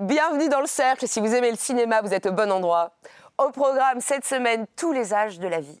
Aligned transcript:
Bienvenue 0.00 0.48
dans 0.48 0.62
le 0.62 0.66
cercle. 0.66 1.06
Si 1.06 1.20
vous 1.20 1.34
aimez 1.34 1.50
le 1.50 1.58
cinéma, 1.58 2.00
vous 2.00 2.14
êtes 2.14 2.24
au 2.24 2.32
bon 2.32 2.50
endroit. 2.50 2.92
Au 3.36 3.50
programme 3.50 4.00
cette 4.00 4.24
semaine, 4.24 4.64
tous 4.74 4.92
les 4.92 5.12
âges 5.12 5.38
de 5.38 5.46
la 5.46 5.60
vie. 5.60 5.78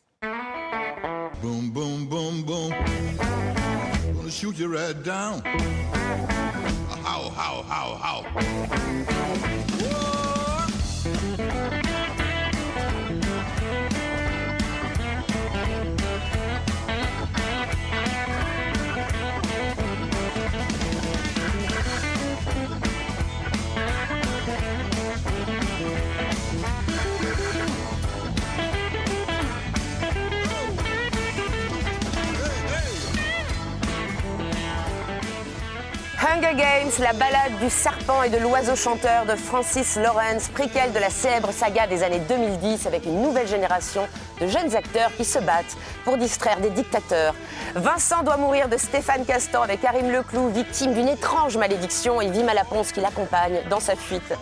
Hunger 36.30 36.54
Games, 36.54 36.92
la 37.00 37.12
balade 37.12 37.58
du 37.60 37.68
serpent 37.68 38.22
et 38.22 38.30
de 38.30 38.36
l'oiseau 38.36 38.76
chanteur 38.76 39.26
de 39.26 39.34
Francis 39.34 39.96
Lawrence, 39.96 40.48
préquel 40.48 40.92
de 40.92 41.00
la 41.00 41.10
célèbre 41.10 41.50
saga 41.50 41.88
des 41.88 42.04
années 42.04 42.20
2010 42.20 42.86
avec 42.86 43.04
une 43.04 43.20
nouvelle 43.20 43.48
génération 43.48 44.06
de 44.40 44.46
jeunes 44.46 44.76
acteurs 44.76 45.10
qui 45.16 45.24
se 45.24 45.40
battent 45.40 45.76
pour 46.04 46.18
distraire 46.18 46.60
des 46.60 46.70
dictateurs. 46.70 47.34
Vincent 47.74 48.22
doit 48.22 48.36
mourir 48.36 48.68
de 48.68 48.76
Stéphane 48.76 49.24
Castan 49.24 49.62
avec 49.62 49.80
Karim 49.80 50.08
Leclou, 50.12 50.50
victime 50.50 50.94
d'une 50.94 51.08
étrange 51.08 51.56
malédiction 51.56 52.20
et 52.20 52.30
Vima 52.30 52.54
Laponce 52.54 52.92
qui 52.92 53.00
l'accompagne 53.00 53.62
dans 53.68 53.80
sa 53.80 53.96
fuite. 53.96 54.32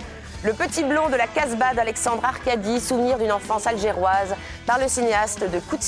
Le 0.44 0.52
petit 0.52 0.84
blond 0.84 1.08
de 1.08 1.16
la 1.16 1.26
Casbah 1.26 1.74
d'Alexandre 1.74 2.24
Arcadi, 2.24 2.80
souvenir 2.80 3.18
d'une 3.18 3.32
enfance 3.32 3.66
algéroise, 3.66 4.36
par 4.66 4.78
le 4.78 4.86
cinéaste 4.86 5.41
de 5.41 5.58
Coup 5.58 5.78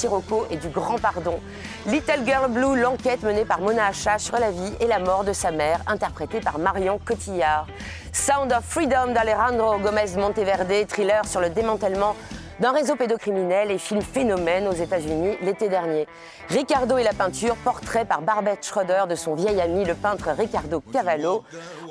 et 0.51 0.57
du 0.57 0.69
Grand 0.69 0.99
Pardon. 0.99 1.39
Little 1.87 2.25
Girl 2.27 2.51
Blue, 2.51 2.79
l'enquête 2.79 3.23
menée 3.23 3.47
par 3.47 3.61
Mona 3.61 3.87
Acha 3.87 4.19
sur 4.19 4.39
la 4.39 4.51
vie 4.51 4.75
et 4.81 4.87
la 4.87 4.99
mort 4.99 5.25
de 5.25 5.33
sa 5.33 5.51
mère, 5.51 5.81
interprétée 5.87 6.41
par 6.41 6.59
Marion 6.59 7.01
Cotillard. 7.03 7.67
Sound 8.13 8.53
of 8.53 8.65
Freedom 8.65 9.15
d'Alejandro 9.15 9.79
Gomez 9.79 10.15
Monteverde, 10.17 10.87
thriller 10.87 11.25
sur 11.25 11.41
le 11.41 11.49
démantèlement 11.49 12.15
d'un 12.61 12.73
réseau 12.73 12.97
pédocriminel 12.97 13.71
et 13.71 13.79
film 13.79 14.03
phénomène 14.03 14.69
aux 14.69 14.75
États-Unis 14.75 15.39
l'été 15.41 15.71
dernier. 15.71 16.07
Ricardo 16.51 16.99
et 16.99 17.03
la 17.03 17.15
peinture, 17.15 17.57
portrait 17.57 18.05
par 18.05 18.21
Barbette 18.21 18.67
Schroeder 18.67 19.05
de 19.09 19.15
son 19.15 19.35
vieil 19.35 19.59
ami 19.59 19.87
le 19.87 19.95
peintre 19.95 20.29
Ricardo 20.37 20.83
Cavallo. 20.93 21.45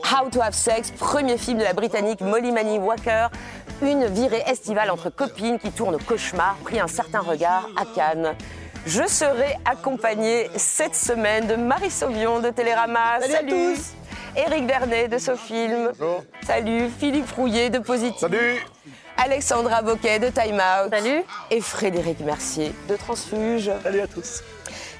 How 0.03 0.29
to 0.29 0.39
Have 0.39 0.53
Sex, 0.53 0.91
premier 0.91 1.39
film 1.39 1.57
de 1.57 1.63
la 1.63 1.73
britannique 1.73 2.21
Molly 2.21 2.51
Manny 2.51 2.77
Walker. 2.77 3.27
Une 3.81 4.05
virée 4.05 4.43
estivale 4.45 4.91
entre 4.91 5.09
copines 5.09 5.57
qui 5.57 5.71
tourne 5.71 5.95
au 5.95 5.99
cauchemar, 5.99 6.57
pris 6.63 6.79
un 6.79 6.87
certain 6.87 7.21
regard 7.21 7.67
à 7.75 7.85
Cannes. 7.95 8.35
Je 8.85 9.05
serai 9.07 9.57
accompagnée 9.65 10.49
cette 10.55 10.95
semaine 10.95 11.47
de 11.47 11.55
Marie 11.55 11.91
Sauvion 11.91 12.39
de 12.39 12.49
Télérama. 12.49 13.19
Salut, 13.21 13.35
à 13.35 13.43
tous. 13.43 13.93
Éric 14.35 14.65
Vernet 14.65 15.07
de 15.07 15.17
Sofilm. 15.17 15.91
Salut. 16.45 16.89
Philippe 16.89 17.31
Rouillet 17.31 17.69
de 17.69 17.79
Positif. 17.79 18.19
Salut. 18.19 18.57
Alexandra 19.17 19.81
Boquet 19.81 20.19
de 20.19 20.29
Time 20.29 20.55
Out. 20.55 20.91
Salut. 20.91 21.23
Et 21.51 21.61
Frédéric 21.61 22.19
Mercier 22.21 22.73
de 22.87 22.95
Transfuge. 22.95 23.69
Salut 23.83 24.01
à 24.01 24.07
tous. 24.07 24.43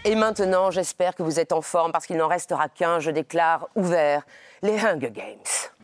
Et 0.06 0.16
maintenant, 0.16 0.72
j'espère 0.72 1.16
que 1.16 1.24
vous 1.24 1.40
êtes 1.40 1.52
en 1.52 1.62
forme 1.62 1.92
parce 1.92 2.06
qu'il 2.06 2.18
n'en 2.18 2.28
restera 2.28 2.70
qu'un. 2.70 3.00
Je 3.00 3.12
déclare 3.12 3.68
ouvert 3.76 4.24
les 4.62 4.78
Hunger 4.78 5.12
Games. 5.12 5.79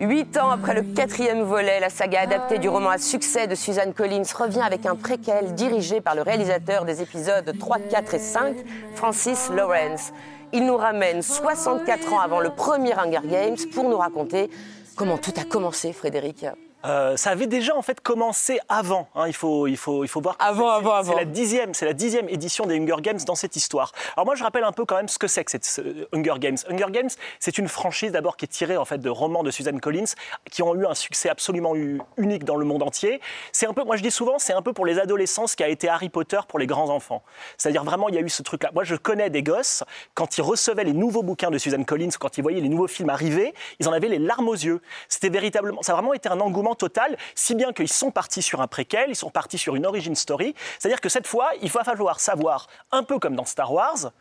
Huit 0.00 0.36
ans 0.36 0.50
après 0.50 0.74
le 0.74 0.82
quatrième 0.82 1.42
volet, 1.42 1.80
la 1.80 1.90
saga 1.90 2.20
adaptée 2.20 2.60
du 2.60 2.68
roman 2.68 2.90
à 2.90 2.98
succès 2.98 3.48
de 3.48 3.56
Suzanne 3.56 3.92
Collins 3.92 4.22
revient 4.32 4.60
avec 4.60 4.86
un 4.86 4.94
préquel 4.94 5.56
dirigé 5.56 6.00
par 6.00 6.14
le 6.14 6.22
réalisateur 6.22 6.84
des 6.84 7.02
épisodes 7.02 7.52
3, 7.58 7.78
4 7.90 8.14
et 8.14 8.18
5, 8.20 8.56
Francis 8.94 9.50
Lawrence. 9.50 10.12
Il 10.52 10.66
nous 10.66 10.76
ramène 10.76 11.20
64 11.20 12.12
ans 12.12 12.20
avant 12.20 12.38
le 12.38 12.50
premier 12.50 12.96
Hunger 12.96 13.26
Games 13.26 13.56
pour 13.74 13.88
nous 13.88 13.98
raconter 13.98 14.50
comment 14.94 15.18
tout 15.18 15.34
a 15.36 15.42
commencé, 15.42 15.92
Frédéric. 15.92 16.46
Euh, 16.84 17.16
ça 17.16 17.30
avait 17.30 17.46
déjà 17.46 17.76
en 17.76 17.82
fait 17.82 18.00
commencé 18.00 18.60
avant. 18.68 19.08
Hein. 19.14 19.26
il, 19.26 19.32
faut, 19.32 19.66
il, 19.66 19.76
faut, 19.76 20.04
il 20.04 20.08
faut 20.08 20.20
voir. 20.20 20.36
Avant, 20.38 20.68
avant, 20.70 20.94
avant. 20.94 21.12
C'est 21.12 21.18
la 21.18 21.24
dixième, 21.24 21.74
c'est 21.74 21.86
la 21.86 21.92
dixième 21.92 22.28
édition 22.28 22.66
des 22.66 22.78
Hunger 22.78 23.00
Games 23.02 23.18
dans 23.26 23.34
cette 23.34 23.56
histoire. 23.56 23.92
Alors 24.16 24.26
moi, 24.26 24.36
je 24.36 24.44
rappelle 24.44 24.64
un 24.64 24.72
peu 24.72 24.84
quand 24.84 24.96
même 24.96 25.08
ce 25.08 25.18
que 25.18 25.26
c'est 25.26 25.44
que 25.44 25.50
cette 25.50 25.82
Hunger 26.12 26.38
Games. 26.38 26.56
Hunger 26.70 26.90
Games, 26.90 27.10
c'est 27.40 27.58
une 27.58 27.68
franchise 27.68 28.12
d'abord 28.12 28.36
qui 28.36 28.44
est 28.44 28.48
tirée 28.48 28.76
en 28.76 28.84
fait 28.84 28.98
de 28.98 29.10
romans 29.10 29.42
de 29.42 29.50
Suzanne 29.50 29.80
Collins 29.80 30.12
qui 30.50 30.62
ont 30.62 30.74
eu 30.74 30.86
un 30.86 30.94
succès 30.94 31.28
absolument 31.28 31.74
unique 32.16 32.44
dans 32.44 32.56
le 32.56 32.64
monde 32.64 32.82
entier. 32.82 33.20
C'est 33.52 33.66
un 33.66 33.72
peu, 33.72 33.82
moi 33.84 33.96
je 33.96 34.02
dis 34.02 34.10
souvent, 34.10 34.38
c'est 34.38 34.52
un 34.52 34.62
peu 34.62 34.72
pour 34.72 34.86
les 34.86 34.98
adolescents 34.98 35.46
ce 35.46 35.56
qui 35.56 35.64
a 35.64 35.68
été 35.68 35.88
Harry 35.88 36.08
Potter 36.08 36.40
pour 36.46 36.58
les 36.58 36.66
grands 36.66 36.90
enfants. 36.90 37.22
C'est-à-dire 37.56 37.82
vraiment, 37.82 38.08
il 38.08 38.14
y 38.14 38.18
a 38.18 38.20
eu 38.20 38.28
ce 38.28 38.42
truc-là. 38.42 38.70
Moi, 38.72 38.84
je 38.84 38.94
connais 38.94 39.30
des 39.30 39.42
gosses 39.42 39.82
quand 40.14 40.38
ils 40.38 40.42
recevaient 40.42 40.84
les 40.84 40.92
nouveaux 40.92 41.22
bouquins 41.22 41.50
de 41.50 41.58
Suzanne 41.58 41.84
Collins, 41.84 42.10
quand 42.18 42.38
ils 42.38 42.42
voyaient 42.42 42.60
les 42.60 42.68
nouveaux 42.68 42.86
films 42.86 43.10
arriver, 43.10 43.54
ils 43.80 43.88
en 43.88 43.92
avaient 43.92 44.08
les 44.08 44.18
larmes 44.18 44.48
aux 44.48 44.54
yeux. 44.54 44.80
C'était 45.08 45.28
véritablement, 45.28 45.82
ça 45.82 45.92
a 45.92 45.96
vraiment 45.96 46.14
été 46.14 46.28
un 46.28 46.40
engouement 46.40 46.67
total 46.74 47.16
si 47.34 47.54
bien 47.54 47.72
qu'ils 47.72 47.88
sont 47.88 48.10
partis 48.10 48.42
sur 48.42 48.60
un 48.60 48.66
préquel, 48.66 49.10
ils 49.10 49.16
sont 49.16 49.30
partis 49.30 49.58
sur 49.58 49.76
une 49.76 49.86
origin 49.86 50.14
story. 50.14 50.54
C'est-à-dire 50.78 51.00
que 51.00 51.08
cette 51.08 51.26
fois, 51.26 51.50
il 51.62 51.70
va 51.70 51.84
falloir 51.84 52.20
savoir, 52.20 52.66
un 52.92 53.02
peu 53.02 53.18
comme 53.18 53.36
dans 53.36 53.44
Star 53.44 53.72
Wars, 53.72 54.12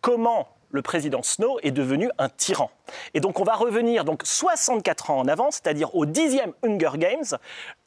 comment 0.00 0.48
le 0.70 0.82
président 0.82 1.22
Snow 1.22 1.58
est 1.62 1.70
devenu 1.70 2.10
un 2.18 2.28
tyran. 2.28 2.70
Et 3.14 3.20
donc 3.20 3.38
on 3.38 3.44
va 3.44 3.54
revenir 3.54 4.04
donc 4.04 4.22
64 4.24 5.10
ans 5.10 5.20
en 5.20 5.28
avant, 5.28 5.50
c'est-à-dire 5.50 5.94
au 5.94 6.04
dixième 6.04 6.52
Hunger 6.64 6.98
Games. 6.98 7.38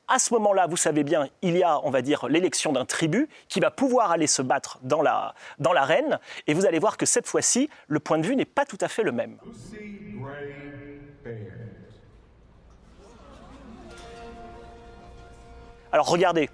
À 0.08 0.20
ce 0.20 0.34
moment-là, 0.36 0.68
vous 0.68 0.78
savez 0.78 1.04
bien, 1.04 1.28
il 1.42 1.58
y 1.58 1.64
a, 1.64 1.82
on 1.84 1.90
va 1.90 2.02
dire, 2.02 2.30
l'élection 2.30 2.72
d'un 2.72 2.86
tribut 2.86 3.28
qui 3.50 3.60
va 3.60 3.72
pouvoir 3.72 4.12
aller 4.12 4.26
se 4.26 4.42
battre 4.42 4.80
dans 4.84 5.02
l'arène. 5.02 6.10
La, 6.10 6.16
dans 6.16 6.20
et 6.48 6.54
vous 6.54 6.66
allez 6.66 6.80
voir 6.80 6.96
que 6.96 7.06
cette 7.06 7.28
fois-ci, 7.28 7.70
le 7.90 8.00
point 8.00 8.18
de 8.18 8.26
vue 8.26 8.38
n'est 8.38 8.46
pas 8.46 8.64
tout 8.64 8.78
à 8.80 8.88
fait 8.88 9.04
le 9.04 9.12
même. 9.12 9.38
Alors 15.92 16.08
regardez, 16.08 16.50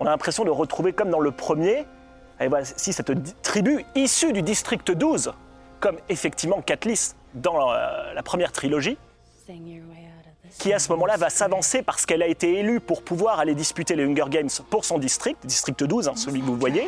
on 0.00 0.06
a 0.06 0.10
l'impression 0.10 0.44
de 0.44 0.50
retrouver 0.50 0.92
comme 0.92 1.10
dans 1.10 1.20
le 1.20 1.30
premier, 1.30 1.86
et 2.40 2.48
si 2.76 2.92
cette 2.92 3.12
tribu 3.42 3.84
issue 3.94 4.32
du 4.32 4.42
district 4.42 4.92
12, 4.92 5.32
comme 5.80 5.96
effectivement 6.08 6.60
Katniss 6.62 7.16
dans 7.34 7.72
euh, 7.72 8.14
la 8.14 8.22
première 8.22 8.52
trilogie, 8.52 8.96
qui 10.58 10.72
à 10.72 10.78
ce 10.78 10.90
moment-là 10.92 11.16
va 11.16 11.30
s'avancer 11.30 11.82
parce 11.82 12.06
qu'elle 12.06 12.22
a 12.22 12.26
été 12.26 12.58
élue 12.58 12.80
pour 12.80 13.02
pouvoir 13.02 13.38
aller 13.38 13.54
disputer 13.54 13.96
les 13.96 14.04
Hunger 14.04 14.28
Games 14.28 14.48
pour 14.70 14.84
son 14.84 14.98
district, 14.98 15.44
district 15.44 15.84
12, 15.84 16.08
hein, 16.08 16.12
celui 16.16 16.40
que 16.40 16.46
vous 16.46 16.56
voyez. 16.56 16.84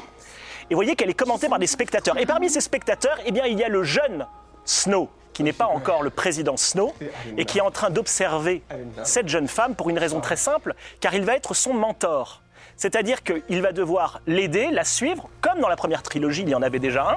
Et 0.71 0.75
vous 0.75 0.77
voyez 0.77 0.95
qu'elle 0.95 1.11
est 1.11 1.15
commentée 1.15 1.49
par 1.49 1.59
des 1.59 1.67
spectateurs. 1.67 2.17
Et 2.19 2.27
parmi 2.27 2.49
ces 2.49 2.61
spectateurs, 2.61 3.19
eh 3.27 3.33
bien, 3.33 3.47
il 3.47 3.59
y 3.59 3.65
a 3.65 3.69
le 3.69 3.83
jeune 3.83 4.27
Snow, 4.65 5.09
qui 5.41 5.45
n'est 5.45 5.55
pas 5.55 5.69
encore 5.69 6.03
le 6.03 6.11
président 6.11 6.59
Snow, 6.59 6.93
et 7.39 7.47
qui 7.47 7.57
est 7.57 7.63
en 7.63 7.71
train 7.71 7.89
d'observer 7.89 8.63
cette 9.05 9.27
jeune 9.27 9.49
femme 9.49 9.75
pour 9.75 9.89
une 9.89 9.99
raison 9.99 10.21
très 10.21 10.37
simple, 10.37 10.75
car 11.01 11.15
il 11.15 11.25
va 11.25 11.35
être 11.35 11.55
son 11.55 11.73
mentor. 11.73 12.43
C'est-à-dire 12.77 13.23
qu'il 13.23 13.63
va 13.63 13.73
devoir 13.73 14.21
l'aider, 14.27 14.69
la 14.71 14.85
suivre, 14.85 15.31
comme 15.41 15.59
dans 15.61 15.71
la 15.71 15.77
première 15.77 16.03
trilogie, 16.03 16.43
il 16.43 16.51
y 16.51 16.55
en 16.55 16.61
avait 16.61 16.79
déjà 16.79 17.09
un. 17.09 17.17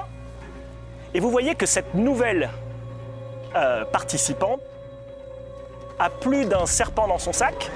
Et 1.12 1.20
vous 1.20 1.30
voyez 1.30 1.54
que 1.54 1.66
cette 1.66 1.92
nouvelle 1.92 2.48
euh, 3.56 3.84
participante 3.84 4.62
a 5.98 6.08
plus 6.08 6.46
d'un 6.46 6.64
serpent 6.64 7.06
dans 7.06 7.18
son 7.18 7.34
sac 7.34 7.70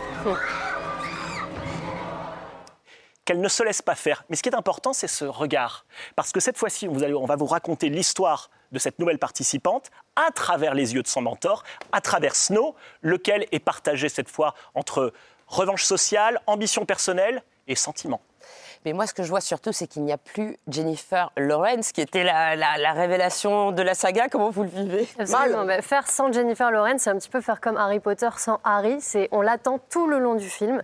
qu'elle 3.29 3.43
ne 3.43 3.49
se 3.49 3.63
laisse 3.63 3.83
pas 3.83 3.95
faire. 3.95 4.25
Mais 4.31 4.37
ce 4.37 4.43
qui 4.43 4.49
est 4.49 4.55
important, 4.55 4.95
c'est 4.95 5.07
ce 5.07 5.27
regard. 5.27 5.85
Parce 6.17 6.33
que 6.33 6.41
cette 6.41 6.57
fois-ci, 6.57 6.89
on 6.89 7.27
va 7.27 7.37
vous 7.37 7.45
raconter 7.45 7.91
l'histoire 7.91 8.49
de 8.73 8.79
cette 8.79 8.99
nouvelle 8.99 9.19
participante 9.19 9.91
à 10.17 10.31
travers 10.31 10.73
les 10.73 10.95
yeux 10.95 11.03
de 11.03 11.09
son 11.09 11.21
mentor, 11.21 11.63
à 11.93 12.01
travers 12.01 12.35
Snow, 12.35 12.75
lequel 13.03 13.47
est 13.53 13.59
partagé 13.59 14.09
cette 14.09 14.31
fois 14.31 14.55
entre 14.75 15.13
revanche 15.47 15.85
sociale, 15.85 16.41
ambition 16.47 16.87
personnelle 16.87 17.43
et 17.67 17.75
sentiment. 17.75 18.23
Mais 18.87 18.95
moi, 18.95 19.07
ce 19.07 19.13
que 19.13 19.23
je 19.23 19.29
vois 19.29 19.43
surtout, 19.43 19.73
c'est 19.73 19.89
qu'il 19.89 20.05
n'y 20.05 20.13
a 20.13 20.17
plus 20.17 20.57
Jennifer 20.67 21.31
Lawrence, 21.37 21.93
qui 21.93 22.01
était 22.01 22.25
la, 22.25 22.93
révélation 22.95 23.73
de 23.73 23.83
la 23.83 23.93
saga. 23.93 24.29
Comment 24.31 24.49
vous 24.49 24.63
le 24.63 24.71
vivez? 24.71 25.07
Mal. 25.29 25.83
faire 25.83 26.09
sans 26.09 26.33
Jennifer 26.33 26.71
Lawrence, 26.71 27.03
c'est 27.03 27.11
un 27.11 27.19
petit 27.19 27.29
peu 27.29 27.43
faire 27.43 27.61
comme 27.61 27.77
Harry 27.77 28.01
Potter 28.01 28.31
sans 28.39 28.59
Harry. 28.65 29.01
On 29.33 29.43
l'attend 29.43 29.79
tout 29.91 30.07
le 30.07 30.19
long 30.19 30.35
du 30.35 30.49
film. 30.49 30.83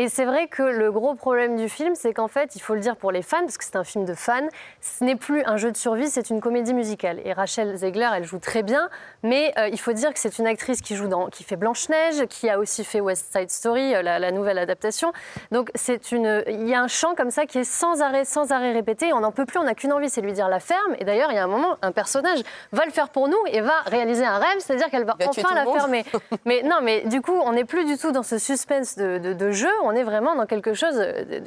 Et 0.00 0.08
c'est 0.08 0.24
vrai 0.24 0.48
que 0.48 0.62
le 0.62 0.90
gros 0.90 1.14
problème 1.14 1.56
du 1.56 1.68
film, 1.68 1.94
c'est 1.94 2.14
qu'en 2.14 2.26
fait, 2.26 2.56
il 2.56 2.60
faut 2.60 2.72
le 2.72 2.80
dire 2.80 2.96
pour 2.96 3.12
les 3.12 3.20
fans, 3.20 3.40
parce 3.40 3.58
que 3.58 3.64
c'est 3.64 3.76
un 3.76 3.84
film 3.84 4.06
de 4.06 4.14
fans, 4.14 4.48
ce 4.80 5.04
n'est 5.04 5.14
plus 5.14 5.44
un 5.44 5.58
jeu 5.58 5.70
de 5.70 5.76
survie, 5.76 6.08
c'est 6.08 6.30
une 6.30 6.40
comédie 6.40 6.72
musicale. 6.72 7.20
Et 7.26 7.34
Rachel 7.34 7.76
Zegler, 7.76 8.08
elle 8.16 8.24
joue 8.24 8.38
très 8.38 8.62
bien, 8.62 8.88
mais 9.22 9.52
euh, 9.58 9.68
il 9.68 9.78
faut 9.78 9.92
dire 9.92 10.14
que 10.14 10.18
c'est 10.18 10.38
une 10.38 10.46
actrice 10.46 10.80
qui 10.80 10.96
joue 10.96 11.06
dans, 11.06 11.28
qui 11.28 11.44
fait 11.44 11.56
Blanche-Neige, 11.56 12.24
qui 12.30 12.48
a 12.48 12.58
aussi 12.58 12.82
fait 12.82 13.02
West 13.02 13.30
Side 13.30 13.50
Story, 13.50 13.94
euh, 13.94 14.00
la, 14.00 14.30
nouvelle 14.30 14.56
adaptation. 14.56 15.12
Donc 15.52 15.70
c'est 15.74 16.12
une, 16.12 16.44
il 16.48 16.66
y 16.66 16.72
a 16.72 16.80
un 16.80 16.88
chant 16.88 17.14
comme 17.14 17.30
ça 17.30 17.44
qui 17.44 17.58
est 17.58 17.64
sans 17.64 18.00
arrêt, 18.00 18.24
sans 18.24 18.52
arrêt 18.52 18.72
répété. 18.72 19.12
On 19.12 19.20
n'en 19.20 19.32
peut 19.32 19.44
plus, 19.44 19.58
on 19.58 19.64
n'a 19.64 19.74
qu'une 19.74 19.92
envie, 19.92 20.08
c'est 20.08 20.22
lui 20.22 20.32
dire 20.32 20.48
la 20.48 20.60
ferme. 20.60 20.96
Et 20.98 21.04
d'ailleurs, 21.04 21.30
il 21.30 21.34
y 21.34 21.38
a 21.38 21.44
un 21.44 21.46
moment, 21.46 21.76
un 21.82 21.92
personnage 21.92 22.38
va 22.72 22.86
le 22.86 22.90
faire 22.90 23.10
pour 23.10 23.28
nous 23.28 23.42
et 23.48 23.60
va 23.60 23.82
réaliser 23.84 24.24
un 24.24 24.38
rêve, 24.38 24.60
c'est-à-dire 24.60 24.88
qu'elle 24.88 25.04
va 25.04 25.18
enfin 25.26 25.54
la 25.54 25.66
fermer. 25.70 26.06
mais 26.46 26.62
non, 26.64 26.78
mais 26.80 27.02
du 27.02 27.20
coup, 27.20 27.38
on 27.44 27.52
n'est 27.52 27.66
plus 27.66 27.84
du 27.84 27.98
tout 27.98 28.12
dans 28.12 28.22
ce 28.22 28.38
suspense 28.38 28.96
de, 28.96 29.50
jeu. 29.50 29.68
On 29.89 29.89
est 29.92 30.02
vraiment 30.02 30.34
dans 30.34 30.46
quelque 30.46 30.74
chose 30.74 30.96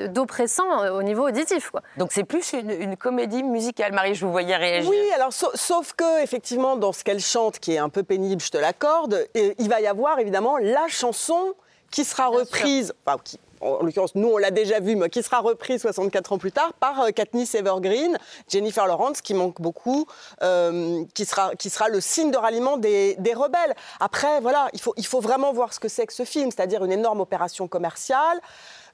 d'oppressant 0.09 0.83
euh, 0.83 0.91
au 0.91 1.03
niveau 1.03 1.27
auditif. 1.27 1.69
Quoi. 1.69 1.81
Donc 1.97 2.11
c'est 2.11 2.23
plus 2.23 2.53
une, 2.53 2.95
comédie 2.97 3.43
musicale. 3.43 3.91
Marie, 3.93 4.15
je 4.15 4.25
vous 4.25 4.31
voyais 4.31 4.55
réagir. 4.55 4.89
Oui, 4.89 4.97
alors 5.15 5.33
sauf 5.33 5.93
que 5.93 6.23
effectivement, 6.23 6.75
dans 6.75 6.93
ce 6.93 7.03
qu'elle 7.03 7.19
chante, 7.19 7.59
qui 7.59 7.73
est 7.73 7.77
un 7.79 7.89
peu 7.89 8.03
pénible, 8.03 8.41
je 8.41 8.51
te 8.51 8.57
l'accorde, 8.57 9.27
il 9.35 9.69
va 9.69 9.81
y 9.81 9.87
avoir 9.87 10.19
évidemment 10.19 10.57
la 10.57 10.87
chanson 10.87 11.55
qui 11.91 12.03
sera 12.03 12.27
reprise, 12.27 12.93
enfin, 13.05 13.19
qui, 13.23 13.39
en 13.63 13.83
l'occurrence, 13.83 14.15
nous, 14.15 14.29
on 14.29 14.37
l'a 14.37 14.51
déjà 14.51 14.79
vu, 14.79 14.95
mais 14.95 15.09
qui 15.09 15.23
sera 15.23 15.39
reprise 15.39 15.81
64 15.81 16.33
ans 16.33 16.37
plus 16.37 16.51
tard 16.51 16.73
par 16.79 17.01
euh, 17.01 17.09
Katniss 17.09 17.55
Evergreen, 17.55 18.17
Jennifer 18.49 18.85
Lawrence, 18.87 19.21
qui 19.21 19.33
manque 19.33 19.61
beaucoup, 19.61 20.05
euh, 20.41 21.03
qui, 21.13 21.25
sera, 21.25 21.55
qui 21.55 21.69
sera 21.69 21.89
le 21.89 22.01
signe 22.01 22.31
de 22.31 22.37
ralliement 22.37 22.77
des, 22.77 23.15
des 23.19 23.33
rebelles. 23.33 23.75
Après, 23.99 24.41
voilà, 24.41 24.69
il 24.73 24.81
faut, 24.81 24.93
il 24.97 25.05
faut 25.05 25.21
vraiment 25.21 25.53
voir 25.53 25.73
ce 25.73 25.79
que 25.79 25.87
c'est 25.87 26.05
que 26.05 26.13
ce 26.13 26.25
film, 26.25 26.51
c'est-à-dire 26.51 26.83
une 26.83 26.91
énorme 26.91 27.21
opération 27.21 27.67
commerciale. 27.67 28.39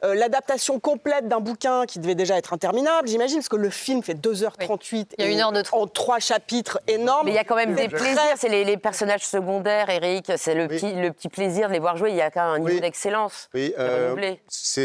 Euh, 0.04 0.16
l'adaptation 0.16 0.80
complète 0.80 1.28
d'un 1.28 1.42
bouquin 1.42 1.86
qui 1.86 2.00
devait 2.00 2.16
déjà 2.16 2.38
être 2.38 2.54
interminable, 2.54 3.08
j'imagine, 3.08 3.38
parce 3.38 3.50
que 3.50 3.58
le 3.58 3.70
film 3.70 4.02
fait 4.02 4.14
2h38 4.14 5.08
il 5.18 5.26
y 5.26 5.28
a 5.28 5.30
une 5.30 5.42
heure 5.42 5.52
de 5.52 5.62
en 5.74 5.88
trois 5.88 6.20
chapitres 6.20 6.80
énormes. 6.88 7.26
Mais 7.26 7.32
il 7.32 7.36
y 7.36 7.40
a 7.40 7.44
quand 7.44 7.56
même 7.56 7.76
des 7.76 7.90
plaisirs, 7.90 8.36
c'est 8.38 8.48
les, 8.48 8.78
personnages 8.78 9.26
secondaires, 9.26 9.90
Eric, 9.90 10.32
c'est 10.38 10.56
le, 10.56 10.68
petit, 10.68 10.94
le 10.94 11.12
petit 11.12 11.28
plaisir 11.28 11.68
de 11.68 11.74
les 11.74 11.80
voir 11.80 11.98
jouer, 11.98 12.12
il 12.12 12.16
y 12.16 12.22
a 12.22 12.32
quand 12.32 12.54
même 12.54 12.62
un 12.62 12.66
niveau 12.66 12.80
d'excellence. 12.80 13.50
Oui, 13.54 13.74
euh, 13.78 14.16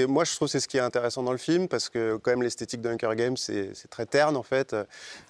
moi 0.08 0.24
je 0.24 0.34
trouve 0.34 0.48
que 0.48 0.52
c'est 0.52 0.60
ce 0.60 0.66
qui 0.66 0.78
est 0.78 0.80
intéressant 0.80 1.22
dans 1.22 1.32
le 1.32 1.38
film, 1.38 1.68
parce 1.68 1.88
que 1.88 2.16
quand 2.16 2.32
même 2.32 2.42
l'esthétique 2.42 2.80
de 2.80 2.90
Hunger 2.90 3.14
Games, 3.14 3.36
c'est 3.36 3.72
très 3.88 4.06
terne 4.06 4.36
en 4.36 4.42
fait, 4.42 4.74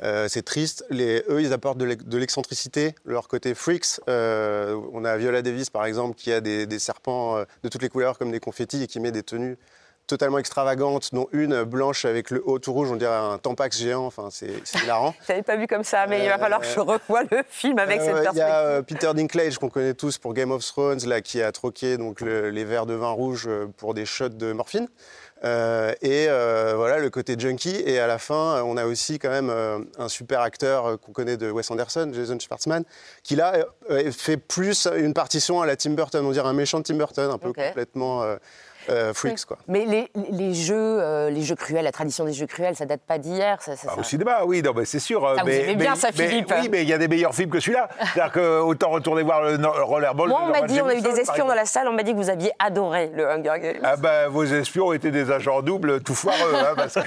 euh, 0.02 0.28
c'est 0.28 0.44
triste. 0.44 0.86
Les, 0.88 1.24
eux, 1.28 1.42
ils 1.42 1.52
apportent 1.52 1.78
de 1.78 2.18
l'excentricité, 2.18 2.94
leur 3.04 3.28
côté 3.28 3.54
freaks. 3.54 4.00
on 4.06 5.04
a 5.04 5.16
Viola 5.18 5.42
Davis 5.42 5.68
par 5.68 5.84
exemple, 5.84 6.16
qui 6.16 6.32
a 6.32 6.40
des, 6.40 6.66
des 6.66 6.78
serpents 6.78 7.38
de 7.62 7.68
toutes 7.68 7.82
les 7.82 7.90
couleurs 7.90 8.16
comme 8.18 8.30
des 8.30 8.40
confettis 8.40 8.82
et 8.82 8.86
qui 8.86 8.98
met 8.98 9.12
des 9.12 9.22
tenues 9.22 9.58
totalement 10.06 10.38
extravagantes, 10.38 11.14
dont 11.14 11.28
une 11.32 11.64
blanche 11.64 12.04
avec 12.04 12.30
le 12.30 12.42
haut 12.46 12.58
tout 12.58 12.72
rouge, 12.72 12.90
on 12.90 12.96
dirait 12.96 13.14
un 13.14 13.38
tampax 13.38 13.78
géant. 13.78 14.06
Enfin, 14.06 14.28
c'est 14.30 14.52
hilarant. 14.82 15.14
je 15.26 15.32
n'avais 15.32 15.42
pas 15.42 15.56
vu 15.56 15.66
comme 15.66 15.84
ça, 15.84 16.06
mais 16.06 16.22
il 16.24 16.28
va 16.28 16.38
falloir 16.38 16.60
que 16.60 16.66
je 16.66 16.80
revoie 16.80 17.22
le 17.30 17.42
film 17.48 17.78
avec 17.78 18.00
cette 18.00 18.12
perspective. 18.12 18.34
Il 18.34 18.38
y 18.38 18.42
a 18.42 18.60
euh, 18.60 18.82
Peter 18.82 19.10
Dinklage 19.14 19.58
qu'on 19.58 19.70
connaît 19.70 19.94
tous 19.94 20.18
pour 20.18 20.34
Game 20.34 20.50
of 20.50 20.64
Thrones, 20.64 21.00
là, 21.06 21.20
qui 21.20 21.42
a 21.42 21.52
troqué 21.52 21.96
donc 21.96 22.20
les 22.20 22.64
verres 22.64 22.86
de 22.86 22.94
vin 22.94 23.10
rouge 23.10 23.46
euh, 23.46 23.66
pour 23.76 23.94
des 23.94 24.04
shots 24.04 24.28
de 24.28 24.52
morphine. 24.52 24.88
Euh, 25.44 25.92
et 26.00 26.26
voilà 26.74 26.98
le 26.98 27.10
côté 27.10 27.36
junkie. 27.38 27.82
Et 27.84 27.98
à 27.98 28.06
la 28.06 28.18
fin, 28.18 28.62
on 28.62 28.76
a 28.78 28.86
aussi 28.86 29.18
quand 29.18 29.28
même 29.28 29.52
un 29.98 30.08
super 30.08 30.40
acteur 30.40 30.98
qu'on 31.00 31.12
connaît 31.12 31.36
de 31.36 31.50
Wes 31.50 31.70
Anderson, 31.70 32.10
Jason 32.14 32.38
Schwartzman, 32.38 32.84
qui 33.22 33.36
là 33.36 33.66
fait 34.10 34.38
plus 34.38 34.88
une 34.96 35.12
partition 35.12 35.60
à 35.60 35.66
la 35.66 35.76
Tim 35.76 35.90
Burton, 35.90 36.24
on 36.24 36.30
dirait 36.30 36.48
un 36.48 36.54
méchant 36.54 36.80
Tim 36.80 36.94
Burton, 36.94 37.30
un 37.30 37.36
peu 37.36 37.52
complètement 37.52 38.24
euh, 38.90 39.14
freaks. 39.14 39.44
Quoi. 39.44 39.58
Mais 39.68 39.84
les, 39.84 40.10
les 40.30 40.54
jeux, 40.54 40.74
euh, 40.76 41.30
les 41.30 41.42
jeux 41.42 41.54
cruels, 41.54 41.84
la 41.84 41.92
tradition 41.92 42.24
des 42.24 42.32
jeux 42.32 42.46
cruels, 42.46 42.76
ça 42.76 42.86
date 42.86 43.00
pas 43.06 43.18
d'hier. 43.18 43.60
Ça, 43.60 43.76
ça, 43.76 43.96
Au 43.98 44.02
cinéma, 44.02 44.44
oui, 44.44 44.62
c'est 44.84 44.98
sûr. 44.98 45.26
Ah, 45.26 45.42
mais, 45.44 45.58
vous 45.58 45.64
aimez 45.64 45.76
bien 45.76 45.94
ça, 45.94 46.12
Philippe. 46.12 46.52
oui, 46.60 46.68
mais 46.70 46.82
il 46.82 46.88
y 46.88 46.92
a 46.92 46.98
des 46.98 47.08
meilleurs 47.08 47.34
films 47.34 47.50
que 47.50 47.60
celui-là. 47.60 47.88
C'est-à-dire 48.12 48.32
qu'autant 48.32 48.90
retourner 48.90 49.22
voir 49.22 49.42
le, 49.42 49.56
Rollerball. 49.66 50.28
Moi, 50.28 50.40
on 50.44 50.50
m'a 50.50 50.62
dit, 50.62 50.80
on 50.80 50.88
a 50.88 50.94
eu 50.94 51.00
des 51.00 51.20
espions 51.20 51.46
dans 51.46 51.54
la 51.54 51.66
salle, 51.66 51.88
on 51.88 51.92
m'a 51.92 52.02
dit 52.02 52.12
que 52.12 52.16
vous 52.16 52.30
aviez 52.30 52.52
adoré 52.58 53.10
le 53.14 53.28
Hunger 53.28 53.60
Games. 53.60 53.80
Ah 53.82 53.96
ben, 53.96 54.28
vos 54.28 54.44
espions 54.44 54.92
étaient 54.92 55.10
des 55.10 55.30
agents 55.30 55.62
doubles, 55.62 56.02
tout 56.02 56.14
foireux. 56.14 56.54
hein, 56.54 56.74
parce, 56.76 56.98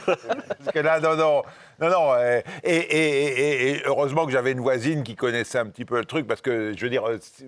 que, 0.74 0.80
là, 0.80 1.00
non, 1.00 1.16
non. 1.16 1.44
Non, 1.80 1.90
non, 1.90 2.16
et, 2.18 2.44
et, 2.64 3.82
heureusement 3.86 4.26
que 4.26 4.32
j'avais 4.32 4.52
une 4.52 4.62
voisine 4.62 5.04
qui 5.04 5.16
connaissait 5.16 5.60
un 5.60 5.68
petit 5.68 5.86
peu 5.86 5.98
le 5.98 6.06
truc, 6.06 6.28
parce 6.28 6.42
que, 6.42 6.74
je 6.76 6.82
veux 6.84 6.90
dire, 6.90 7.04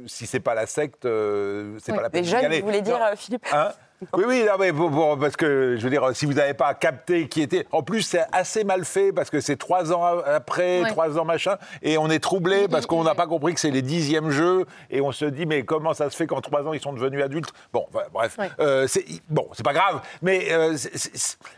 si 0.05 0.27
c'est 0.27 0.39
pas 0.39 0.53
la 0.53 0.67
secte, 0.67 1.05
euh, 1.05 1.77
c'est 1.79 1.93
pas 1.93 2.01
la 2.01 2.09
peine 2.09 2.23
Les 2.23 2.29
jeunes, 2.29 2.53
vous 2.59 2.65
voulez 2.65 2.81
dire, 2.81 2.99
Philippe 3.15 3.45
hein 3.51 3.71
oui, 4.13 4.23
oui, 4.25 4.45
non, 4.45 4.53
mais 4.57 4.71
parce 5.19 5.35
que 5.35 5.75
je 5.77 5.83
veux 5.83 5.89
dire, 5.89 6.09
si 6.13 6.25
vous 6.25 6.33
n'avez 6.33 6.53
pas 6.53 6.73
capté 6.73 7.27
qui 7.27 7.41
était. 7.41 7.67
En 7.71 7.83
plus, 7.83 8.01
c'est 8.01 8.25
assez 8.31 8.63
mal 8.63 8.85
fait 8.85 9.11
parce 9.11 9.29
que 9.29 9.41
c'est 9.41 9.57
trois 9.57 9.91
ans 9.91 10.03
après, 10.25 10.83
trois 10.89 11.17
ans 11.19 11.25
machin, 11.25 11.57
et 11.81 11.97
on 11.97 12.09
est 12.09 12.19
troublé 12.19 12.67
parce 12.69 12.85
qu'on 12.85 13.03
n'a 13.03 13.15
pas 13.15 13.27
compris 13.27 13.53
que 13.53 13.59
c'est 13.59 13.71
les 13.71 13.81
dixièmes 13.81 14.29
jeux, 14.29 14.65
et 14.89 15.01
on 15.01 15.11
se 15.11 15.25
dit, 15.25 15.45
mais 15.45 15.63
comment 15.63 15.93
ça 15.93 16.09
se 16.09 16.15
fait 16.15 16.27
qu'en 16.27 16.39
trois 16.39 16.65
ans 16.65 16.73
ils 16.73 16.79
sont 16.79 16.93
devenus 16.93 17.23
adultes? 17.23 17.51
Bon, 17.73 17.87
bref, 18.13 18.37
euh, 18.59 18.87
c'est 18.87 19.05
bon, 19.29 19.49
c'est 19.53 19.65
pas 19.65 19.73
grave, 19.73 20.01
mais 20.21 20.47
euh, 20.51 20.77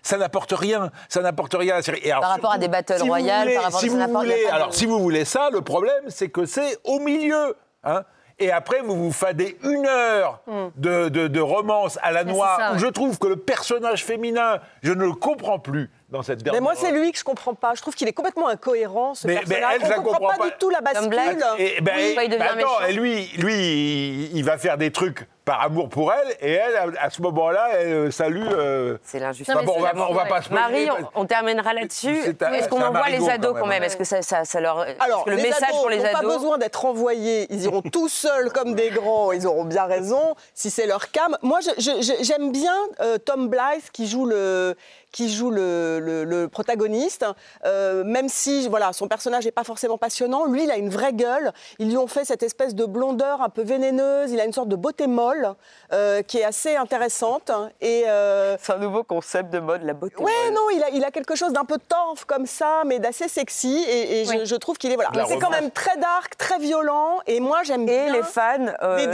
ça 0.02 0.18
n'apporte 0.18 0.54
rien, 0.54 0.90
ça 1.10 1.22
n'apporte 1.22 1.54
rien 1.54 1.74
à 1.74 1.78
la 1.78 1.84
série. 1.84 2.02
par 2.02 2.30
rapport 2.30 2.54
à 2.54 2.58
des 2.62 2.68
battle 2.70 3.02
royales, 3.04 3.54
par 3.54 3.64
rapport 3.64 3.80
si 3.80 3.90
vous 3.90 4.00
voulez, 4.00 4.46
alors 4.46 4.74
si 4.74 4.86
vous 4.86 5.00
voulez 5.00 5.26
ça, 5.26 5.50
le 5.52 5.62
problème 5.62 6.06
c'est 6.08 6.30
que 6.30 6.46
c'est 6.46 6.78
au 6.84 7.00
milieu. 7.00 7.56
Hein 7.84 8.04
et 8.42 8.52
après 8.52 8.82
vous 8.82 8.96
vous 8.96 9.12
fadez 9.12 9.58
une 9.64 9.86
heure 9.86 10.42
hmm. 10.48 10.70
de, 10.76 11.10
de, 11.10 11.40
romance 11.40 12.00
à 12.02 12.12
la 12.12 12.24
noix, 12.24 12.58
où 12.74 12.80
je 12.80 12.88
trouve 12.88 13.18
que 13.20 13.28
le 13.28 13.36
personnage 13.36 14.04
féminin, 14.04 14.60
je 14.82 14.92
ne 14.92 15.06
le 15.06 15.14
comprends 15.14 15.60
plus 15.60 15.90
dans 16.10 16.24
cette 16.24 16.44
dernière. 16.44 16.62
Mais 16.62 16.64
moi, 16.64 16.74
c'est 16.76 16.92
lui 16.92 17.12
que 17.12 17.18
je 17.18 17.24
comprends 17.24 17.54
pas. 17.54 17.74
Je 17.76 17.82
trouve 17.82 17.96
qu'il 17.96 18.08
est 18.08 18.14
complètement 18.14 18.48
incohérent, 18.48 19.14
ce 19.14 19.28
mais, 19.28 19.36
personnage. 19.36 19.62
Mais 19.62 19.76
elle, 19.76 19.94
On 19.96 20.02
ne 20.02 20.06
comprend, 20.06 20.28
pas, 20.38 20.46
du 20.46 20.54
tout 20.60 20.70
la 20.70 20.82
bascule. 20.82 21.14
Et, 21.58 21.82
ben, 21.82 21.94
oui, 21.96 22.16
il 22.24 22.30
devient 22.30 22.40
ben, 22.40 22.60
attends, 22.60 22.86
et 22.88 22.94
lui, 22.94 23.30
lui, 23.38 24.30
il 24.34 24.44
va 24.44 24.58
faire 24.58 24.78
des 24.78 24.92
trucs 24.92 25.28
par 25.52 25.64
amour 25.64 25.90
pour 25.90 26.14
elle, 26.14 26.34
et 26.40 26.54
elle, 26.54 26.98
à 26.98 27.10
ce 27.10 27.22
moment-là, 27.24 27.72
elle 27.74 27.88
euh, 27.92 28.12
salue. 28.12 28.48
Euh, 28.54 28.98
c'est 29.04 29.20
l'injustice. 29.20 29.54
bon, 29.66 29.74
on, 29.76 29.82
va, 29.82 29.92
on 30.10 30.14
va 30.14 30.24
pas 30.24 30.42
se 30.42 30.54
Marie, 30.54 30.88
on, 31.14 31.26
terminera 31.26 31.74
là-dessus. 31.74 32.16
Est-ce 32.54 32.70
qu'on 32.70 32.82
envoie 32.82 33.10
les 33.10 33.30
ados 33.30 33.58
quand 33.60 33.68
même, 33.68 33.84
Est-ce 33.84 33.98
que 33.98 34.06
ça, 34.06 34.22
ça, 34.22 34.46
ça, 34.46 34.62
leur. 34.62 34.86
Alors, 35.02 35.28
le 35.28 35.36
les 35.36 35.44
message 35.44 35.64
ados 35.64 35.82
pour 35.82 35.90
les 35.90 36.06
ados. 36.06 36.22
pas 36.22 36.26
besoin 36.26 36.58
d'être 36.58 36.86
envoyés. 36.86 37.48
Ils 37.50 37.64
iront 37.64 37.82
tout 37.82 38.08
seuls 38.08 38.50
comme 38.54 38.76
des 38.76 38.92
grands. 38.92 39.34
Ils 39.34 39.46
auront 39.46 39.66
bien 39.66 39.84
raison, 39.84 40.36
si 40.54 40.70
c'est 40.70 40.88
leur 40.88 41.12
cam. 41.12 41.36
Moi, 41.42 41.60
j'aime 41.78 42.54
bien 42.54 42.76
euh, 43.02 43.18
Tom 43.18 43.50
Blythe 43.50 43.92
qui 43.92 44.08
joue 44.08 44.26
le 44.26 44.78
qui 45.12 45.30
joue 45.30 45.52
le, 45.52 46.00
le, 46.26 46.48
protagoniste, 46.48 47.26
euh, 47.66 48.04
même 48.04 48.30
si 48.30 48.68
voilà, 48.68 48.94
son 48.94 49.08
personnage 49.08 49.46
n'est 49.46 49.52
pas 49.52 49.64
forcément 49.64 49.98
passionnant, 49.98 50.46
lui, 50.46 50.64
il 50.64 50.72
a 50.72 50.78
une 50.78 50.90
vraie 50.90 51.14
gueule. 51.14 51.52
Ils 51.80 51.90
lui 51.90 51.98
ont 51.98 52.08
fait 52.08 52.26
cette 52.26 52.44
espèce 52.44 52.76
de 52.76 52.86
blondeur 52.86 53.42
un 53.42 53.50
peu 53.50 53.62
vénéneuse, 53.62 54.32
il 54.32 54.40
a 54.40 54.46
une 54.46 54.54
sorte 54.54 54.70
de 54.70 54.76
beauté 54.76 55.08
molle 55.08 55.54
euh, 55.94 56.22
qui 56.24 56.40
est 56.40 56.44
assez 56.44 56.76
intéressante. 56.76 57.52
Et, 57.82 58.04
euh, 58.08 58.58
C'est 58.60 58.74
un 58.74 58.78
nouveau 58.78 59.04
concept 59.04 59.52
de 59.52 59.60
mode, 59.60 59.84
la 59.84 59.94
beauté 59.94 60.16
ouais, 60.22 60.52
non, 60.52 60.70
il 60.74 60.84
a, 60.84 60.90
il 60.90 61.04
a 61.04 61.12
quelque 61.12 61.36
chose 61.36 61.54
d'un 61.54 61.66
peu 61.66 61.78
torf 61.78 62.26
comme 62.26 62.46
ça, 62.46 62.84
mais 62.86 63.00
d'assez 63.00 63.28
sexy. 63.28 63.86
Et, 63.88 64.26
je, 64.46 64.56
trouve 64.56 64.78
qu'il 64.78 64.92
est. 64.92 64.96
Voilà. 64.96 65.12
C'est 65.28 65.40
quand 65.40 65.50
même 65.50 65.72
très 65.72 65.98
dark, 65.98 66.38
très 66.38 66.60
violent. 66.60 67.20
Et 67.28 67.40
moi, 67.40 67.64
j'aime 67.64 67.86
bien. 67.86 68.08
Et 68.08 68.12
les 68.12 68.24
fans 68.24 68.58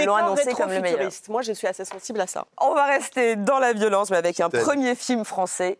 l'ont 0.05 0.15
annoncé 0.15 0.53
comme 0.53 0.71
le 0.71 0.81
meilleur. 0.81 1.09
Moi, 1.29 1.41
je 1.41 1.53
suis 1.53 1.67
assez 1.67 1.85
sensible 1.85 2.21
à 2.21 2.27
ça. 2.27 2.45
On 2.59 2.73
va 2.73 2.85
rester 2.85 3.35
dans 3.35 3.59
la 3.59 3.73
violence, 3.73 4.09
mais 4.09 4.17
avec 4.17 4.39
un 4.39 4.49
premier 4.49 4.95
film 4.95 5.25
français 5.25 5.77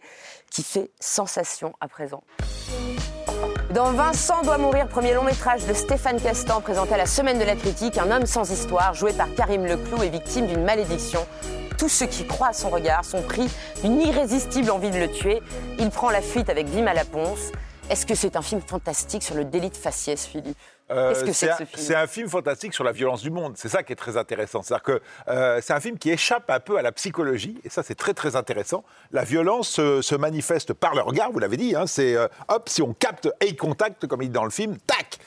qui 0.52 0.64
fait 0.64 0.90
sensation 1.00 1.74
à 1.82 1.88
présent. 1.88 2.24
Dans 3.74 3.92
Vincent 3.92 4.42
doit 4.44 4.58
mourir, 4.58 4.88
premier 4.88 5.14
long 5.14 5.24
métrage 5.24 5.66
de 5.66 5.74
Stéphane 5.74 6.22
Castan 6.22 6.62
présenté 6.62 6.94
à 6.94 6.98
la 6.98 7.06
Semaine 7.06 7.38
de 7.38 7.44
la 7.44 7.56
Critique, 7.56 7.98
un 7.98 8.10
homme 8.12 8.26
sans 8.26 8.50
histoire 8.50 8.94
joué 8.94 9.14
par 9.14 9.28
Karim 9.36 9.66
Leclou 9.66 10.02
est 10.04 10.10
victime 10.10 10.48
d'une 10.48 10.64
malédiction. 10.64 11.28
Tous 11.78 11.90
ceux 11.90 12.08
qui 12.08 12.26
croient 12.26 12.48
à 12.48 12.54
son 12.54 12.70
regard 12.70 13.06
sont 13.06 13.22
pris 13.22 13.50
d'une 13.84 14.02
irrésistible 14.02 14.72
envie 14.72 14.90
de 14.90 14.98
le 14.98 15.12
tuer. 15.12 15.42
Il 15.78 15.90
prend 15.90 16.10
la 16.10 16.22
fuite 16.22 16.50
avec 16.50 16.68
Vima 16.68 16.94
Laponce. 16.94 17.52
Est-ce 17.90 18.06
que 18.06 18.16
c'est 18.16 18.36
un 18.36 18.42
film 18.42 18.62
fantastique 18.62 19.22
sur 19.22 19.36
le 19.36 19.46
délit 19.46 19.70
de 19.70 19.76
faciès, 19.76 20.26
Philippe? 20.26 20.58
Euh, 20.90 21.14
c'est 21.34 21.96
un, 21.96 22.08
film 22.08 22.30
fantastique 22.30 22.74
sur 22.74 22.84
la 22.84 22.94
violence 22.94 23.22
du 23.22 23.30
monde. 23.30 23.54
C'est 23.58 23.68
ça 23.68 23.84
qui 23.84 23.92
est 23.92 23.98
très 23.98 24.16
intéressant. 24.16 24.62
C'est-à-dire 24.62 24.84
que 24.84 25.02
euh, 25.28 25.60
c'est 25.62 25.74
un 25.74 25.80
film 25.82 25.98
qui 25.98 26.12
échappe 26.12 26.50
un 26.50 26.62
peu 26.62 26.78
à 26.78 26.82
la 26.82 26.94
psychologie, 26.94 27.60
et 27.66 27.70
ça 27.70 27.84
c'est 27.84 27.96
très 27.96 28.14
très 28.14 28.36
intéressant. 28.36 28.86
La 29.12 29.24
violence 29.24 29.70
se, 29.70 30.16
manifeste 30.16 30.74
par 30.74 30.96
le 30.96 31.02
regard, 31.02 31.32
vous 31.32 31.40
l'avez 31.40 31.58
dit. 31.58 31.76
Hein, 31.76 31.88
c'est 31.88 32.16
euh, 32.16 32.28
hop, 32.48 32.70
si 32.70 32.82
on 32.82 32.94
capte 32.94 33.30
eye 33.42 33.56
contact, 33.56 34.08
comme 34.08 34.22
il 34.22 34.30
dit 34.30 34.34
dans 34.34 34.46
le 34.46 34.50
film, 34.50 34.78
tac, 34.88 35.20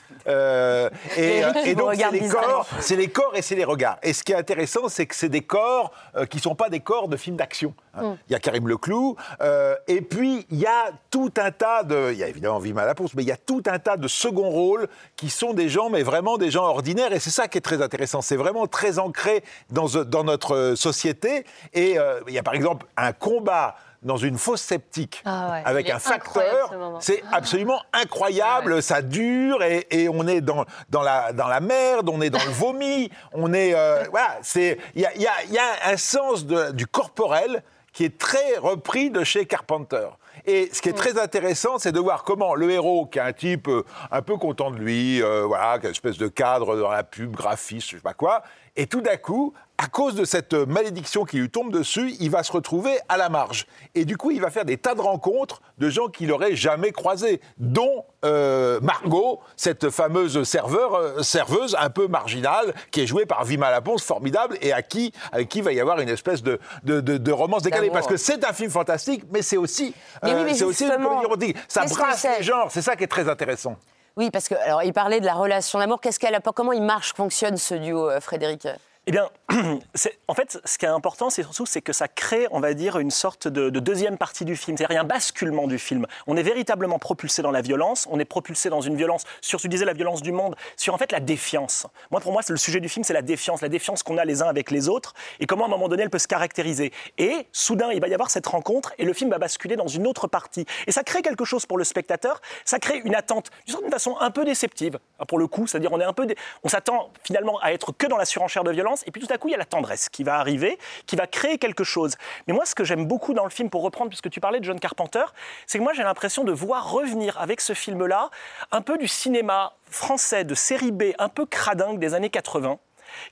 et, 1.17 1.41
donc, 1.75 1.95
c'est 1.95 2.11
les, 2.11 2.27
corps, 2.27 2.67
c'est 2.79 2.95
les 2.95 3.07
corps 3.07 3.35
et 3.35 3.41
c'est 3.41 3.55
les 3.55 3.63
regards. 3.63 3.97
Et 4.03 4.13
ce 4.13 4.23
qui 4.23 4.31
est 4.31 4.35
intéressant, 4.35 4.87
c'est 4.87 5.05
que 5.05 5.15
c'est 5.15 5.29
des 5.29 5.41
corps 5.41 5.91
qui 6.29 6.37
ne 6.37 6.41
sont 6.41 6.55
pas 6.55 6.69
des 6.69 6.79
corps 6.79 7.07
de 7.07 7.17
films 7.17 7.37
d'action. 7.37 7.73
Hein. 7.93 8.17
Il 8.27 8.33
y 8.33 8.35
a 8.35 8.39
Karim 8.39 8.67
Leclou, 8.67 9.15
euh, 9.41 9.75
et 9.87 10.01
puis 10.01 10.45
il 10.49 10.59
y 10.59 10.65
a 10.65 10.91
tout 11.09 11.31
un 11.37 11.51
tas 11.51 11.83
de. 11.83 12.11
Il 12.11 12.17
y 12.17 12.23
a 12.23 12.27
évidemment 12.27 12.59
Vima 12.59 12.85
Laponce, 12.85 13.13
mais 13.13 13.23
il 13.23 13.27
y 13.29 13.31
a 13.31 13.37
tout 13.37 13.63
un 13.67 13.79
tas 13.79 13.97
de 13.97 14.07
second 14.07 14.49
rôles 14.49 14.87
qui 15.15 15.29
sont 15.29 15.53
des 15.53 15.69
gens, 15.69 15.89
mais 15.89 16.03
vraiment 16.03 16.37
des 16.37 16.51
gens 16.51 16.63
ordinaires. 16.65 17.11
Et 17.13 17.19
c'est 17.19 17.29
ça 17.29 17.47
qui 17.47 17.57
est 17.57 17.61
très 17.61 17.81
intéressant. 17.81 18.21
C'est 18.21 18.35
vraiment 18.37 18.67
très 18.67 18.99
ancré 18.99 19.43
dans, 19.69 19.87
dans 20.05 20.23
notre 20.23 20.55
euh, 20.55 20.75
société. 20.75 21.45
Et 21.73 21.97
euh, 21.97 22.19
il 22.27 22.33
y 22.33 22.39
a 22.39 22.43
par 22.43 22.53
exemple 22.53 22.85
un 22.97 23.13
combat 23.13 23.75
dans 24.03 24.17
une 24.17 24.39
fosse 24.39 24.61
sceptique 24.63 25.21
Ah 25.25 25.51
ouais, 25.51 25.61
avec 25.63 25.87
un 25.91 25.99
facteur. 25.99 26.71
ce. 26.99 27.05
C'est 27.05 27.23
absolument 27.31 27.79
incroyable, 27.93 28.81
ça 28.81 29.03
dure 29.03 29.61
et, 29.61 29.85
et 29.91 30.09
on 30.09 30.27
est 30.27 30.41
dans, 30.41 30.65
dans, 30.89 31.03
la, 31.03 31.33
dans 31.33 31.47
la 31.47 31.59
merde, 31.59 32.09
on 32.09 32.19
est 32.19 32.31
dans 32.31 32.43
le 32.43 32.49
vomi, 32.51 33.11
on 33.33 33.53
est. 33.53 33.75
euh, 33.75 34.03
voilà. 34.09 34.39
Il 34.55 34.77
y 34.95 35.05
a, 35.05 35.13
il 35.15 35.21
y 35.21 35.27
a- 35.27 35.43
il 35.47 35.53
y 35.53 35.57
a 35.59 35.91
un 35.91 35.97
sens 35.97 36.47
de- 36.47 36.71
du 36.71 36.87
corporel 36.87 37.61
qui 37.93 38.05
est 38.05 38.17
très 38.17 38.57
repris 38.57 39.09
de 39.09 39.23
chez 39.23 39.45
Carpenter. 39.45 40.07
Et 40.45 40.69
ce 40.73 40.81
qui 40.81 40.89
est 40.89 40.93
très 40.93 41.19
intéressant, 41.19 41.77
c'est 41.77 41.91
de 41.91 41.99
voir 41.99 42.23
comment 42.23 42.55
le 42.55 42.71
héros, 42.71 43.05
qui 43.05 43.19
est 43.19 43.21
un 43.21 43.33
type 43.33 43.67
euh, 43.67 43.83
un 44.11 44.21
peu 44.21 44.37
content 44.37 44.71
de 44.71 44.77
lui, 44.77 45.21
euh, 45.21 45.43
voilà, 45.45 45.77
qui 45.77 45.85
a 45.85 45.89
une 45.89 45.91
espèce 45.91 46.17
de 46.17 46.27
cadre 46.27 46.77
dans 46.77 46.89
la 46.89 47.03
pub, 47.03 47.35
graphiste, 47.35 47.89
je 47.91 47.95
sais 47.97 48.01
pas 48.01 48.13
quoi, 48.13 48.41
et 48.75 48.87
tout 48.87 49.01
d'un 49.01 49.17
coup, 49.17 49.53
à 49.83 49.87
cause 49.87 50.13
de 50.13 50.25
cette 50.25 50.53
malédiction 50.53 51.25
qui 51.25 51.37
lui 51.37 51.49
tombe 51.49 51.71
dessus, 51.71 52.13
il 52.19 52.29
va 52.29 52.43
se 52.43 52.51
retrouver 52.51 52.99
à 53.09 53.17
la 53.17 53.29
marge. 53.29 53.65
Et 53.95 54.05
du 54.05 54.15
coup, 54.15 54.29
il 54.29 54.39
va 54.39 54.51
faire 54.51 54.63
des 54.63 54.77
tas 54.77 54.93
de 54.93 55.01
rencontres 55.01 55.59
de 55.79 55.89
gens 55.89 56.07
qu'il 56.07 56.27
n'aurait 56.27 56.55
jamais 56.55 56.91
croisés, 56.91 57.41
dont 57.57 58.05
euh, 58.23 58.79
Margot, 58.81 59.39
cette 59.57 59.89
fameuse 59.89 60.43
serveur, 60.43 60.93
euh, 60.93 61.23
serveuse 61.23 61.75
un 61.79 61.89
peu 61.89 62.07
marginale, 62.07 62.75
qui 62.91 63.01
est 63.01 63.07
jouée 63.07 63.25
par 63.25 63.43
Vima 63.43 63.71
Laponce, 63.71 64.03
formidable, 64.03 64.55
et 64.61 64.71
à 64.71 64.83
qui, 64.83 65.13
avec 65.31 65.49
qui 65.49 65.57
il 65.59 65.63
va 65.63 65.73
y 65.73 65.79
avoir 65.79 65.99
une 65.99 66.09
espèce 66.09 66.43
de, 66.43 66.59
de, 66.83 67.01
de- 67.01 67.17
de 67.17 67.31
romance 67.31 67.63
décalée. 67.63 67.89
Parce 67.89 68.05
que 68.05 68.17
c'est 68.17 68.45
un 68.45 68.53
film 68.53 68.69
fantastique, 68.69 69.23
mais 69.33 69.41
c'est 69.41 69.57
aussi, 69.57 69.95
euh, 70.23 70.27
Mais 70.27 70.33
oui, 70.35 70.41
mais 70.45 70.53
c'est 70.53 70.63
aussi 70.63 70.85
une 70.85 71.03
comédie. 71.27 71.55
Ça 71.67 71.85
brasse 71.85 72.27
les 72.37 72.43
genres, 72.43 72.67
c'est 72.69 72.83
ça 72.83 72.95
qui 72.95 73.03
est 73.05 73.07
très 73.07 73.27
intéressant. 73.27 73.75
Oui, 74.17 74.29
parce 74.29 74.47
que 74.47 74.55
alors 74.55 74.83
il 74.83 74.93
parlait 74.93 75.21
de 75.21 75.25
la 75.25 75.33
relation 75.33 75.79
d'amour. 75.79 76.01
Qu'est-ce 76.01 76.19
qu'elle 76.19 76.35
apporte 76.35 76.55
Comment 76.57 76.73
il 76.73 76.83
marche, 76.83 77.13
fonctionne 77.15 77.57
ce 77.57 77.73
duo, 77.73 78.09
euh, 78.11 78.19
Frédéric? 78.19 78.67
Eh 79.07 79.11
bien, 79.11 79.27
en 80.27 80.33
fait, 80.35 80.59
ce 80.63 80.77
qui 80.77 80.85
est 80.85 80.89
important, 80.89 81.31
c'est 81.31 81.41
surtout 81.41 81.65
c'est 81.65 81.81
que 81.81 81.91
ça 81.91 82.07
crée, 82.07 82.45
on 82.51 82.59
va 82.59 82.75
dire, 82.75 82.99
une 82.99 83.09
sorte 83.09 83.47
de, 83.47 83.71
de 83.71 83.79
deuxième 83.79 84.15
partie 84.15 84.45
du 84.45 84.55
film. 84.55 84.77
C'est-à-dire 84.77 85.01
un 85.01 85.05
basculement 85.05 85.65
du 85.65 85.79
film. 85.79 86.05
On 86.27 86.37
est 86.37 86.43
véritablement 86.43 86.99
propulsé 86.99 87.41
dans 87.41 87.49
la 87.49 87.61
violence. 87.61 88.07
On 88.11 88.19
est 88.19 88.25
propulsé 88.25 88.69
dans 88.69 88.81
une 88.81 88.95
violence 88.95 89.23
sur, 89.41 89.59
tu 89.59 89.69
disais, 89.69 89.85
la 89.85 89.93
violence 89.93 90.21
du 90.21 90.31
monde, 90.31 90.55
sur 90.77 90.93
en 90.93 90.99
fait 90.99 91.11
la 91.11 91.19
défiance. 91.19 91.87
Moi, 92.11 92.21
pour 92.21 92.31
moi, 92.31 92.41
le 92.47 92.57
sujet 92.57 92.79
du 92.79 92.89
film, 92.89 93.03
c'est 93.03 93.13
la 93.13 93.23
défiance, 93.23 93.61
la 93.61 93.69
défiance 93.69 94.03
qu'on 94.03 94.19
a 94.19 94.25
les 94.25 94.43
uns 94.43 94.47
avec 94.47 94.69
les 94.69 94.87
autres, 94.87 95.15
et 95.39 95.47
comment 95.47 95.63
à 95.63 95.67
un 95.67 95.71
moment 95.71 95.89
donné 95.89 96.03
elle 96.03 96.11
peut 96.11 96.19
se 96.19 96.27
caractériser. 96.27 96.93
Et 97.17 97.47
soudain, 97.51 97.89
il 97.91 98.01
va 98.01 98.07
y 98.07 98.13
avoir 98.13 98.29
cette 98.29 98.45
rencontre, 98.45 98.93
et 98.99 99.03
le 99.03 99.13
film 99.13 99.31
va 99.31 99.39
basculer 99.39 99.77
dans 99.77 99.87
une 99.87 100.05
autre 100.05 100.27
partie. 100.27 100.67
Et 100.85 100.91
ça 100.91 101.01
crée 101.01 101.23
quelque 101.23 101.43
chose 101.43 101.65
pour 101.65 101.79
le 101.79 101.85
spectateur. 101.85 102.39
Ça 102.65 102.77
crée 102.77 103.01
une 103.03 103.15
attente, 103.15 103.49
d'une 103.65 103.89
façon, 103.89 104.15
un 104.19 104.29
peu 104.29 104.45
déceptive, 104.45 104.99
hein, 105.19 105.25
pour 105.25 105.39
le 105.39 105.47
coup. 105.47 105.65
C'est-à-dire, 105.65 105.91
on 105.91 105.99
est 105.99 106.05
un 106.05 106.13
peu, 106.13 106.27
on 106.63 106.69
s'attend 106.69 107.09
finalement 107.23 107.59
à 107.61 107.71
être 107.71 107.93
que 107.93 108.05
dans 108.05 108.17
la 108.17 108.25
surenchère 108.25 108.63
de 108.63 108.71
violence, 108.71 108.90
et 109.05 109.11
puis 109.11 109.21
tout 109.21 109.33
à 109.33 109.37
coup, 109.37 109.47
il 109.47 109.51
y 109.51 109.55
a 109.55 109.57
la 109.57 109.65
tendresse 109.65 110.09
qui 110.09 110.23
va 110.23 110.37
arriver, 110.37 110.77
qui 111.05 111.15
va 111.15 111.27
créer 111.27 111.57
quelque 111.57 111.83
chose. 111.83 112.15
Mais 112.47 112.53
moi, 112.53 112.65
ce 112.65 112.75
que 112.75 112.83
j'aime 112.83 113.05
beaucoup 113.05 113.33
dans 113.33 113.43
le 113.43 113.49
film, 113.49 113.69
pour 113.69 113.83
reprendre, 113.83 114.09
puisque 114.09 114.29
tu 114.29 114.39
parlais 114.39 114.59
de 114.59 114.65
John 114.65 114.79
Carpenter, 114.79 115.23
c'est 115.67 115.77
que 115.77 115.83
moi, 115.83 115.93
j'ai 115.93 116.03
l'impression 116.03 116.43
de 116.43 116.51
voir 116.51 116.91
revenir 116.91 117.39
avec 117.39 117.61
ce 117.61 117.73
film-là 117.73 118.29
un 118.71 118.81
peu 118.81 118.97
du 118.97 119.07
cinéma 119.07 119.73
français 119.89 120.43
de 120.43 120.55
série 120.55 120.91
B, 120.91 121.03
un 121.19 121.29
peu 121.29 121.45
cradingue 121.45 121.99
des 121.99 122.13
années 122.13 122.29
80 122.29 122.79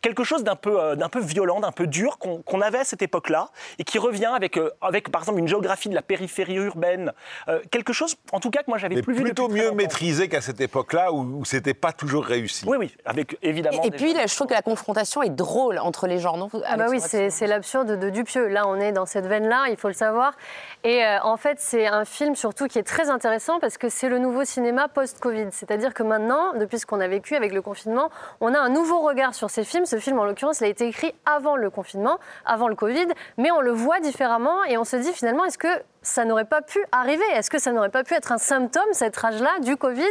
quelque 0.02 0.24
chose 0.24 0.44
d'un 0.44 0.56
peu, 0.56 0.80
euh, 0.80 0.96
d'un 0.96 1.10
peu 1.10 1.20
violent, 1.20 1.60
d'un 1.60 1.72
peu 1.72 1.88
dur 1.88 2.18
qu'on 2.18 2.42
qu'on 2.42 2.62
avait 2.62 2.80
à 2.80 2.84
cette 2.84 3.02
époque-là 3.02 3.50
et 3.78 3.84
qui 3.84 4.00
revient 4.00 4.32
avec, 4.34 4.58
euh, 4.58 4.72
avec, 4.82 5.12
par 5.12 5.22
exemple, 5.22 5.40
une 5.40 5.48
géographie 5.48 5.90
de 5.90 5.96
la 5.96 6.02
périphérie 6.02 6.56
urbaine. 6.56 7.14
Euh, 7.48 7.60
quelque 7.72 7.94
chose, 7.94 8.16
en 8.32 8.40
tout 8.40 8.50
cas, 8.50 8.64
que 8.64 8.70
moi, 8.70 8.78
j'avais 8.78 8.96
Mais 8.96 9.02
plus 9.02 9.16
vu 9.16 9.24
plutôt 9.24 9.48
mieux 9.48 9.72
maîtrisé 9.72 10.30
qu'à 10.30 10.42
cette 10.42 10.62
époque-là 10.62 11.12
où, 11.12 11.40
où 11.40 11.46
c'était 11.46 11.74
pas 11.74 11.92
toujours 11.92 12.26
réussi. 12.26 12.66
Oui, 12.68 12.78
oui, 12.80 12.96
avec 13.06 13.38
évidemment. 13.42 13.84
Et, 13.84 13.92
puis, 13.92 14.14
là, 14.14 14.26
je 14.28 14.36
trouve 14.36 14.48
que 14.48 14.54
la 14.54 14.62
confrontation 14.62 15.22
est 15.22 15.30
drôle 15.30 15.78
entre 15.80 16.08
les 16.08 16.20
genres. 16.20 16.38
Non? 16.38 16.50
Ah 16.66 16.78
bah 16.78 16.88
oui, 16.90 17.00
c'est 17.00 17.30
c'est 17.30 17.48
l'absurde 17.48 18.00
de 18.00 18.10
Dupieux. 18.10 18.48
Là, 18.48 18.68
on 18.68 18.76
est 18.76 18.92
dans 18.92 19.06
cette 19.06 19.26
veine-là, 19.26 19.68
il 19.70 19.78
faut 19.78 19.88
le 19.88 19.94
savoir. 19.94 20.34
Et 20.84 21.06
euh, 21.06 21.20
en 21.24 21.38
fait, 21.38 21.58
c'est 21.60 21.88
un 21.88 22.06
film 22.06 22.36
surtout 22.36 22.68
qui 22.68 22.80
est 22.80 22.84
très 22.84 23.10
intéressant 23.10 23.60
parce 23.60 23.78
que 23.78 23.90
c'est 23.90 24.10
le 24.10 24.20
nouveau 24.20 24.46
cinéma 24.46 24.88
post-Covid. 24.88 25.48
C'est-à-dire 25.52 25.94
que 25.94 26.04
maintenant, 26.04 26.54
depuis 26.54 26.80
ce 26.80 26.86
qu'on 26.86 27.00
a 27.00 27.08
vécu 27.08 27.36
avec 27.36 27.54
le 27.54 27.62
confinement, 27.62 28.10
on 28.42 28.54
a 28.54 28.60
un 28.60 28.70
nouveau 28.70 29.00
regard 29.00 29.34
sur 29.34 29.50
ces 29.50 29.64
Ce 29.86 29.98
film, 30.00 30.20
en 30.20 30.26
l'occurrence, 30.26 30.60
il 30.62 30.66
a 30.66 30.68
été 30.68 30.88
écrit 30.88 31.14
avant 31.26 31.56
le 31.56 31.70
confinement, 31.70 32.18
avant 32.46 32.68
le 32.68 32.76
Covid, 32.76 33.08
mais 33.38 33.52
on 33.52 33.62
le 33.62 33.72
voit 33.72 34.00
différemment 34.00 34.64
et 34.66 34.78
on 34.78 34.84
se 34.84 34.96
dit 34.96 35.14
finalement, 35.14 35.46
est-ce 35.46 35.58
que 35.58 35.68
ça 36.02 36.26
n'aurait 36.26 36.46
pas 36.46 36.62
pu 36.62 36.80
arriver? 36.92 37.24
Est-ce 37.36 37.50
que 37.50 37.60
ça 37.60 37.72
n'aurait 37.72 37.90
pas 37.90 38.04
pu 38.04 38.14
être 38.14 38.32
un 38.32 38.38
symptôme, 38.38 38.84
cette 38.94 39.16
rage-là, 39.18 39.60
du 39.62 39.76
Covid? 39.78 40.04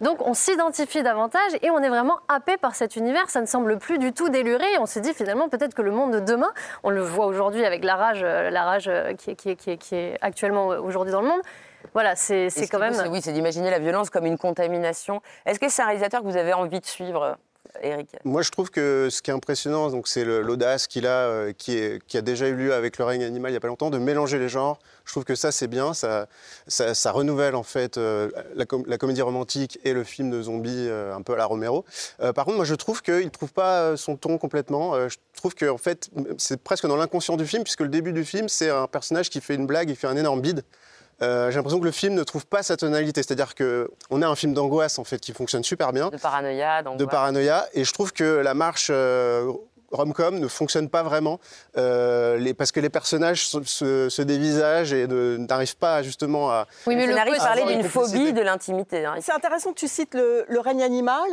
Donc 0.00 0.26
on 0.26 0.34
s'identifie 0.34 1.02
davantage 1.02 1.52
et 1.62 1.70
on 1.70 1.78
est 1.78 1.88
vraiment 1.88 2.18
happé 2.28 2.56
par 2.56 2.74
cet 2.74 2.96
univers. 2.96 3.30
Ça 3.30 3.40
ne 3.40 3.46
semble 3.46 3.78
plus 3.78 3.98
du 3.98 4.12
tout 4.12 4.28
déluré. 4.28 4.66
On 4.80 4.86
se 4.86 4.98
dit 4.98 5.14
finalement 5.14 5.48
peut-être 5.48 5.74
que 5.74 5.82
le 5.82 5.92
monde 5.92 6.12
de 6.12 6.20
demain, 6.20 6.52
on 6.82 6.90
le 6.90 7.00
voit 7.00 7.26
aujourd'hui 7.26 7.64
avec 7.64 7.84
la 7.84 7.94
rage, 7.96 8.20
euh, 8.24 8.50
la 8.50 8.64
rage 8.64 8.88
euh, 8.88 9.14
qui, 9.14 9.30
est- 9.30 9.36
qui 9.36 9.50
est- 9.50 9.56
qui 9.56 9.70
est- 9.70 9.76
qui 9.78 9.94
est 9.94 10.18
actuellement 10.20 10.72
euh, 10.72 10.80
aujourd'hui 10.80 11.12
dans 11.12 11.22
le 11.22 11.28
monde. 11.28 11.40
Voilà, 11.94 12.16
c'est 12.16 12.48
quand 12.68 12.78
même. 12.80 12.92
Oui, 13.12 13.20
c'est 13.22 13.32
d'imaginer 13.32 13.70
la 13.70 13.78
violence 13.78 14.10
comme 14.10 14.26
une 14.26 14.36
contamination. 14.38 15.22
Est-ce 15.46 15.60
que 15.60 15.68
c'est 15.68 15.82
un 15.82 15.86
réalisateur 15.86 16.20
que 16.22 16.26
vous 16.26 16.36
avez 16.36 16.52
envie 16.52 16.80
de 16.80 16.84
suivre, 16.86 17.38
Moi, 18.24 18.42
je 18.42 18.50
trouve 18.50 18.70
que 18.70 19.08
ce 19.10 19.22
qui 19.22 19.30
est 19.30 19.34
impressionnant, 19.34 19.90
donc, 19.90 20.08
c'est 20.08 20.24
l'audace 20.24 20.86
qu'il 20.86 21.06
a, 21.06 21.26
euh, 21.26 21.52
qui, 21.52 22.00
a 22.14 22.20
déjà 22.20 22.48
eu 22.48 22.54
lieu 22.54 22.74
avec 22.74 22.98
le 22.98 23.04
règne 23.04 23.24
animal 23.24 23.50
il 23.50 23.54
n'y 23.54 23.56
a 23.58 23.60
pas 23.60 23.68
longtemps, 23.68 23.90
de 23.90 23.98
mélanger 23.98 24.38
les 24.38 24.48
genres. 24.48 24.78
Je 25.04 25.12
trouve 25.12 25.24
que 25.24 25.34
ça, 25.34 25.52
c'est 25.52 25.68
bien. 25.68 25.94
Ça, 25.94 26.26
renouvelle, 27.12 27.54
en 27.54 27.62
fait, 27.62 27.96
euh, 27.96 28.30
la, 28.54 28.66
com- 28.66 28.84
la 28.86 28.98
comédie 28.98 29.22
romantique 29.22 29.78
et 29.84 29.92
le 29.92 30.04
film 30.04 30.30
de 30.30 30.42
zombies 30.42 30.86
euh, 30.88 31.14
un 31.14 31.22
peu 31.22 31.34
à 31.34 31.36
la 31.36 31.46
Romero. 31.46 31.84
Par 32.18 32.44
contre, 32.44 32.56
moi, 32.56 32.64
je 32.64 32.74
trouve 32.74 33.02
qu'il 33.02 33.24
ne 33.24 33.28
trouve 33.30 33.52
pas 33.52 33.96
son 33.96 34.16
ton 34.16 34.38
complètement. 34.38 35.08
Je 35.08 35.16
trouve 35.36 35.54
que, 35.54 35.66
en 35.66 35.78
fait, 35.78 36.10
c'est 36.38 36.60
presque 36.62 36.86
dans 36.86 36.96
l'inconscient 36.96 37.36
du 37.36 37.46
film, 37.46 37.62
puisque 37.62 37.82
le 37.82 37.88
début 37.88 38.12
du 38.12 38.24
film, 38.24 38.48
c'est 38.48 38.70
un 38.70 38.86
personnage 38.86 39.30
qui 39.30 39.40
fait 39.40 39.54
une 39.54 39.66
blague, 39.66 39.90
il 39.90 39.96
fait 39.96 40.06
un 40.08 40.16
énorme 40.16 40.40
bide. 40.40 40.62
Euh, 41.22 41.50
J'ai 41.50 41.56
l'impression 41.56 41.80
que 41.80 41.84
le 41.86 41.92
film 41.92 42.14
ne 42.14 42.22
trouve 42.24 42.46
pas 42.46 42.62
sa 42.62 42.76
tonalité, 42.76 43.22
c'est-à-dire 43.22 43.54
qu'on 43.54 44.22
a 44.22 44.26
un 44.28 44.34
film 44.36 44.52
d'angoisse 44.52 44.98
en 44.98 45.04
fait 45.04 45.18
qui 45.18 45.32
fonctionne 45.32 45.64
super 45.64 45.92
bien, 45.92 46.08
De 46.10 46.16
paranoïa, 46.18 46.80
de 46.82 46.84
d'angoisse. 46.84 47.08
paranoïa. 47.10 47.66
Et 47.72 47.84
je 47.84 47.92
trouve 47.92 48.12
que 48.12 48.24
la 48.24 48.52
marche 48.54 48.88
euh, 48.90 49.50
rom-com 49.96 50.38
ne 50.38 50.48
fonctionne 50.48 50.88
pas 50.88 51.02
vraiment 51.02 51.40
euh, 51.76 52.36
les- 52.36 52.54
parce 52.54 52.70
que 52.72 52.80
les 52.80 52.90
personnages 52.90 53.48
se, 53.48 53.62
se- 53.64 54.08
se 54.08 54.22
dévisagent 54.22 54.92
et 54.92 55.06
ne- 55.06 55.36
n'arrivent 55.38 55.76
pas 55.76 56.02
justement 56.02 56.50
à. 56.50 56.66
Oui, 56.86 56.94
Le 56.94 57.02
scénariste 57.02 57.36
côté- 57.38 57.38
parlait 57.46 57.62
avoir 57.62 57.74
une 57.74 57.80
d'une 57.82 57.90
phobie 57.90 58.32
de 58.32 58.40
l'intimité. 58.42 59.04
hein. 59.04 59.14
C'est 59.20 59.32
intéressant 59.32 59.70
que 59.72 59.78
tu 59.78 59.88
cites 59.88 60.14
le, 60.14 60.44
le 60.48 60.60
règne 60.60 60.82
animal 60.82 61.28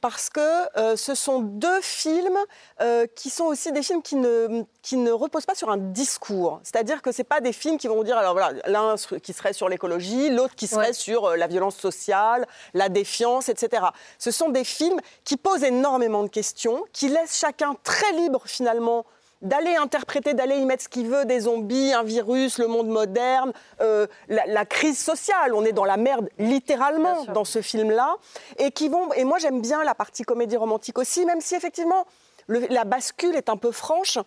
parce 0.00 0.30
que 0.30 0.40
euh, 0.78 0.96
ce 0.96 1.14
sont 1.14 1.40
deux 1.40 1.80
films 1.82 2.38
euh, 2.80 3.06
qui 3.14 3.30
sont 3.30 3.44
aussi 3.44 3.72
des 3.72 3.82
films 3.82 4.02
qui 4.02 4.16
ne, 4.16 4.62
qui 4.82 4.96
ne 4.96 5.10
reposent 5.12 5.46
pas 5.46 5.54
sur 5.54 5.70
un 5.70 5.76
discours. 5.76 6.60
C'est-à-dire 6.62 7.02
que 7.02 7.12
ce 7.12 7.22
pas 7.22 7.40
des 7.40 7.52
films 7.52 7.76
qui 7.76 7.88
vont 7.88 8.02
dire, 8.04 8.16
alors 8.16 8.32
voilà, 8.34 8.52
l'un 8.66 8.94
qui 9.22 9.32
serait 9.32 9.52
sur 9.52 9.68
l'écologie, 9.68 10.30
l'autre 10.30 10.54
qui 10.54 10.66
serait 10.66 10.86
Ouais. 10.88 10.92
sur 10.92 11.24
euh, 11.24 11.36
la 11.36 11.46
violence 11.48 11.76
sociale, 11.76 12.46
la 12.74 12.88
défiance, 12.88 13.48
etc. 13.48 13.82
Ce 14.18 14.30
sont 14.30 14.48
des 14.50 14.62
films 14.62 15.00
qui 15.24 15.36
posent 15.36 15.64
énormément 15.64 16.22
de 16.22 16.28
questions, 16.28 16.84
qui 16.92 17.08
laissent 17.08 17.36
chacun 17.38 17.74
très 17.82 18.05
libre 18.12 18.42
finalement 18.46 19.04
d'aller 19.42 19.76
interpréter, 19.76 20.32
d'aller 20.32 20.56
y 20.56 20.64
mettre 20.64 20.84
ce 20.84 20.88
qu'il 20.88 21.08
veut, 21.08 21.26
des 21.26 21.40
zombies, 21.40 21.92
un 21.92 22.02
virus, 22.02 22.58
le 22.58 22.68
monde 22.68 22.88
moderne, 22.88 23.52
euh, 23.82 24.06
la, 24.28 24.46
la 24.46 24.64
crise 24.64 24.98
sociale. 24.98 25.52
On 25.54 25.62
est 25.64 25.72
dans 25.72 25.84
la 25.84 25.98
merde 25.98 26.28
littéralement 26.38 27.24
dans 27.34 27.44
ce 27.44 27.60
film-là. 27.60 28.16
Et 28.58 28.70
qui 28.70 28.88
vont. 28.88 29.12
Et 29.12 29.24
moi 29.24 29.38
j'aime 29.38 29.60
bien 29.60 29.84
la 29.84 29.94
partie 29.94 30.22
comédie 30.22 30.56
romantique 30.56 30.98
aussi, 30.98 31.26
même 31.26 31.40
si 31.42 31.54
effectivement 31.54 32.06
le- 32.46 32.66
la 32.70 32.84
bascule 32.84 33.36
est 33.36 33.48
un 33.50 33.56
peu 33.58 33.72
franche. 33.72 34.18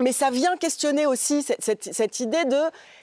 Mais 0.00 0.12
ça 0.12 0.30
vient 0.30 0.56
questionner 0.56 1.06
aussi 1.06 1.42
cette, 1.42 1.62
cette- 1.64 1.94
cette 1.94 2.20
idée 2.20 2.44
de 2.46 2.60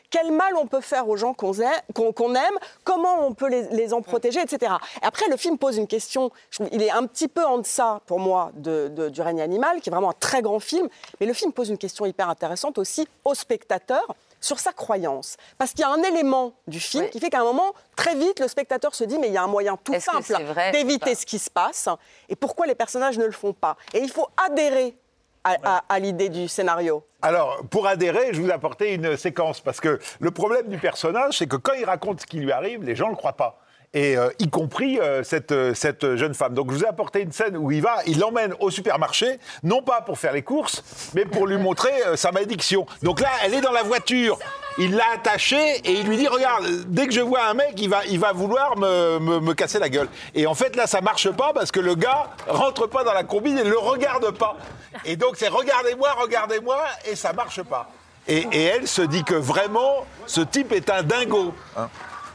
quel 0.10 0.32
mal 0.32 0.56
on 0.56 0.68
peut 0.68 0.80
faire 0.82 1.10
aux 1.10 1.18
gens 1.18 1.34
qu'on 1.34 1.54
aime, 1.60 2.58
comment 2.86 3.26
on 3.28 3.34
peut 3.34 3.50
les, 3.50 3.64
les 3.72 3.94
en 3.94 4.02
protéger, 4.02 4.40
etc. 4.42 4.74
Et 5.02 5.06
après, 5.06 5.28
le 5.30 5.36
film 5.36 5.58
pose 5.58 5.76
une 5.78 5.88
question, 5.88 6.32
il 6.72 6.82
est 6.82 6.90
un 6.92 7.06
petit 7.06 7.28
peu 7.28 7.44
en 7.46 7.58
deçà, 7.58 8.00
pour 8.06 8.20
moi, 8.20 8.52
de, 8.56 8.88
de- 8.88 9.10
du 9.10 9.22
règne 9.22 9.42
animal, 9.42 9.82
qui 9.82 9.90
est 9.90 9.92
vraiment 9.92 10.10
un 10.12 10.16
très 10.20 10.42
grand 10.42 10.60
film, 10.60 10.88
mais 11.20 11.26
le 11.26 11.34
film 11.34 11.52
pose 11.52 11.70
une 11.70 11.78
question 11.78 12.06
hyper 12.06 12.30
intéressante 12.30 12.78
aussi 12.78 13.06
au 13.26 13.34
spectateur 13.34 14.16
sur 14.40 14.60
sa 14.60 14.72
croyance. 14.72 15.36
Parce 15.58 15.72
qu'il 15.72 15.82
y 15.82 15.84
a 15.84 15.90
un 15.90 16.02
élément 16.04 16.54
du 16.68 16.80
film 16.80 17.04
Oui. 17.04 17.10
qui 17.10 17.20
fait 17.20 17.30
qu'à 17.30 17.42
un 17.42 17.44
moment, 17.44 17.74
très 17.98 18.16
vite, 18.16 18.40
le 18.40 18.48
spectateur 18.48 18.96
se 18.96 19.04
dit, 19.04 19.18
mais 19.20 19.28
il 19.28 19.34
y 19.34 19.38
a 19.38 19.44
un 19.44 19.48
moyen 19.48 19.78
tout 19.84 20.00
simple 20.00 20.34
d'éviter 20.72 21.16
ce 21.16 21.26
qui 21.26 21.38
se 21.40 21.50
passe, 21.50 21.90
et 22.30 22.36
pourquoi 22.38 22.66
les 22.66 22.76
personnages 22.76 23.18
ne 23.18 23.26
le 23.26 23.32
font 23.34 23.52
pas? 23.54 23.76
Et 23.94 24.00
il 24.00 24.10
faut 24.10 24.28
adhérer 24.38 24.96
à, 25.44 25.56
à- 25.64 25.84
à 25.90 26.00
l'idée 26.00 26.30
du 26.30 26.48
scénario. 26.48 27.04
Alors, 27.22 27.62
pour 27.70 27.88
adhérer, 27.88 28.30
je 28.34 28.42
vous 28.42 28.52
apportais 28.52 28.94
une 28.96 29.18
séquence, 29.18 29.60
parce 29.62 29.80
que 29.80 30.00
le 30.20 30.32
problème 30.32 30.68
du 30.68 30.78
personnage, 30.78 31.38
c'est 31.38 31.48
que 31.48 31.56
quand 31.56 31.74
il 31.74 31.86
raconte 31.86 32.22
ce 32.22 32.26
qui 32.26 32.38
lui 32.40 32.52
arrive, 32.52 32.84
les 32.84 32.96
gens 32.96 33.06
ne 33.06 33.12
le 33.12 33.16
croient 33.18 33.34
pas. 33.34 33.60
et 33.94 34.18
euh, 34.18 34.30
y 34.40 34.50
compris 34.50 35.00
euh, 35.00 35.24
cette, 35.24 35.54
euh, 35.54 35.74
cette 35.74 36.16
jeune 36.18 36.34
femme. 36.34 36.54
Donc 36.54 36.70
je 36.72 36.76
vous 36.78 36.84
ai 36.84 36.88
apporté 36.88 37.22
une 37.22 37.32
scène 37.32 37.56
où 37.56 37.72
il 37.72 37.82
va, 37.82 38.00
il 38.06 38.20
l'emmène 38.20 38.54
au 38.60 38.70
supermarché, 38.70 39.40
non 39.64 39.82
pas 39.82 40.02
pour 40.02 40.20
faire 40.20 40.34
les 40.34 40.44
courses, 40.44 40.84
mais 41.16 41.24
pour 41.26 41.48
lui 41.48 41.58
montrer 41.58 41.94
sa 42.16 42.32
malédiction. 42.34 42.86
Donc 43.02 43.22
là, 43.22 43.30
elle 43.46 43.54
est 43.54 43.62
dans 43.62 43.72
la 43.72 43.84
voiture, 43.84 44.38
il 44.78 44.96
l'a 44.96 45.06
attachée 45.14 45.78
et 45.84 46.00
il 46.00 46.08
lui 46.08 46.18
dit, 46.18 46.28
regarde, 46.28 46.66
dès 46.88 47.08
que 47.08 47.14
je 47.14 47.22
vois 47.22 47.48
un 47.48 47.54
mec, 47.54 47.74
il 47.78 47.90
va, 47.90 48.32
vouloir 48.34 48.78
me, 48.78 49.54
casser 49.54 49.80
la 49.80 49.90
gueule. 49.90 50.10
Et 50.36 50.46
en 50.48 50.54
fait, 50.54 50.76
là, 50.76 50.88
ça 50.88 51.02
marche 51.02 51.30
pas 51.32 51.52
parce 51.54 51.72
que 51.72 51.80
le 51.80 51.96
gars 51.96 52.30
rentre 52.48 52.88
pas 52.88 53.04
dans 53.04 53.14
la 53.14 53.24
combine 53.24 53.58
et 53.58 53.64
ne 53.64 53.70
le 53.70 53.78
regarde 53.78 54.32
pas. 54.32 54.58
Et 55.06 55.16
donc 55.16 55.36
c'est 55.38 55.48
regardez-moi, 55.48 56.10
regardez-moi, 56.20 56.78
et 57.06 57.16
ça 57.16 57.34
marche 57.34 57.62
pas. 57.64 57.90
Et, 58.28 58.48
et 58.52 58.64
elle 58.64 58.88
se 58.88 59.02
dit 59.02 59.24
que 59.24 59.36
vraiment, 59.36 60.06
ce 60.26 60.42
type 60.42 60.72
est 60.74 60.90
un 60.90 61.04
dingo. 61.04 61.54
hein. 61.78 61.90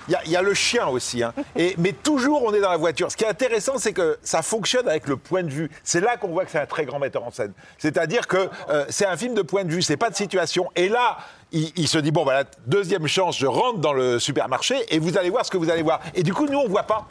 Il 0.09 0.13
y, 0.13 0.15
a- 0.17 0.21
il 0.27 0.31
y 0.33 0.37
a 0.37 0.43
le 0.43 0.55
chien 0.55 0.87
aussi. 0.89 1.23
hein. 1.23 1.33
Et, 1.57 1.75
mais 1.79 1.93
toujours, 1.93 2.43
on 2.45 2.53
est 2.55 2.61
dans 2.61 2.71
la 2.71 2.77
voiture. 2.77 3.11
Ce 3.11 3.17
qui 3.17 3.25
est 3.25 3.29
intéressant, 3.29 3.79
c'est 3.79 3.93
que 3.93 4.19
ça 4.23 4.43
fonctionne 4.43 4.89
avec 4.89 5.07
le 5.07 5.17
point 5.17 5.43
de 5.43 5.51
vue. 5.51 5.71
C'est 5.85 6.01
là 6.01 6.17
qu'on 6.17 6.29
voit 6.29 6.45
que 6.45 6.51
c'est 6.51 6.59
un 6.61 6.67
très 6.67 6.85
grand 6.85 6.99
metteur 6.99 7.25
en 7.25 7.31
scène. 7.31 7.53
C'est-à-dire 7.79 8.27
que 8.27 8.49
euh, 8.69 8.85
c'est 8.89 9.07
un 9.07 9.17
film 9.17 9.35
de 9.35 9.43
point 9.43 9.65
de 9.65 9.71
vue, 9.71 9.83
c'est 9.83 9.97
pas 9.97 10.11
de 10.11 10.17
situation. 10.17 10.69
Et 10.77 10.89
là, 10.89 11.19
il, 11.53 11.73
il 11.77 11.87
se 11.89 11.99
dit 11.99 12.11
bon, 12.11 12.25
voilà, 12.25 12.45
deuxième 12.67 13.07
chance, 13.07 13.39
je 13.39 13.47
rentre 13.47 13.79
dans 13.79 13.93
le 13.93 14.19
supermarché 14.19 14.77
et 14.89 14.99
vous 14.99 15.17
allez 15.19 15.31
voir 15.31 15.45
ce 15.47 15.51
que 15.51 15.57
vous 15.57 15.71
allez 15.71 15.83
voir. 15.83 16.01
Et 16.15 16.23
du 16.23 16.33
coup, 16.35 16.47
nous, 16.47 16.59
on 16.59 16.69
voit 16.69 16.83
pas. 16.85 17.07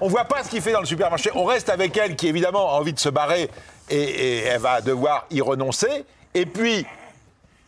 On 0.00 0.08
voit 0.08 0.24
pas 0.24 0.44
ce 0.44 0.50
qu'il 0.50 0.60
fait 0.60 0.72
dans 0.72 0.80
le 0.80 0.86
supermarché. 0.86 1.30
On 1.34 1.44
reste 1.44 1.70
avec 1.70 1.96
elle 1.96 2.16
qui, 2.16 2.28
évidemment, 2.28 2.68
a 2.70 2.78
envie 2.78 2.92
de 2.92 2.98
se 3.00 3.08
barrer 3.08 3.48
et, 3.88 3.96
et 3.96 4.38
elle 4.44 4.60
va 4.60 4.82
devoir 4.82 5.26
y 5.30 5.40
renoncer. 5.40 6.04
Et 6.34 6.44
puis, 6.44 6.84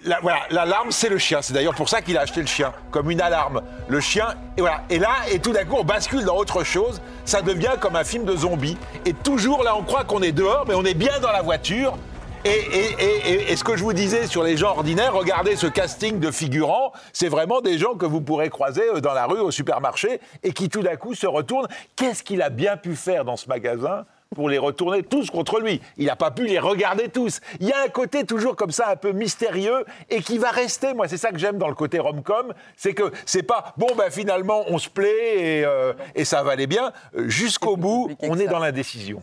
la, 0.04 0.20
voilà, 0.20 0.40
l'alarme, 0.50 0.90
c'est 0.90 1.08
le 1.08 1.18
chien. 1.18 1.42
C'est 1.42 1.52
d'ailleurs 1.52 1.74
pour 1.74 1.88
ça 1.88 2.02
qu'il 2.02 2.16
a 2.16 2.22
acheté 2.22 2.40
le 2.40 2.46
chien, 2.46 2.72
comme 2.90 3.10
une 3.10 3.20
alarme. 3.20 3.62
Le 3.88 4.00
chien, 4.00 4.28
et 4.56 4.60
voilà. 4.60 4.82
Et 4.90 4.98
là, 4.98 5.10
et 5.30 5.38
tout 5.40 5.52
d'un 5.52 5.64
coup, 5.64 5.76
on 5.78 5.84
bascule 5.84 6.24
dans 6.24 6.36
autre 6.36 6.62
chose. 6.64 7.00
Ça 7.24 7.42
devient 7.42 7.72
comme 7.80 7.96
un 7.96 8.04
film 8.04 8.24
de 8.24 8.36
zombies. 8.36 8.78
Et 9.04 9.12
toujours 9.12 9.64
là, 9.64 9.76
on 9.76 9.82
croit 9.82 10.04
qu'on 10.04 10.22
est 10.22 10.32
dehors, 10.32 10.64
mais 10.68 10.74
on 10.74 10.84
est 10.84 10.94
bien 10.94 11.18
dans 11.20 11.32
la 11.32 11.42
voiture. 11.42 11.96
Et, 12.44 12.50
et- 12.50 12.94
et- 13.32 13.52
et- 13.52 13.56
ce 13.56 13.64
que 13.64 13.76
je 13.76 13.82
vous 13.82 13.92
disais 13.92 14.28
sur 14.28 14.44
les 14.44 14.56
gens 14.56 14.68
ordinaires, 14.70 15.12
regardez 15.12 15.56
ce 15.56 15.66
casting 15.66 16.20
de 16.20 16.30
figurants, 16.30 16.92
c'est 17.12 17.28
vraiment 17.28 17.60
des 17.60 17.78
gens 17.78 17.94
que 17.94 18.06
vous 18.06 18.20
pourrez 18.20 18.48
croiser 18.48 18.84
euh, 18.94 19.00
dans 19.00 19.12
la 19.12 19.26
rue, 19.26 19.40
au 19.40 19.50
supermarché, 19.50 20.20
et 20.44 20.52
qui 20.52 20.68
tout 20.68 20.82
d'un 20.82 20.94
coup 20.94 21.14
se 21.14 21.26
retournent. 21.26 21.66
Qu'est-ce 21.96 22.22
qu'il 22.22 22.40
a 22.40 22.48
bien 22.48 22.76
pu 22.76 22.94
faire 22.94 23.24
dans 23.24 23.36
ce 23.36 23.48
magasin? 23.48 24.04
Pour 24.34 24.48
les 24.48 24.58
retourner 24.58 25.02
tous 25.02 25.30
contre 25.30 25.60
lui. 25.60 25.80
Il 25.96 26.06
n'a 26.06 26.16
pas 26.16 26.30
pu 26.30 26.46
les 26.46 26.58
regarder 26.58 27.08
tous. 27.08 27.40
Il 27.60 27.66
y 27.66 27.72
a 27.72 27.82
un 27.82 27.88
côté 27.88 28.24
toujours 28.24 28.56
comme 28.56 28.70
ça 28.72 28.88
un 28.90 28.96
peu 28.96 29.12
mystérieux 29.12 29.84
et 30.10 30.22
qui 30.22 30.38
va 30.38 30.50
rester. 30.50 30.94
Moi, 30.94 31.08
c'est 31.08 31.16
ça 31.16 31.30
que 31.30 31.38
j'aime 31.38 31.58
dans 31.58 31.68
le 31.68 31.74
côté 31.74 31.98
rom-com, 31.98 32.52
c'est 32.76 32.94
que 32.94 33.10
c'est 33.24 33.42
pas 33.42 33.72
bon 33.76 33.88
ben 33.96 34.10
finalement 34.10 34.64
on 34.68 34.78
se 34.78 34.88
plaît 34.88 35.58
et, 35.60 35.64
euh, 35.64 35.92
et 36.14 36.24
ça 36.24 36.42
va 36.42 36.52
aller 36.52 36.66
bien. 36.66 36.92
Euh, 37.16 37.28
Jusqu'au 37.28 37.76
bout, 37.76 38.10
on 38.20 38.38
est 38.38 38.46
dans 38.46 38.58
l'indécision. 38.58 39.22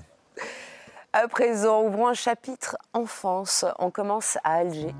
À 1.14 1.28
présent, 1.28 1.84
ouvrons 1.84 2.08
un 2.08 2.14
chapitre 2.14 2.78
enfance. 2.94 3.66
On 3.80 3.90
commence 3.90 4.38
à 4.44 4.56
Alger. 4.56 4.94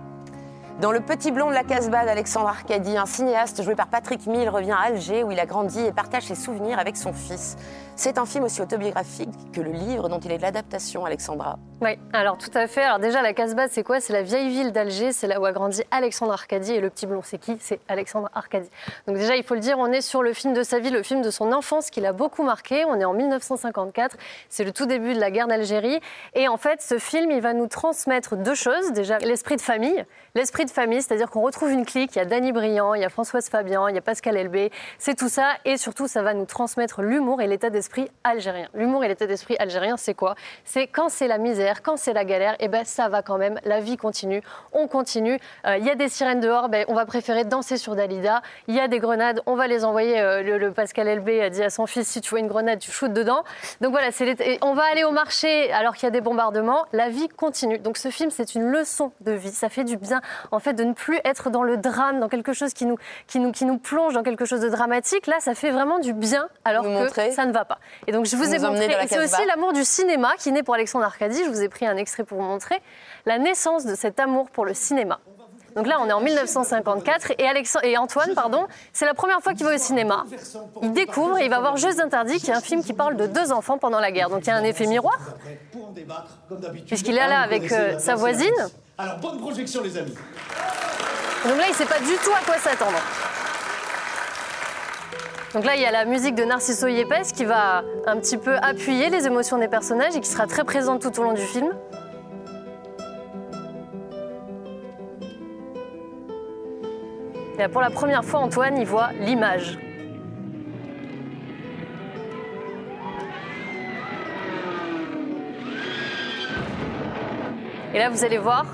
Dans 0.82 0.92
Le 0.92 1.00
Petit 1.00 1.32
Blond 1.32 1.50
de 1.50 1.54
la 1.54 1.64
Casbah 1.64 2.04
d'Alexandre 2.04 2.50
Arcadi, 2.50 2.98
un 2.98 3.06
cinéaste 3.06 3.64
joué 3.64 3.76
par 3.76 3.88
Patrick 3.88 4.28
Mill 4.28 4.50
revient 4.50 4.72
à 4.74 4.88
Alger 4.88 5.24
où 5.24 5.32
il 5.32 5.40
a 5.40 5.46
grandi 5.46 5.80
et 5.80 5.94
partage 5.94 6.24
ses 6.24 6.36
souvenirs 6.36 6.80
avec 6.80 6.98
son 6.98 7.14
fils. 7.14 7.56
C'est 7.98 8.18
un 8.18 8.26
film 8.26 8.44
aussi 8.44 8.62
autobiographique 8.62 9.30
que 9.54 9.62
le 9.62 9.72
livre 9.72 10.10
dont 10.10 10.20
il 10.20 10.30
est 10.30 10.38
l'adaptation, 10.38 11.06
Alexandra. 11.06 11.58
Oui, 11.82 11.98
alors 12.12 12.38
tout 12.38 12.52
à 12.54 12.68
fait. 12.68 12.84
Alors 12.84 13.00
déjà, 13.00 13.22
la 13.22 13.34
Casbah, 13.34 13.70
c'est 13.70 13.84
quoi? 13.84 14.02
C'est 14.02 14.12
la 14.12 14.22
vieille 14.22 14.50
ville 14.50 14.74
d'Alger, 14.74 15.14
c'est 15.14 15.28
là 15.28 15.40
où 15.40 15.46
a 15.46 15.54
grandi 15.54 15.82
Alexandre 15.92 16.34
Arcadi. 16.34 16.74
Et 16.74 16.82
le 16.82 16.90
petit 16.90 17.06
blond, 17.06 17.22
c'est 17.24 17.38
qui? 17.38 17.58
C'est 17.62 17.80
Alexandre 17.88 18.30
Arcadi. 18.34 18.70
Donc 19.08 19.16
déjà, 19.16 19.38
il 19.38 19.44
faut 19.44 19.56
le 19.56 19.62
dire, 19.62 19.80
on 19.80 19.88
est 19.88 20.02
sur 20.02 20.24
le 20.24 20.34
film 20.34 20.54
de 20.54 20.64
sa 20.64 20.80
vie, 20.80 20.90
le 20.90 21.04
film 21.04 21.22
de 21.22 21.30
son 21.32 21.54
enfance 21.54 21.90
qui 21.90 22.02
l'a 22.02 22.12
beaucoup 22.12 22.44
marqué. 22.44 22.84
On 22.86 23.00
est 23.00 23.06
en 23.06 23.14
1954, 23.14 24.18
c'est 24.50 24.66
le 24.66 24.74
tout 24.74 24.86
début 24.86 25.14
de 25.14 25.20
la 25.20 25.32
guerre 25.32 25.48
d'Algérie. 25.48 26.02
Et 26.34 26.50
en 26.50 26.58
fait, 26.58 26.82
ce 26.82 26.98
film, 26.98 27.32
il 27.32 27.42
va 27.42 27.54
nous 27.54 27.68
transmettre 27.68 28.36
deux 28.36 28.56
choses. 28.56 28.92
Déjà, 28.92 29.20
l'esprit 29.20 29.56
de 29.56 29.62
famille. 29.62 30.06
L'esprit 30.34 30.66
de 30.66 30.72
famille, 30.72 31.02
c'est-à-dire 31.02 31.30
qu'on 31.30 31.42
retrouve 31.42 31.72
une 31.72 31.86
clique. 31.86 32.16
Il 32.16 32.20
y 32.20 32.22
a 32.22 32.26
Danny 32.26 32.52
Briand, 32.52 32.94
il 32.94 33.02
y 33.02 33.06
a 33.06 33.10
Françoise 33.10 33.48
Fabian, 33.48 33.88
il 33.88 33.96
y 33.96 33.98
a 33.98 34.02
Pascal 34.02 34.36
Elbé. 34.36 34.70
C'est 34.98 35.16
tout 35.16 35.30
ça. 35.30 35.54
Et 35.64 35.78
surtout, 35.78 36.08
ça 36.08 36.24
va 36.24 36.34
nous 36.34 36.46
transmettre 36.46 37.02
l'humour 37.02 37.42
et 37.42 37.48
l'état 37.48 37.70
d'esprit 37.70 37.85
algérien. 38.24 38.68
L'humour 38.74 39.04
et 39.04 39.08
l'état 39.08 39.28
d'esprit 39.28 39.56
algérien, 39.60 39.98
c'est 39.98 40.14
quoi? 40.14 40.36
C'est 40.64 40.88
quand 40.88 41.10
c'est 41.10 41.28
la 41.28 41.38
misère, 41.38 41.82
quand 41.82 41.98
c'est 41.98 42.14
la 42.14 42.26
galère, 42.26 42.56
et 42.60 42.68
ben 42.68 42.84
ça 42.86 43.10
va 43.10 43.22
quand 43.22 43.38
même. 43.38 43.60
La 43.66 43.80
vie 43.80 43.98
continue, 43.98 44.42
on 44.74 44.88
continue. 44.88 45.40
Euh, 45.66 45.78
Il 45.78 45.86
y 45.86 45.90
a 45.90 45.96
des 45.96 46.10
sirènes 46.10 46.40
dehors, 46.40 46.70
ben, 46.70 46.86
on 46.88 46.94
va 46.94 47.06
préférer 47.06 47.44
danser 47.44 47.78
sur 47.78 47.96
Dalida. 47.96 48.42
Il 48.68 48.76
y 48.76 48.80
a 48.80 48.88
des 48.88 49.00
grenades, 49.00 49.42
on 49.46 49.56
va 49.56 49.68
les 49.68 49.84
envoyer. 49.86 50.20
euh, 50.20 50.42
le, 50.44 50.58
le 50.58 50.72
Pascal 50.72 51.08
Elbé 51.08 51.42
a 51.42 51.50
dit 51.50 51.64
à 51.64 51.70
son 51.70 51.86
fils 51.86 52.08
si 52.08 52.22
tu 52.22 52.30
vois 52.32 52.40
une 52.40 52.48
grenade, 52.48 52.80
tu 52.80 52.92
shootes 52.92 53.14
dedans. 53.14 53.44
Donc 53.82 53.92
voilà, 53.92 54.10
on 54.62 54.74
va 54.74 54.84
aller 54.92 55.04
au 55.04 55.12
marché 55.12 55.72
alors 55.72 55.96
qu'il 55.96 56.04
y 56.04 56.08
a 56.08 56.12
des 56.12 56.22
bombardements. 56.22 56.86
La 56.94 57.10
vie 57.10 57.28
continue. 57.30 57.80
Donc 57.80 57.98
ce 57.98 58.10
film, 58.10 58.30
c'est 58.32 58.56
une 58.56 58.68
leçon 58.72 59.12
de 59.22 59.32
vie. 59.32 59.52
Ça 59.52 59.70
fait 59.70 59.84
du 59.84 59.98
bien, 59.98 60.22
en 60.52 60.60
fait, 60.60 60.74
de 60.74 60.84
ne 60.84 60.94
plus 60.94 61.20
être 61.26 61.50
dans 61.50 61.64
le 61.64 61.78
drame, 61.78 62.20
dans 62.20 62.30
quelque 62.30 62.54
chose 62.54 62.74
qui 62.74 62.86
nous, 62.86 62.98
qui 63.28 63.40
nous, 63.40 63.52
qui 63.52 63.66
nous 63.66 63.78
plonge 63.78 64.14
dans 64.14 64.24
quelque 64.24 64.46
chose 64.46 64.62
de 64.62 64.70
dramatique. 64.70 65.28
Là, 65.28 65.36
ça 65.40 65.54
fait 65.56 65.72
vraiment 65.72 66.00
du 66.00 66.14
bien 66.14 66.48
alors 66.64 66.84
Nous 66.84 66.90
que 66.90 67.04
montrer. 67.04 67.32
ça 67.32 67.46
ne 67.46 67.52
va 67.52 67.66
pas. 67.66 67.75
Et 68.08 68.12
donc 68.12 68.26
je 68.26 68.36
vous 68.36 68.44
Vous 68.44 68.54
ai 68.54 68.60
montré. 68.60 68.96
C'est 69.08 69.24
aussi 69.24 69.46
l'amour 69.48 69.74
du 69.74 69.84
cinéma 69.84 70.34
qui 70.38 70.52
naît 70.52 70.64
pour 70.64 70.76
Alexandre 70.76 71.06
Arcadi. 71.06 71.44
Je 71.44 71.50
vous 71.50 71.62
ai 71.62 71.70
pris 71.70 71.86
un 71.86 71.98
extrait 71.98 72.24
pour 72.24 72.40
vous 72.40 72.48
montrer 72.48 72.82
la 73.26 73.38
naissance 73.38 73.86
de 73.86 73.96
cet 73.96 74.20
amour 74.20 74.50
pour 74.50 74.66
le 74.66 74.74
cinéma. 74.74 75.20
Donc 75.76 75.88
là, 75.88 75.98
on 76.00 76.08
est 76.08 76.14
en 76.14 76.22
1954 76.22 77.34
et, 77.38 77.48
Alexandre, 77.48 77.86
et 77.86 77.98
Antoine, 77.98 78.34
pardon, 78.34 78.66
c'est 78.94 79.06
la 79.06 79.14
première 79.14 79.42
fois 79.42 79.54
qu'il 79.54 79.66
va 79.66 79.76
au 79.76 79.78
cinéma. 79.78 80.24
Il 80.82 80.94
découvre 80.94 81.38
et 81.38 81.46
il 81.46 81.50
va 81.50 81.60
voir 81.60 81.76
Jeux 81.76 82.00
interdits, 82.00 82.40
qui 82.40 82.50
est 82.50 82.54
un 82.54 82.62
film 82.62 82.82
qui 82.82 82.94
parle 82.94 83.18
de 83.18 83.28
deux 83.28 83.52
enfants 83.52 83.78
pendant 83.78 84.00
la 84.00 84.12
guerre. 84.12 84.30
Donc 84.30 84.44
il 84.44 84.48
y 84.48 84.52
a 84.52 84.56
un 84.56 84.64
effet 84.64 84.88
miroir, 84.88 85.20
puisqu'il 86.88 87.18
est 87.18 87.28
là 87.28 87.42
avec 87.42 87.72
euh, 87.74 88.00
sa 88.00 88.16
voisine. 88.16 88.54
Alors, 88.98 89.18
bonne 89.18 89.40
projection, 89.40 89.82
les 89.84 89.98
amis. 89.98 90.16
Donc 91.46 91.58
là, 91.58 91.66
il 91.68 91.72
ne 91.72 91.76
sait 91.76 91.86
pas 91.86 92.00
du 92.00 92.16
tout 92.24 92.32
à 92.32 92.46
quoi 92.46 92.58
s'attendre. 92.58 92.98
Donc 95.56 95.64
là, 95.64 95.78
il 95.78 95.82
y 95.82 95.86
a 95.86 95.92
la 95.92 96.04
musique 96.04 96.36
de 96.36 96.44
Narciso 96.44 96.88
Yepes 96.88 97.32
qui 97.34 97.46
va 97.46 97.82
un 98.08 98.20
petit 98.20 98.38
peu 98.38 98.58
appuyer 98.58 99.10
les 99.10 99.26
émotions 99.26 99.58
des 99.58 99.70
personnages 99.70 100.14
et 100.14 100.20
qui 100.20 100.28
sera 100.28 100.48
très 100.48 100.66
présente 100.66 101.02
tout 101.02 101.18
au 101.18 101.24
long 101.24 101.32
du 101.32 101.44
film. 101.44 101.74
Et 107.54 107.60
là, 107.60 107.70
pour 107.70 107.80
la 107.80 107.90
première 107.90 108.26
fois, 108.26 108.42
Antoine, 108.42 108.78
il 108.78 108.86
voit 108.86 109.12
l'image. 109.22 109.80
Et 117.94 118.00
là, 118.00 118.10
vous 118.10 118.26
allez 118.26 118.40
voir, 118.40 118.66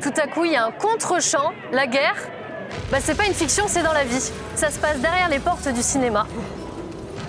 tout 0.00 0.14
à 0.22 0.28
coup, 0.28 0.44
il 0.44 0.52
y 0.52 0.56
a 0.56 0.66
un 0.66 0.70
contre-champ. 0.70 1.50
La 1.72 1.88
guerre, 1.88 2.14
bah, 2.90 2.98
c'est 3.00 3.14
pas 3.16 3.26
une 3.26 3.34
fiction, 3.34 3.64
c'est 3.68 3.82
dans 3.82 3.92
la 3.92 4.04
vie. 4.04 4.30
Ça 4.54 4.70
se 4.70 4.78
passe 4.78 4.98
derrière 4.98 5.28
les 5.28 5.38
portes 5.38 5.68
du 5.68 5.82
cinéma. 5.82 6.26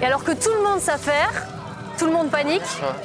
Et 0.01 0.05
alors 0.05 0.23
que 0.23 0.31
tout 0.31 0.51
le 0.53 0.63
monde 0.63 0.79
s'affaire, 0.79 1.47
tout 1.97 2.05
le 2.07 2.11
monde 2.13 2.31
panique, 2.31 2.61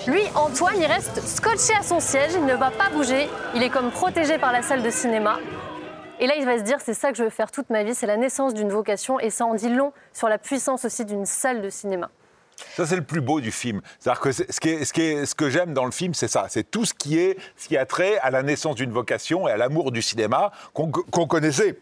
lui, 0.07 0.22
Antoine, 0.35 0.77
il 0.79 0.87
reste 0.87 1.20
scotché 1.27 1.75
à 1.79 1.83
son 1.83 2.01
siège, 2.01 2.33
il 2.35 2.44
ne 2.46 2.55
va 2.55 2.70
pas 2.70 2.88
bouger, 2.92 3.29
il 3.55 3.62
est 3.62 3.68
comme 3.70 3.90
protégé 3.90 4.38
par 4.38 4.53
la 4.53 4.62
salle 4.62 4.83
de 4.83 4.90
cinéma. 4.90 5.38
Et 6.18 6.27
là, 6.27 6.35
il 6.38 6.46
va 6.46 6.57
se 6.57 6.62
dire, 6.62 6.79
c'est 6.83 6.94
ça 6.94 7.11
que 7.11 7.18
je 7.18 7.25
veux 7.25 7.29
faire 7.31 7.51
toute 7.51 7.68
ma 7.68 7.83
vie, 7.83 7.94
c'est 7.94 8.07
la 8.07 8.16
naissance 8.16 8.55
d'une 8.55 8.70
vocation, 8.70 9.20
et 9.20 9.29
ça 9.29 9.44
en 9.44 9.55
dit 9.55 9.68
long 9.68 9.92
sur 10.14 10.31
la 10.31 10.38
puissance 10.38 10.87
aussi 10.87 11.05
d'une 11.05 11.27
salle 11.27 11.61
de 11.61 11.68
cinéma. 11.68 12.09
Ça, 12.75 12.87
c'est 12.87 12.96
le 12.96 13.05
plus 13.05 13.20
beau 13.20 13.42
du 13.42 13.53
film. 13.53 13.83
C'est-à-dire 13.99 14.20
que 14.22 14.33
ce, 14.33 14.42
qui 14.44 14.70
est- 14.70 14.85
ce, 14.87 14.92
qui 14.94 15.03
est- 15.03 15.27
ce 15.27 15.35
que 15.35 15.51
j'aime 15.51 15.75
dans 15.75 15.85
le 15.85 15.90
film, 15.90 16.14
c'est 16.14 16.29
ça. 16.29 16.46
C'est 16.49 16.70
tout 16.70 16.87
ce 16.87 16.94
qui, 16.94 17.18
est, 17.18 17.37
ce 17.59 17.68
qui 17.68 17.77
a 17.77 17.85
trait 17.85 18.16
à 18.22 18.31
la 18.31 18.42
naissance 18.42 18.77
d'une 18.77 18.92
vocation 18.92 19.46
et 19.46 19.51
à 19.51 19.59
l'amour 19.59 19.92
du 19.92 20.01
cinéma 20.01 20.53
qu'on 20.72 20.90
qu'on 20.90 21.27
connaissait 21.27 21.79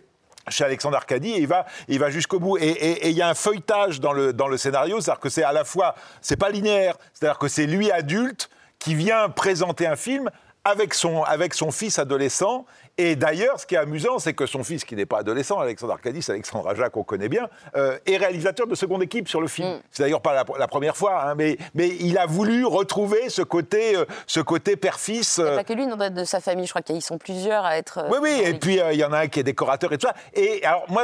chez 0.48 0.64
Alexandre 0.64 0.96
Arcadi, 0.96 1.30
et 1.32 1.38
il 1.40 1.46
va, 1.46 1.66
il 1.88 1.98
va 1.98 2.10
jusqu'au 2.10 2.38
bout. 2.40 2.58
Et- 2.58 3.08
il 3.08 3.16
y 3.16 3.22
a 3.22 3.28
un 3.28 3.34
feuilletage 3.34 4.00
dans 4.00 4.12
le, 4.12 4.32
dans 4.32 4.48
le 4.48 4.56
scénario, 4.56 5.00
c'est-à-dire 5.00 5.20
que 5.20 5.28
c'est 5.28 5.42
à 5.44 5.52
la 5.52 5.64
fois, 5.64 5.94
c'est 6.20 6.36
pas 6.36 6.50
linéaire, 6.50 6.96
c'est-à-dire 7.12 7.38
que 7.38 7.48
c'est 7.48 7.66
lui 7.66 7.90
adulte 7.90 8.50
qui 8.78 8.94
vient 8.94 9.28
présenter 9.28 9.86
un 9.86 9.96
film 9.96 10.30
avec 10.64 10.94
son, 10.94 11.22
avec 11.22 11.54
son 11.54 11.70
fils 11.70 11.98
adolescent. 11.98 12.66
Et 12.96 13.16
d'ailleurs, 13.16 13.58
ce 13.58 13.66
qui 13.66 13.74
est 13.74 13.78
amusant, 13.78 14.20
c'est 14.20 14.34
que 14.34 14.46
son 14.46 14.62
fils, 14.62 14.84
qui 14.84 14.94
n'est 14.94 15.04
pas 15.06 15.18
adolescent, 15.18 15.58
Alexandre 15.58 15.94
Arcadis, 15.94 16.24
Alexandre 16.28 16.68
Aja 16.68 16.90
qu'on 16.90 17.02
connaît 17.02 17.28
bien, 17.28 17.48
euh, 17.76 17.98
est 18.06 18.16
réalisateur 18.16 18.68
de 18.68 18.74
seconde 18.76 19.02
équipe 19.02 19.28
sur 19.28 19.40
le 19.40 19.48
film. 19.48 19.80
C'est 19.90 20.04
d'ailleurs 20.04 20.20
pas 20.20 20.32
la, 20.32 20.44
la 20.58 20.68
première 20.68 20.96
fois, 20.96 21.24
hein, 21.30 21.34
mais, 21.34 21.56
mais 21.74 21.88
il 21.88 22.16
a 22.18 22.26
voulu 22.26 22.64
retrouver 22.64 23.28
ce 23.30 23.42
côté, 23.42 23.96
euh, 23.96 24.04
ce 24.28 24.38
côté 24.38 24.76
père-fils. 24.76 25.40
Euh, 25.40 25.56
pas 25.56 25.64
que 25.64 25.72
lui, 25.72 25.86
non, 25.88 25.96
de 25.96 26.22
sa 26.24 26.40
famille, 26.40 26.66
je 26.66 26.70
crois 26.70 26.82
qu'ils 26.82 27.02
sont 27.02 27.18
plusieurs 27.18 27.64
à 27.64 27.76
être. 27.78 27.98
euh, 27.98 28.08
oui, 28.12 28.18
oui, 28.22 28.42
et 28.44 28.54
puis 28.54 28.78
il 28.92 28.96
y 28.98 29.04
en 29.04 29.12
a 29.12 29.18
un 29.20 29.26
qui 29.26 29.40
est 29.40 29.44
décorateur 29.44 29.92
et 29.92 29.98
tout 29.98 30.06
ça. 30.06 30.14
Et 30.34 30.64
alors, 30.64 30.84
moi, 30.88 31.02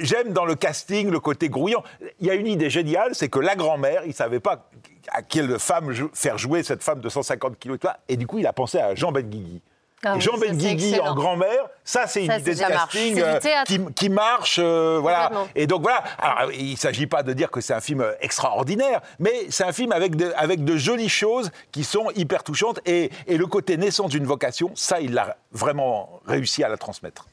j'aime 0.00 0.32
dans 0.32 0.44
le 0.46 0.54
casting 0.54 1.10
le 1.10 1.20
côté 1.20 1.48
grouillant. 1.50 1.82
Il 2.20 2.26
y 2.28 2.30
a 2.30 2.34
une 2.34 2.46
idée 2.46 2.70
géniale, 2.70 3.14
c'est 3.14 3.28
que 3.28 3.38
la 3.40 3.56
grand-mère, 3.56 4.02
il 4.04 4.08
ne 4.08 4.14
savait 4.14 4.40
pas 4.40 4.68
à 5.12 5.22
quelle 5.22 5.58
femme 5.58 5.90
jou- 5.92 6.10
faire 6.14 6.38
jouer 6.38 6.62
cette 6.62 6.82
femme 6.82 7.00
de 7.00 7.08
150 7.08 7.58
kilos 7.58 7.76
et 7.76 7.78
tout 7.80 7.86
ça. 7.88 7.98
Et 8.08 8.16
du 8.16 8.26
coup, 8.26 8.38
il 8.38 8.46
a 8.46 8.52
pensé 8.52 8.78
à 8.78 8.94
Jean 8.94 9.12
Benguigui. 9.12 9.60
Ah 10.02 10.14
oui, 10.14 10.20
Jean 10.20 10.38
Benguigui 10.38 10.98
en 10.98 11.14
grand-mère, 11.14 11.68
ça 11.84 12.06
c'est 12.06 12.24
une 12.24 12.30
Ça, 12.30 12.38
idée 12.38 12.54
de 12.54 12.60
casting 12.60 13.20
euh, 13.20 13.38
qui, 13.66 13.80
qui 13.94 14.08
marche, 14.08 14.58
euh, 14.58 14.98
voilà. 15.00 15.30
Et 15.54 15.66
donc 15.66 15.82
voilà. 15.82 16.02
Alors, 16.18 16.52
il 16.52 16.72
ne 16.72 16.76
s'agit 16.76 17.06
pas 17.06 17.22
de 17.22 17.34
dire 17.34 17.50
que 17.50 17.60
c'est 17.60 17.74
un 17.74 17.80
film 17.80 18.04
extraordinaire, 18.20 19.02
mais 19.18 19.46
c'est 19.50 19.64
un 19.64 19.72
film 19.72 19.92
avec 19.92 20.16
de, 20.16 20.32
avec 20.36 20.64
de 20.64 20.76
jolies 20.76 21.10
choses 21.10 21.50
qui 21.70 21.84
sont 21.84 22.10
hyper 22.16 22.42
touchantes 22.44 22.80
et, 22.86 23.10
et 23.26 23.36
le 23.36 23.46
côté 23.46 23.76
naissance 23.76 24.10
d'une 24.10 24.24
vocation, 24.24 24.70
ça 24.74 25.00
il 25.00 25.12
l'a 25.12 25.36
vraiment 25.52 26.20
réussi 26.26 26.64
à 26.64 26.68
la 26.68 26.78
transmettre. 26.78 27.26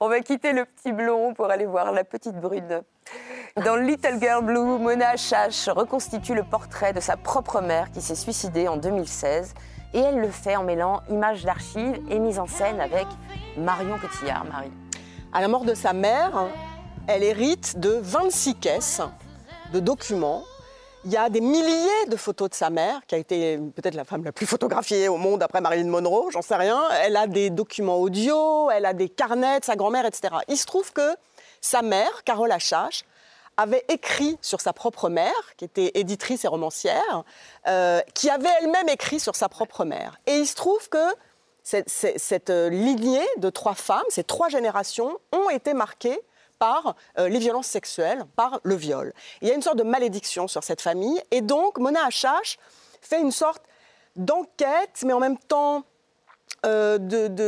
On 0.00 0.08
va 0.08 0.20
quitter 0.20 0.52
le 0.52 0.64
petit 0.64 0.92
blond 0.92 1.34
pour 1.34 1.46
aller 1.50 1.66
voir 1.66 1.90
la 1.92 2.04
petite 2.04 2.36
brune. 2.36 2.82
Dans 3.64 3.76
Little 3.76 4.18
Girl 4.20 4.44
Blue, 4.44 4.78
Mona 4.78 5.10
Achache 5.10 5.68
reconstitue 5.68 6.34
le 6.34 6.42
portrait 6.42 6.92
de 6.92 7.00
sa 7.00 7.16
propre 7.16 7.60
mère 7.60 7.90
qui 7.90 8.00
s'est 8.00 8.14
suicidée 8.14 8.68
en 8.68 8.76
2016. 8.76 9.54
Et 9.94 10.00
elle 10.00 10.20
le 10.20 10.30
fait 10.30 10.56
en 10.56 10.64
mêlant 10.64 11.02
images 11.10 11.44
d'archives 11.44 12.00
et 12.10 12.18
mise 12.18 12.38
en 12.38 12.46
scène 12.46 12.80
avec 12.80 13.06
Marion 13.56 13.98
Cotillard. 13.98 14.44
Marie. 14.44 14.72
À 15.32 15.40
la 15.40 15.48
mort 15.48 15.64
de 15.64 15.74
sa 15.74 15.92
mère, 15.92 16.46
elle 17.06 17.22
hérite 17.22 17.78
de 17.78 17.98
26 18.00 18.54
caisses 18.56 19.02
de 19.72 19.80
documents. 19.80 20.44
Il 21.04 21.10
y 21.10 21.16
a 21.16 21.28
des 21.28 21.40
milliers 21.40 22.06
de 22.08 22.16
photos 22.16 22.50
de 22.50 22.54
sa 22.54 22.70
mère, 22.70 23.00
qui 23.06 23.16
a 23.16 23.18
été 23.18 23.58
peut-être 23.58 23.94
la 23.94 24.04
femme 24.04 24.24
la 24.24 24.32
plus 24.32 24.46
photographiée 24.46 25.08
au 25.08 25.16
monde 25.16 25.42
après 25.42 25.60
Marilyn 25.60 25.88
Monroe, 25.88 26.30
j'en 26.30 26.42
sais 26.42 26.54
rien. 26.54 26.80
Elle 27.02 27.16
a 27.16 27.26
des 27.26 27.50
documents 27.50 27.98
audio, 27.98 28.70
elle 28.70 28.86
a 28.86 28.92
des 28.92 29.08
carnets 29.08 29.60
de 29.60 29.64
sa 29.64 29.74
grand-mère, 29.74 30.06
etc. 30.06 30.36
Il 30.48 30.56
se 30.56 30.64
trouve 30.64 30.92
que 30.92 31.16
sa 31.60 31.82
mère, 31.82 32.22
Carole 32.24 32.52
Achache, 32.52 33.04
avait 33.56 33.84
écrit 33.88 34.38
sur 34.40 34.60
sa 34.60 34.72
propre 34.72 35.08
mère, 35.08 35.56
qui 35.56 35.64
était 35.64 35.92
éditrice 35.94 36.44
et 36.44 36.48
romancière, 36.48 37.24
euh, 37.66 38.00
qui 38.14 38.30
avait 38.30 38.48
elle-même 38.60 38.88
écrit 38.88 39.20
sur 39.20 39.36
sa 39.36 39.48
propre 39.48 39.84
mère. 39.84 40.18
Et 40.26 40.36
il 40.36 40.46
se 40.46 40.54
trouve 40.54 40.88
que 40.88 41.14
cette, 41.62 42.50
euh, 42.50 42.68
lignée 42.70 43.26
de 43.36 43.50
trois 43.50 43.74
femmes, 43.74 44.04
ces 44.08 44.24
trois 44.24 44.48
générations, 44.48 45.18
ont 45.32 45.50
été 45.50 45.74
marquées 45.74 46.20
par 46.58 46.94
euh, 47.18 47.28
les 47.28 47.38
violences 47.38 47.66
sexuelles, 47.66 48.24
par 48.36 48.60
le 48.62 48.74
viol. 48.74 49.12
Il 49.40 49.48
y 49.48 49.50
a 49.50 49.54
une 49.54 49.62
sorte 49.62 49.78
de 49.78 49.82
malédiction 49.82 50.48
sur 50.48 50.64
cette 50.64 50.80
famille, 50.80 51.20
et 51.30 51.40
donc 51.40 51.78
Mona 51.78 52.06
Achache 52.06 52.58
fait 53.00 53.20
une 53.20 53.32
sorte 53.32 53.62
d'enquête, 54.16 55.02
mais 55.04 55.12
en 55.12 55.20
même 55.20 55.38
temps 55.38 55.84
euh, 56.64 56.98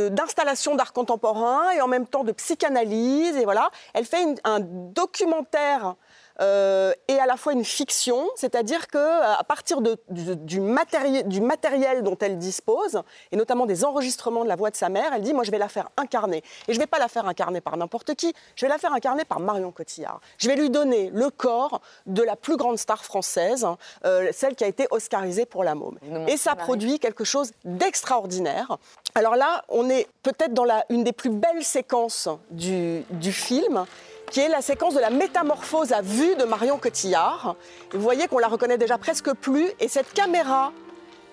d'installation 0.09 0.75
d'art 0.75 0.93
contemporain 0.93 1.71
et 1.71 1.81
en 1.81 1.87
même 1.87 2.05
temps 2.05 2.23
de 2.23 2.31
psychanalyse. 2.31 3.35
Et 3.37 3.45
voilà, 3.45 3.69
elle 3.93 4.05
fait 4.05 4.25
un 4.43 4.59
documentaire 4.59 5.95
euh, 6.41 6.93
et 7.07 7.17
à 7.19 7.25
la 7.25 7.37
fois 7.37 7.53
une 7.53 7.63
fiction, 7.65 8.27
c'est-à-dire 8.35 8.87
que 8.87 8.97
euh, 8.97 9.33
à 9.37 9.43
partir 9.43 9.81
de- 9.81 9.97
du, 10.09 10.35
du 10.35 10.59
matériel, 10.59 11.27
du 11.27 11.41
matériel 11.41 12.03
dont 12.03 12.17
elle 12.19 12.37
dispose, 12.37 13.01
et 13.31 13.35
notamment 13.35 13.65
des 13.65 13.85
enregistrements 13.85 14.43
de 14.43 14.49
la 14.49 14.55
voix 14.55 14.69
de 14.71 14.75
sa 14.75 14.89
mère, 14.89 15.11
elle 15.13 15.21
dit 15.21 15.33
moi 15.33 15.43
je 15.43 15.51
vais 15.51 15.57
la 15.57 15.69
faire 15.69 15.89
incarner. 15.97 16.37
Et 16.67 16.73
je 16.73 16.77
ne 16.77 16.79
vais 16.83 16.87
pas 16.87 16.99
la 16.99 17.07
faire 17.07 17.25
incarner 17.27 17.61
par 17.61 17.77
n'importe 17.77 18.15
qui, 18.15 18.33
je 18.55 18.65
vais 18.65 18.69
la 18.69 18.77
faire 18.77 18.93
incarner 18.93 19.25
par 19.25 19.39
Marion 19.39 19.71
Cotillard. 19.71 20.19
Je 20.37 20.47
vais 20.49 20.55
lui 20.55 20.69
donner 20.69 21.09
le 21.13 21.29
corps 21.29 21.81
de 22.05 22.21
la 22.23 22.35
plus 22.35 22.57
grande 22.57 22.77
star 22.77 23.03
française, 23.05 23.65
euh, 24.05 24.29
celle 24.33 24.55
qui 24.55 24.63
a 24.63 24.67
été 24.67 24.87
oscarisée 24.91 25.45
pour 25.45 25.63
La 25.63 25.75
Môme. 25.75 25.97
Et 26.27 26.37
ça 26.37 26.55
produit 26.55 26.99
quelque 26.99 27.23
chose 27.23 27.51
d'extraordinaire. 27.63 28.77
Alors 29.15 29.35
là, 29.35 29.63
on 29.69 29.89
est 29.89 30.07
peut-être 30.23 30.53
dans 30.53 30.65
la, 30.65 30.85
une 30.89 31.03
des 31.03 31.13
plus 31.13 31.29
belles 31.29 31.63
séquences 31.63 32.27
du, 32.51 33.03
du 33.11 33.31
film, 33.31 33.85
qui 34.31 34.39
est 34.39 34.49
la 34.49 34.61
séquence 34.61 34.93
de 34.93 34.99
la 34.99 35.09
métamorphose 35.09 35.91
à 35.91 36.01
vue 36.01 36.35
de 36.35 36.43
Marion 36.43 36.77
Cotillard. 36.77 37.55
Vous 37.91 38.01
voyez 38.01 38.27
qu'on 38.27 38.39
la 38.39 38.47
reconnaît 38.47 38.77
déjà 38.77 38.97
presque 38.97 39.33
plus, 39.33 39.71
et 39.79 39.87
cette 39.87 40.11
caméra 40.13 40.71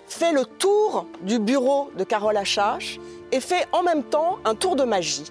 fait 0.06 0.32
le 0.32 0.44
tour 0.44 1.06
du 1.22 1.38
bureau 1.38 1.90
de 1.96 2.04
Carole 2.04 2.36
Achache 2.36 2.98
et 3.30 3.40
fait 3.40 3.66
en 3.72 3.82
même 3.82 4.02
temps 4.02 4.38
un 4.44 4.54
tour 4.54 4.76
de 4.76 4.84
magie. 4.84 5.30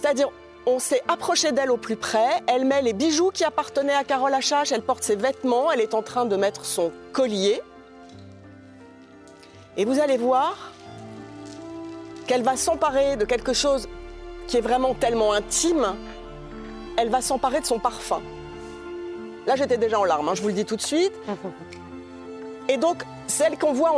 C'est-à-dire, 0.00 0.30
on 0.66 0.80
s'est 0.80 1.02
approché 1.06 1.52
d'elle 1.52 1.70
au 1.70 1.76
plus 1.76 1.96
près, 1.96 2.42
elle 2.48 2.64
met 2.64 2.82
les 2.82 2.92
bijoux 2.92 3.30
qui 3.30 3.44
appartenaient 3.44 3.94
à 3.94 4.02
Carole 4.02 4.34
Achache, 4.34 4.72
elle 4.72 4.82
porte 4.82 5.04
ses 5.04 5.14
vêtements, 5.14 5.70
elle 5.70 5.80
est 5.80 5.94
en 5.94 6.02
train 6.02 6.24
de 6.24 6.34
mettre 6.36 6.64
son 6.64 6.90
collier. 7.12 7.62
Et 9.76 9.84
vous 9.84 10.00
allez 10.00 10.16
voir 10.16 10.72
qu'elle 12.26 12.42
va 12.42 12.56
s'emparer 12.56 13.16
de 13.16 13.24
quelque 13.24 13.52
chose 13.52 13.88
qui 14.48 14.56
est 14.56 14.60
vraiment 14.60 14.94
tellement 14.94 15.32
intime, 15.32 15.94
elle 16.96 17.08
va 17.08 17.20
s'emparer 17.20 17.60
de 17.60 17.66
son 17.66 17.78
parfum. 17.78 18.22
Là, 19.46 19.56
j'étais 19.56 19.78
déjà 19.78 20.00
en 20.00 20.04
larmes, 20.04 20.28
hein, 20.28 20.34
je 20.34 20.42
vous 20.42 20.48
le 20.48 20.54
dis 20.54 20.64
tout 20.64 20.76
de 20.76 20.82
suite. 20.82 21.12
Et 22.68 22.78
donc, 22.78 23.04
celle 23.28 23.58
qu'on 23.58 23.72
voit, 23.72 23.92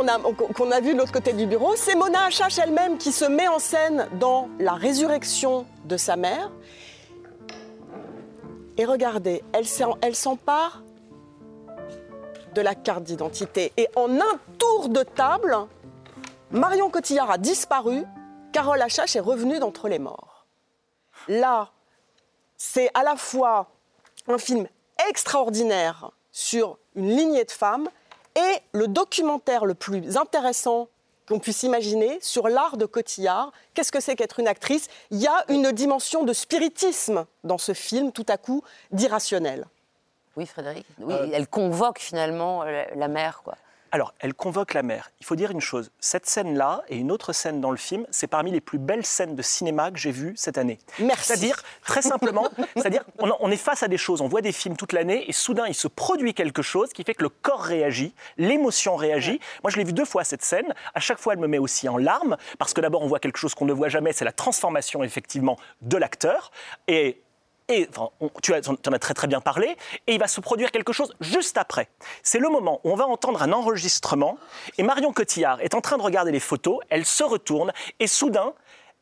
qu'on 0.55 0.71
a 0.71 0.79
vue 0.79 0.93
de 0.93 0.99
l'autre 0.99 1.11
côté 1.11 1.33
du 1.33 1.47
bureau, 1.47 1.75
c'est 1.75 1.95
Mona 1.95 2.25
Achache 2.25 2.59
elle-même 2.59 2.97
qui 2.97 3.11
se 3.11 3.25
met 3.25 3.47
en 3.47 3.57
scène 3.57 4.07
dans 4.19 4.47
la 4.59 4.73
résurrection 4.73 5.65
de 5.85 5.97
sa 5.97 6.15
mère. 6.15 6.51
Et 8.77 8.85
regardez, 8.85 9.43
elle 9.53 10.15
s'empare 10.15 10.83
de 12.53 12.61
la 12.61 12.75
carte 12.75 13.03
d'identité. 13.03 13.73
Et 13.77 13.87
en 13.95 14.09
un 14.19 14.39
tour 14.57 14.89
de 14.89 15.03
table, 15.03 15.57
Marion 16.51 16.89
Cotillard 16.89 17.31
a 17.31 17.37
disparu, 17.37 18.03
Carole 18.51 18.81
Achache 18.81 19.15
est 19.15 19.19
revenue 19.21 19.59
d'entre 19.59 19.87
les 19.87 19.99
morts. 19.99 20.45
Là, 21.27 21.69
c'est 22.59 22.91
à 22.93 23.01
la 23.01 23.15
fois 23.15 23.71
un 24.27 24.37
film 24.37 24.67
extraordinaire 25.09 26.11
sur 26.31 26.77
une 26.95 27.09
lignée 27.09 27.45
de 27.45 27.51
femmes 27.51 27.89
et 28.35 28.59
le 28.73 28.87
documentaire 28.87 29.65
le 29.65 29.73
plus 29.73 30.17
intéressant 30.17 30.87
qu'on 31.27 31.39
puisse 31.39 31.63
imaginer 31.63 32.19
sur 32.21 32.49
l'art 32.49 32.77
de 32.77 32.85
Cotillard. 32.85 33.51
Qu'est-ce 33.73 33.91
que 33.91 33.99
c'est 33.99 34.15
qu'être 34.15 34.39
une 34.39 34.47
actrice? 34.47 34.87
Il 35.09 35.19
y 35.19 35.27
a 35.27 35.45
une 35.47 35.71
dimension 35.71 36.23
de 36.23 36.33
spiritisme 36.33 37.25
dans 37.43 37.57
ce 37.57 37.73
film, 37.73 38.11
tout 38.11 38.25
à 38.27 38.37
coup, 38.37 38.63
d'irrationnel. 38.91 39.65
Oui, 40.35 40.45
Frédéric? 40.45 40.85
Oui, 40.99 41.13
Euh, 41.13 41.29
elle 41.31 41.47
convoque 41.47 41.99
finalement 41.99 42.63
la 42.63 43.07
mère, 43.07 43.41
quoi. 43.43 43.55
Alors, 43.91 44.13
elle 44.19 44.33
convoque 44.33 44.73
la 44.73 44.83
mère. 44.83 45.11
Il 45.19 45.25
faut 45.25 45.35
dire 45.35 45.51
une 45.51 45.61
chose, 45.61 45.91
cette 45.99 46.27
scène-là 46.27 46.83
et 46.89 46.97
une 46.97 47.11
autre 47.11 47.33
scène 47.33 47.59
dans 47.59 47.71
le 47.71 47.77
film, 47.77 48.05
c'est 48.11 48.27
parmi 48.27 48.51
les 48.51 48.61
plus 48.61 48.77
belles 48.77 49.05
scènes 49.05 49.35
de 49.35 49.41
cinéma 49.41 49.91
que 49.91 49.97
j'ai 49.97 50.11
vues 50.11 50.33
cette 50.35 50.57
année. 50.57 50.79
Merci. 50.99 51.25
C'est-à-dire, 51.25 51.61
très 51.83 52.01
simplement, 52.01 52.49
c'est-à-dire, 52.75 53.03
on, 53.17 53.31
on 53.39 53.51
est 53.51 53.57
face 53.57 53.81
à 53.81 53.87
des 53.87 53.97
choses, 53.97 54.21
on 54.21 54.27
voit 54.27 54.41
des 54.41 54.51
films 54.51 54.77
toute 54.77 54.93
l'année 54.93 55.27
et 55.27 55.33
soudain, 55.33 55.65
il 55.67 55.73
se 55.73 55.87
produit 55.87 56.33
quelque 56.33 56.61
chose 56.61 56.89
qui 56.93 57.03
fait 57.03 57.15
que 57.15 57.23
le 57.23 57.29
corps 57.29 57.63
réagit, 57.63 58.13
l'émotion 58.37 58.95
réagit. 58.95 59.39
Moi, 59.63 59.71
je 59.71 59.77
l'ai 59.77 59.83
vu 59.83 59.93
deux 59.93 60.05
fois 60.05 60.23
cette 60.23 60.43
scène. 60.43 60.73
À 60.93 60.99
chaque 60.99 61.19
fois, 61.19 61.33
elle 61.33 61.39
me 61.39 61.47
met 61.47 61.57
aussi 61.57 61.89
en 61.89 61.97
larmes 61.97 62.37
parce 62.57 62.73
que 62.73 62.81
d'abord, 62.81 63.01
on 63.01 63.07
voit 63.07 63.19
quelque 63.19 63.37
chose 63.37 63.55
qu'on 63.55 63.65
ne 63.65 63.73
voit 63.73 63.89
jamais, 63.89 64.13
c'est 64.13 64.25
la 64.25 64.31
transformation 64.31 65.03
effectivement 65.03 65.57
de 65.81 65.97
l'acteur. 65.97 66.51
Et 66.87 67.21
et 67.69 67.87
on- 68.19 68.29
tu 68.41 68.53
en 68.53 68.93
as 68.93 68.99
très 68.99 69.13
très 69.13 69.27
bien 69.27 69.41
parlé, 69.41 69.77
et 70.07 70.15
il 70.15 70.19
va 70.19 70.27
se 70.27 70.41
produire 70.41 70.71
quelque 70.71 70.91
chose 70.91 71.13
juste 71.21 71.57
après. 71.57 71.87
C'est 72.23 72.39
le 72.39 72.49
moment 72.49 72.81
où 72.83 72.91
on 72.91 72.95
va 72.95 73.05
entendre 73.05 73.41
un 73.41 73.53
enregistrement, 73.53 74.37
et 74.77 74.83
Marion 74.83 75.13
Cotillard 75.13 75.61
est 75.61 75.75
en 75.75 75.81
train 75.81 75.97
de 75.97 76.01
regarder 76.01 76.31
les 76.31 76.39
photos, 76.39 76.79
elle 76.89 77.05
se 77.05 77.23
retourne, 77.23 77.71
et 77.99 78.07
soudain, 78.07 78.53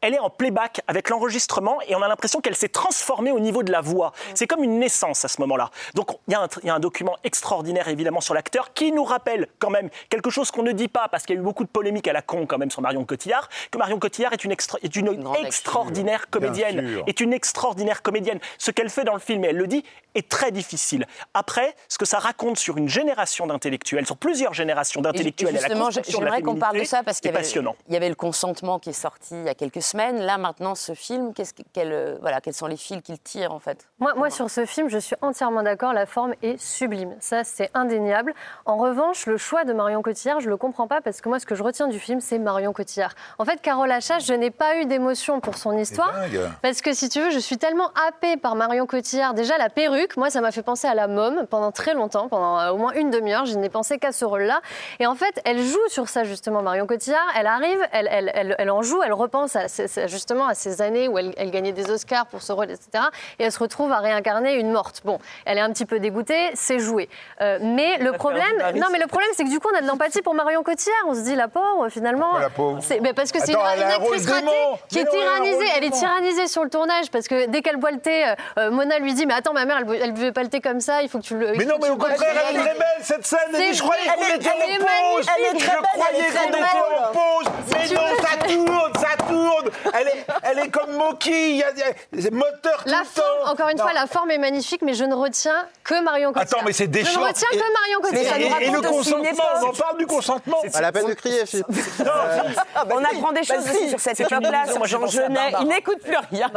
elle 0.02 0.14
est 0.14 0.20
en 0.20 0.30
playback 0.30 0.82
avec 0.88 1.10
l'enregistrement, 1.10 1.80
et 1.88 1.96
on 1.96 2.02
a 2.02 2.08
l'impression 2.08 2.40
qu'elle 2.40 2.56
s'est 2.56 2.70
transformée 2.70 3.32
au 3.32 3.40
niveau 3.40 3.64
de 3.64 3.72
la 3.72 3.82
voix. 3.82 4.12
C'est 4.36 4.46
comme 4.48 4.64
une 4.64 4.80
naissance 4.80 5.26
à 5.26 5.28
ce 5.28 5.42
moment-là. 5.42 5.72
Donc 5.96 6.12
il 6.28 6.34
y, 6.34 6.36
a 6.36 6.40
un 6.42 6.46
tr- 6.46 6.60
il 6.64 6.68
y 6.68 6.70
a 6.70 6.76
un 6.76 6.80
document 6.80 7.16
extraordinaire 7.24 7.88
évidemment 7.88 8.22
sur 8.22 8.34
l'acteur, 8.34 8.74
qui 8.74 8.92
nous 8.92 9.04
rappelle 9.04 9.48
quand 9.60 9.70
même 9.72 9.90
quelque 10.10 10.30
chose 10.30 10.52
qu'on 10.52 10.64
ne 10.64 10.72
dit 10.72 10.88
pas, 10.88 11.08
parce 11.08 11.26
qu'il 11.26 11.36
y 11.36 11.40
a 11.40 11.42
eu 11.42 11.44
beaucoup 11.44 11.64
de 11.64 11.70
polémiques 11.70 12.08
à 12.08 12.14
la 12.14 12.22
con 12.22 12.46
quand 12.46 12.58
même 12.60 12.70
sur 12.72 12.82
Marion 12.82 13.06
Cotillard, 13.06 13.50
que 13.72 13.78
Marion 13.78 13.98
Cotillard 14.00 14.34
est 14.34 14.44
une, 14.44 14.52
extra- 14.52 14.78
est 14.84 14.96
une 14.96 15.08
grande 15.14 15.28
actrice. 15.36 15.48
extraordinaire 15.48 16.30
comédienne, 16.30 17.02
est 17.08 17.20
une 17.20 17.34
extraordinaire 17.34 18.02
comédienne. 18.04 18.40
Ce 18.60 18.72
qu'elle 18.72 18.90
fait 18.90 19.04
dans 19.04 19.14
le 19.14 19.20
film, 19.20 19.44
et 19.46 19.48
elle 19.48 19.58
le 19.58 19.68
dit, 19.68 19.84
est 20.16 20.30
très 20.30 20.52
difficile. 20.52 21.06
Après, 21.34 21.76
ce 21.90 21.98
que 21.98 22.06
ça 22.06 22.20
raconte 22.20 22.58
sur 22.58 22.78
une 22.78 22.90
génération 22.90 23.48
d'intellectuels, 23.48 24.06
sur 24.06 24.18
plusieurs 24.18 24.54
générations 24.54 25.02
d'intellectuels, 25.02 25.58
justement, 25.58 25.90
j'aimerais 25.92 26.42
qu'on 26.42 26.56
parle 26.56 26.80
de 26.80 26.84
ça 26.84 27.04
parce 27.04 27.20
qu'il 27.20 27.30
c'est 27.30 27.34
y, 27.34 27.38
avait- 27.38 27.44
passionnant. 27.44 27.76
il 27.88 27.94
y 27.94 27.98
avait 27.98 28.10
le 28.10 28.16
consentement 28.16 28.80
qui 28.80 28.90
est 28.92 28.94
sorti 28.94 29.36
il 29.36 29.44
y 29.46 29.50
a 29.50 29.56
quelques 29.56 29.82
semaines. 29.88 30.20
Là, 30.22 30.38
maintenant, 30.38 30.76
ce 30.76 30.94
film, 30.94 31.34
qu'est-ce 31.34 31.54
que- 31.54 31.64
quel, 31.74 31.92
euh, 31.92 32.18
voilà, 32.22 32.42
quels 32.42 32.54
sont 32.54 32.68
les 32.68 32.78
fils 32.78 33.02
qu'il 33.02 33.20
tire 33.20 33.52
en 33.54 33.60
fait? 33.60 33.88
Moi, 34.00 34.14
moi, 34.16 34.30
sur 34.30 34.50
ce 34.50 34.66
film, 34.66 34.90
je 34.90 34.98
suis 34.98 35.16
entièrement 35.22 35.64
d'accord. 35.64 35.94
La 35.94 36.06
forme 36.06 36.34
est 36.42 36.60
sublime. 36.62 37.16
Ça, 37.20 37.44
c'est 37.44 37.70
indéniable. 37.74 38.34
En 38.66 38.78
revanche, 38.78 39.26
le 39.26 39.38
choix 39.38 39.64
de 39.64 39.74
Marion 39.74 40.02
Cotillard, 40.02 40.40
je 40.40 40.50
le 40.50 40.58
comprends 40.58 40.88
pas 40.88 41.02
parce 41.02 41.22
que 41.22 41.30
moi, 41.30 41.40
ce 41.40 41.46
que 41.46 41.56
je 41.56 41.64
retiens 41.64 41.88
du 41.88 42.00
film, 42.00 42.20
c'est 42.22 42.38
Marion 42.40 42.74
Cotillard. 42.74 43.14
En 43.40 43.46
fait, 43.46 43.62
Carole 43.62 43.92
Achache, 43.92 44.26
je 44.26 44.34
n'ai 44.34 44.52
pas 44.52 44.78
eu 44.78 44.86
d'émotion 44.86 45.40
pour 45.40 45.56
son 45.58 45.78
histoire. 45.78 46.14
Parce 46.62 46.82
que 46.82 46.94
si 46.94 47.10
tu 47.10 47.22
veux, 47.22 47.30
je 47.32 47.40
suis 47.40 47.58
tellement 47.58 47.90
happée 48.08 48.38
par 48.38 48.56
Marion 48.56 48.86
Cotillard. 48.86 49.34
Déjà, 49.34 49.58
la 49.58 49.70
perruque, 49.70 50.18
moi, 50.18 50.30
ça 50.30 50.42
m'a 50.42 50.52
fait 50.52 50.64
penser 50.64 50.88
à 50.88 50.94
la 50.94 51.08
môme 51.08 51.46
pendant 51.50 51.72
très 51.72 51.94
longtemps, 51.94 52.28
pendant 52.28 52.60
euh, 52.60 52.72
au 52.72 52.78
moins 52.78 52.92
une 52.94 53.10
demi-heure. 53.10 53.46
Je 53.46 53.58
n'ai 53.58 53.70
pensé 53.70 53.98
qu'à 53.98 54.12
ce 54.12 54.26
rôle-là. 54.26 54.62
Et 55.00 55.08
en 55.08 55.16
fait, 55.16 55.40
elle 55.46 55.62
joue 55.62 55.88
sur 55.88 56.10
ça, 56.10 56.24
justement, 56.24 56.62
Marion 56.62 56.86
Cotillard. 56.88 57.26
Elle 57.38 57.48
arrive, 57.48 57.80
elle, 57.92 58.08
elle, 58.12 58.32
elle, 58.34 58.56
elle 58.58 58.70
en 58.72 58.82
joue, 58.82 59.02
elle 59.04 59.14
repense 59.14 59.56
à 59.56 59.68
justement 60.08 60.48
à 60.48 60.54
ces 60.54 60.82
années 60.82 61.08
où 61.08 61.18
elle, 61.18 61.34
elle 61.38 61.52
gagnait 61.52 61.72
des 61.72 61.90
Oscars 61.90 62.26
pour 62.28 62.42
ce 62.42 62.52
rôle, 62.52 62.72
etc. 62.72 63.06
Et 63.40 63.44
elle 63.44 63.52
se 63.52 63.60
retrouve 63.60 63.92
à 63.92 64.00
réincarner 64.00 64.56
une 64.56 64.72
morte. 64.72 65.02
Bon, 65.06 65.20
elle 65.46 65.58
est 65.58 65.62
un 65.62 65.72
petit 65.72 65.86
peu 65.86 66.00
dégoûtée, 66.00 66.52
c'est 66.54 66.80
joué. 66.80 67.10
Euh, 67.42 67.60
mais 67.62 67.98
le 67.98 68.14
problème, 68.14 68.58
non, 68.76 68.88
mais 68.92 69.00
le 69.00 69.08
problème, 69.08 69.30
c'est 69.36 69.44
que 69.44 69.50
du 69.50 69.60
coup, 69.60 69.70
on 69.74 69.78
a 69.78 69.82
de 69.82 69.88
l'empathie 69.88 70.22
pour 70.22 70.34
Marion 70.34 70.64
Cotillard. 70.64 70.96
On 71.08 71.14
se 71.14 71.22
dit, 71.22 71.36
la 71.36 71.48
pauvre, 71.48 71.90
finalement. 71.90 72.30
Pourquoi 72.30 72.42
la 72.42 72.50
pauvre 72.50 72.80
mais 73.02 73.14
Parce 73.14 73.32
que 73.32 73.40
c'est 73.40 73.54
une, 73.54 73.60
une 73.60 73.84
actrice 73.84 74.26
ratée 74.28 74.48
qui 74.90 75.00
est 75.00 75.04
non, 75.04 75.12
tyrannisée. 75.12 75.66
Elle 75.76 75.84
est 75.84 75.92
tyrannisée 75.92 76.48
sur 76.48 76.64
le 76.64 76.70
tournage 76.70 77.10
parce 77.12 77.28
que 77.28 77.48
dès 77.48 77.62
qu'elle 77.62 77.78
boit 77.78 77.92
le 77.92 78.00
thé, 78.00 78.28
euh, 78.28 78.36
euh, 78.60 78.72
Mona 78.72 79.00
lui 79.00 79.14
dit, 79.14 79.26
mais 79.26 79.34
attends, 79.34 79.54
ma 79.54 79.66
mère, 79.66 79.78
elle, 79.80 80.02
elle 80.02 80.12
buvait 80.14 80.32
pas 80.32 80.44
le 80.44 80.50
thé 80.50 80.62
comme 80.62 80.82
ça, 80.82 81.02
il 81.02 81.10
faut 81.10 81.20
que 81.20 81.24
tu 81.24 81.38
le. 81.38 81.54
Mais 81.54 81.66
non, 81.66 81.76
mais 81.82 81.90
au 81.90 81.98
contraire, 81.98 82.18
elle 82.50 82.56
est 82.56 82.60
très 82.60 82.74
belle 82.74 83.02
cette 83.02 83.26
scène. 83.26 83.40
Elle 83.54 83.72
dit, 83.72 83.74
je 83.74 83.82
croyais 83.82 84.04
qu'on 84.06 84.36
était 84.36 84.50
en 84.50 84.54
pause. 84.54 85.26
Je 85.26 85.28
croyais 85.28 86.24
qu'on 86.34 86.50
était 86.50 86.66
en 87.00 87.12
pause. 87.12 87.52
Mais 87.72 87.96
non, 87.96 88.02
ça 88.22 88.48
tourne, 88.48 88.94
ça 88.96 89.26
tourne. 89.28 89.67
Elle 89.94 90.08
est, 90.08 90.26
elle 90.44 90.60
est 90.60 90.70
comme 90.70 90.92
Moki. 90.94 91.52
Il 91.52 91.58
y 91.58 91.64
a, 91.64 91.72
il 91.72 91.78
y 91.80 91.84
a- 91.84 92.22
c'est 92.22 92.32
moteur 92.32 92.84
tout 92.84 92.90
La 92.90 93.00
le 93.00 93.06
forme, 93.06 93.28
temps. 93.46 93.52
encore 93.52 93.70
une 93.70 93.78
Non. 93.78 93.84
fois, 93.84 93.94
la 93.94 94.08
forme 94.08 94.32
est 94.32 94.38
magnifique, 94.38 94.82
mais 94.84 94.94
je 94.94 95.04
ne 95.04 95.14
retiens 95.16 95.66
que 95.84 96.02
Marion 96.04 96.34
Cotillard. 96.34 96.54
Attends, 96.60 96.66
mais 96.66 96.74
c'est 96.74 96.86
Je 96.86 96.90
déchirant. 96.90 97.24
ne 97.24 97.28
retiens 97.30 97.48
Et- 97.52 97.58
que 97.58 97.62
Marion 97.62 98.00
Et, 98.00 98.02
Cotillard. 98.04 98.34
ça 98.34 98.40
nous 98.40 98.46
et- 98.46 98.68
et 98.68 98.72
le 98.72 98.78
aussi 98.80 99.12
consentement, 99.12 99.44
on 99.62 99.68
en 99.68 99.74
parle 99.74 99.98
du 99.98 100.06
consentement. 100.08 100.58
Pas 100.72 100.82
la 100.82 100.92
peine 100.92 101.08
de 101.08 101.14
crier, 101.14 101.46
Philippe. 101.46 101.66
On 102.90 103.04
apprend 103.04 103.32
des 103.32 103.44
choses 103.44 103.58
Bah, 103.66 103.72
aussi 103.72 103.84
si, 103.84 103.90
sur 103.90 104.00
cette 104.00 104.18
c'est 104.18 104.28
sur 104.28 104.40
j'ai 104.86 104.88
Jean 104.88 105.08
Genet. 105.08 105.54
Il 105.62 105.68
n'écoute 105.68 106.00
plus 106.04 106.16
rien 106.32 106.50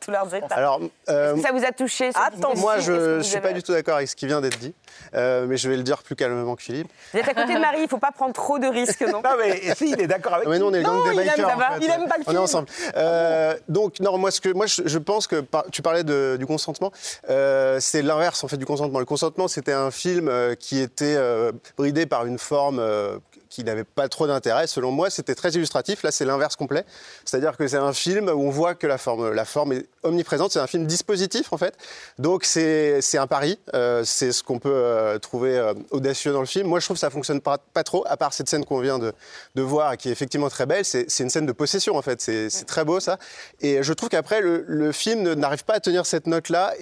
tous 0.00 0.10
leurs 0.10 0.34
états. 0.34 0.54
Alors, 0.54 0.80
euh, 1.08 1.36
ça 1.42 1.50
vous 1.52 1.64
a 1.64 1.72
touché 1.72 2.10
Attends, 2.14 2.54
moi, 2.56 2.78
je 2.78 2.92
ne 3.16 3.22
suis 3.22 3.40
pas 3.40 3.52
du 3.52 3.62
tout 3.62 3.72
d'accord 3.72 3.96
avec 3.96 4.08
ce 4.08 4.16
qui 4.16 4.26
vient 4.26 4.40
d'être 4.40 4.58
dit, 4.58 4.74
euh, 5.14 5.46
mais 5.48 5.56
je 5.56 5.68
vais 5.68 5.76
le 5.76 5.82
dire 5.82 6.02
plus 6.02 6.16
calmement 6.16 6.54
que 6.56 6.62
Philippe. 6.62 6.88
Vous 7.12 7.18
êtes 7.20 7.28
à 7.28 7.34
côté 7.34 7.54
de 7.54 7.58
Marie, 7.60 7.78
il 7.78 7.82
ne 7.84 7.88
faut 7.88 7.98
pas 7.98 8.12
prendre 8.12 8.32
trop 8.32 8.58
de 8.58 8.66
risques, 8.66 9.00
non 9.12 9.20
Non, 9.22 9.30
mais 9.38 9.74
si, 9.74 9.90
il 9.90 10.00
est 10.00 10.06
d'accord 10.06 10.34
avec 10.34 10.46
Ah, 10.46 10.50
mais 10.50 10.58
nous, 10.58 10.66
on 10.66 10.74
est 10.74 10.78
le 10.78 10.84
gang 10.84 10.94
Non, 10.96 11.04
des 11.04 11.12
il 11.14 11.18
aime- 11.20 11.24
bikers. 11.34 11.48
il 11.80 11.90
pas 12.08 12.16
le 12.18 12.24
film. 12.24 12.36
Euh, 12.96 13.56
donc, 13.68 14.00
non, 14.00 14.18
moi, 14.18 14.30
je, 14.30 14.98
pense 14.98 15.26
que 15.26 15.44
tu 15.70 15.82
parlais 15.82 16.04
du 16.04 16.46
consentement. 16.46 16.92
euh, 17.30 17.78
c'est 17.80 18.02
l'inverse, 18.02 18.44
en 18.44 18.48
fait, 18.48 18.56
du 18.56 18.66
consentement. 18.66 18.98
Le 18.98 19.04
consentement, 19.04 19.48
c'était 19.48 19.72
un 19.72 19.90
film 19.90 20.28
euh, 20.28 20.54
qui 20.54 20.78
était 20.80 21.16
bridé 21.76 22.06
par 22.06 22.26
une 22.26 22.38
forme. 22.38 22.82
Qui 23.54 23.62
n'avait 23.62 23.84
pas 23.84 24.08
trop 24.08 24.26
d'intérêt. 24.26 24.66
Selon 24.66 24.90
moi, 24.90 25.10
c'était 25.10 25.36
très 25.36 25.50
illustratif. 25.50 26.02
Là, 26.02 26.10
c'est 26.10 26.24
l'inverse 26.24 26.56
complet. 26.56 26.84
C'est-à-dire 27.24 27.56
que 27.56 27.68
c'est 27.68 27.76
un 27.76 27.92
film 27.92 28.28
où 28.28 28.42
on 28.42 28.50
voit 28.50 28.74
que 28.74 28.86
la 28.88 28.98
forme, 28.98 29.72
est 29.72 29.86
omniprésente. 30.02 30.50
C'est 30.50 30.58
un 30.58 30.66
film 30.66 30.86
dispositif, 30.86 31.52
en 31.52 31.56
fait. 31.56 31.76
Donc, 32.18 32.44
c'est 32.44 33.00
un 33.16 33.26
pari. 33.28 33.60
Euh, 33.74 34.02
c'est 34.04 34.32
ce 34.32 34.42
qu'on 34.42 34.58
peut 34.58 34.72
euh, 34.74 35.18
trouver 35.18 35.56
euh, 35.56 35.72
audacieux 35.92 36.32
dans 36.32 36.40
le 36.40 36.46
film. 36.46 36.66
Moi, 36.66 36.80
je 36.80 36.86
trouve 36.86 36.96
que 36.96 37.00
ça 37.00 37.10
fonctionne 37.10 37.40
pas, 37.40 37.58
trop, 37.84 38.04
à 38.08 38.16
part 38.16 38.32
cette 38.32 38.48
scène 38.48 38.64
qu'on 38.64 38.80
vient 38.80 38.98
de, 38.98 39.12
voir 39.62 39.96
qui 39.96 40.08
est 40.08 40.12
effectivement 40.12 40.48
très 40.48 40.66
belle. 40.66 40.84
C'est 40.84 41.20
une 41.20 41.30
scène 41.30 41.46
de 41.46 41.52
possession, 41.52 41.96
en 41.96 42.02
fait. 42.02 42.20
C'est 42.20 42.66
très 42.66 42.84
beau, 42.84 42.98
ça. 42.98 43.18
Et 43.60 43.84
je 43.84 43.92
trouve 43.92 44.08
qu'après, 44.08 44.40
le, 44.40 44.92
film 44.92 45.32
n'arrive 45.34 45.64
pas 45.64 45.74
à 45.74 45.80
tenir 45.80 46.06
cette 46.06 46.26
note-là. 46.26 46.74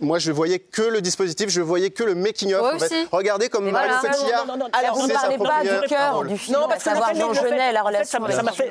Moi, 0.00 0.18
je 0.18 0.30
voyais 0.30 0.58
que 0.58 0.82
le 0.82 1.00
dispositif, 1.00 1.48
je 1.48 1.60
voyais 1.60 1.90
que 1.90 2.04
le 2.04 2.14
making-of. 2.14 2.74
En 2.74 2.78
fait. 2.78 3.08
Regardez 3.10 3.48
comme 3.48 3.64
Mais 3.64 3.72
Mario 3.72 3.94
voilà. 4.00 4.14
Cotillard. 4.14 4.46
Non, 4.46 4.52
non, 4.52 4.58
non, 4.58 4.64
non. 4.66 4.70
Alors, 4.78 4.96
vous 4.96 5.06
ne 5.06 5.12
parlez 5.12 5.38
pas 5.38 5.44
première 5.44 5.80
du 5.80 5.88
cœur 5.88 6.24
du 6.24 6.38
film, 6.38 6.58
Non, 6.58 6.68
parce 6.68 6.84
que 6.84 6.90
savoir 6.90 7.14
Jean 7.14 7.32
Genet 7.32 7.70
et 7.70 7.72
la 7.72 7.82
relation 7.82 8.18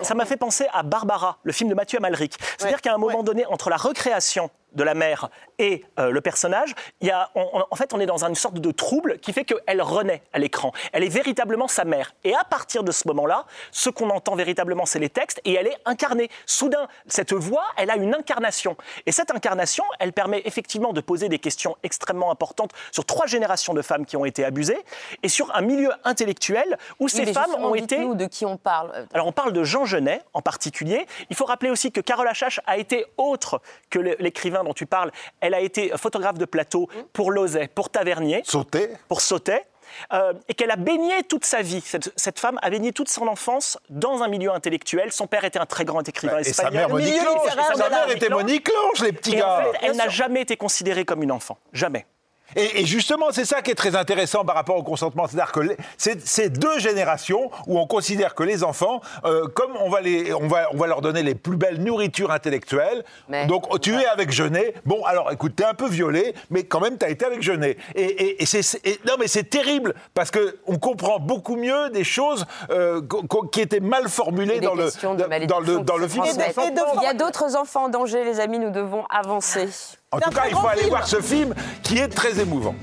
ça 0.02 0.16
m'a 0.16 0.26
fait 0.26 0.38
penser 0.38 0.68
à 0.74 0.84
Barbara, 0.84 1.40
le 1.44 1.52
film 1.52 1.70
de 1.70 1.76
Mathieu 1.76 1.98
Amalric. 1.98 2.38
C'est-à-dire 2.58 2.82
qu'à 2.82 2.94
un 2.94 2.98
moment 2.98 3.24
donné, 3.24 3.46
entre 3.48 3.70
la 3.70 3.78
recréation 3.78 4.50
de 4.76 4.84
la 4.84 4.94
mère 4.94 5.30
et 5.58 5.84
euh, 6.00 6.10
le 6.12 6.22
personnage, 6.22 6.74
il 7.02 7.08
y 7.08 7.12
a, 7.12 7.30
on- 7.36 7.64
en 7.70 7.76
fait, 7.76 7.94
on 7.94 8.00
est 8.00 8.06
dans 8.06 8.24
une 8.26 8.36
sorte 8.36 8.60
de 8.60 8.72
trouble 8.72 9.20
qui 9.20 9.34
fait 9.34 9.46
qu'elle 9.46 9.82
renaît 9.82 10.22
à 10.34 10.40
l'écran. 10.40 10.72
Elle 10.94 11.04
est 11.04 11.10
véritablement 11.10 11.68
sa 11.68 11.86
mère. 11.86 12.14
Et 12.24 12.36
à 12.36 12.44
partir 12.44 12.84
de 12.84 12.92
ce 12.92 13.08
moment-là, 13.08 13.46
ce 13.72 13.90
qu'on 13.90 14.10
entend 14.10 14.36
véritablement, 14.36 14.86
c'est 14.86 15.00
les 15.00 15.10
textes, 15.10 15.40
et 15.46 15.54
elle 15.54 15.68
est 15.68 15.78
incarnée. 15.86 16.30
Soudain, 16.46 16.88
cette 17.08 17.34
voix, 17.34 17.64
elle 17.78 17.90
a 17.90 17.96
une 17.96 18.14
incarnation. 18.14 18.76
Et 19.06 19.12
cette 19.12 19.32
incarnation, 19.32 19.84
elle 20.00 20.14
permet 20.14 20.42
effectivement 20.46 20.94
de 20.94 21.02
poser 21.02 21.30
des 21.30 21.40
questions 21.40 21.76
extrêmement 21.84 22.32
importantes 22.32 22.72
sur 22.92 23.06
trois 23.06 23.26
générations 23.28 23.74
de 23.74 23.82
femmes 23.82 24.06
qui 24.06 24.18
ont 24.18 24.26
été 24.26 24.44
abusées, 24.44 24.80
et 25.24 25.30
sur 25.30 25.56
un 25.56 25.62
milieu 25.62 25.92
intellectuel 26.04 26.78
où 27.00 27.08
ces 27.08 27.26
Oui, 27.26 27.34
femmes 27.34 27.56
ont 27.60 27.76
été... 27.76 27.98
de 27.98 28.26
qui 28.26 28.46
on 28.46 28.58
parle. 28.58 29.08
Alors 29.14 29.28
on 29.28 29.32
parle 29.32 29.54
de 29.54 29.64
Jean 29.64 29.86
Genet 29.86 30.22
en 30.34 30.42
particulier. 30.42 31.06
Il 31.30 31.36
faut 31.36 31.46
rappeler 31.46 31.70
aussi 31.70 31.92
que 31.92 32.02
Carole 32.02 32.28
Achache 32.28 32.60
a 32.66 32.78
été 32.78 33.06
autre 33.18 33.62
que 33.90 34.00
l'écrivain 34.00 34.64
dont 34.66 34.74
tu 34.74 34.86
parles. 34.86 35.12
Elle 35.40 35.54
a 35.54 35.62
été 35.62 35.92
photographe 35.96 36.38
de 36.38 36.46
plateau 36.46 36.90
pour 37.14 37.32
Lozay, 37.32 37.70
pour 37.74 37.90
Tavernier, 37.90 38.42
Sauter. 38.46 38.90
pour 39.08 39.22
Sautet. 39.22 39.66
euh, 40.14 40.34
et 40.50 40.54
qu'elle 40.56 40.72
a 40.72 40.76
baigné 40.76 41.24
toute 41.24 41.46
sa 41.46 41.62
vie. 41.62 41.80
Cette, 41.86 42.12
cette 42.18 42.40
femme 42.40 42.60
a 42.62 42.70
baigné 42.70 42.92
toute 42.92 43.08
son 43.08 43.28
enfance 43.28 43.78
dans 43.90 44.24
un 44.24 44.28
milieu 44.28 44.52
intellectuel. 44.52 45.12
Son 45.14 45.28
père 45.28 45.46
était 45.46 45.60
un 45.60 45.66
très 45.68 45.86
grand 45.86 46.06
écrivain 46.10 46.40
Et 46.40 46.44
sa 46.44 46.50
espagnol. 46.50 46.74
mère, 46.74 46.90
Monique 46.90 47.24
Lange. 47.24 47.50
Sa 47.78 47.90
mère 47.90 48.10
était 48.10 48.30
Monique 48.30 48.68
Lange, 48.68 49.02
les 49.06 49.14
petits 49.14 49.36
Et 49.36 49.44
en 49.44 49.48
gars. 49.48 49.64
fait, 49.72 49.80
elle 49.86 49.96
n'a 49.96 50.10
jamais 50.10 50.42
été 50.42 50.58
considérée 50.58 51.06
comme 51.06 51.24
une 51.24 51.32
enfant. 51.32 51.58
Jamais. 51.72 52.06
Et, 52.56 52.82
et 52.82 52.86
justement, 52.86 53.28
c'est 53.32 53.44
ça 53.46 53.62
qui 53.62 53.72
est 53.72 53.76
très 53.76 53.96
intéressant 53.96 54.46
par 54.46 54.56
rapport 54.56 54.78
au 54.78 54.84
consentement. 54.84 55.26
C'est-à-dire 55.28 55.52
que 55.52 55.62
c'est 55.98 56.50
deux 56.50 56.80
générations 56.80 57.50
où 57.68 57.80
on 57.80 57.88
considère 57.88 58.36
que 58.36 58.44
les 58.44 58.64
enfants, 58.64 59.02
euh, 59.26 59.48
comme 59.48 59.72
on 59.82 59.90
va, 59.90 60.02
les, 60.02 60.34
on, 60.34 60.48
va, 60.48 60.68
on 60.74 60.78
va 60.78 60.88
leur 60.88 61.02
donner 61.02 61.24
les 61.24 61.36
plus 61.36 61.58
belles 61.58 61.82
nourritures 61.84 62.32
intellectuelles, 62.32 63.04
Mais- 63.30 63.46
donc 63.48 63.80
tu 63.82 63.94
es 63.96 64.06
avec 64.06 64.32
Genet, 64.32 64.74
bon 64.86 65.04
alors 65.06 65.32
écoute, 65.32 65.56
t'es 65.56 65.66
un 65.66 65.74
peu 65.74 65.88
violé, 65.88 66.34
mais 66.50 66.64
quand 66.64 66.80
même 66.80 66.98
t'as 66.98 67.10
été 67.10 67.26
avec 67.26 67.42
Genet. 67.42 67.78
Et, 67.96 68.04
et- 68.04 68.44
et 68.44 68.46
c'est- 68.46 68.80
non 69.06 69.14
mais 69.20 69.28
c'est 69.28 69.50
terrible, 69.50 69.96
parce 70.14 70.32
qu'on 70.32 70.78
comprend 70.78 71.20
beaucoup 71.20 71.56
mieux 71.56 71.90
des 71.90 72.04
choses 72.04 72.46
euh, 72.70 73.02
qu- 73.02 73.28
qu- 73.28 73.50
qui 73.52 73.62
étaient 73.62 73.80
mal 73.80 74.08
formulées 74.08 74.60
dans 74.60 74.76
le, 74.76 74.90
dans, 75.16 75.28
malédiction 75.28 75.60
le, 75.62 75.80
dans 75.84 75.98
le 75.98 76.08
film. 76.08 76.24
Il 76.26 77.04
y 77.04 77.08
a 77.08 77.14
d'autres 77.14 77.56
enfants 77.56 77.86
en 77.86 77.90
danger, 77.90 78.24
les 78.24 78.40
amis, 78.40 78.60
nous 78.60 78.72
devons 78.72 79.04
avancer. 79.10 79.68
En 80.16 80.20
tout 80.20 80.30
cas, 80.30 80.44
il 80.50 80.56
faut 80.56 80.68
aller 80.68 80.82
film. 80.82 80.90
voir 80.90 81.08
ce 81.08 81.22
film 81.22 81.54
qui 81.84 81.98
est 81.98 82.08
très 82.08 82.40
émouvant. 82.40 82.76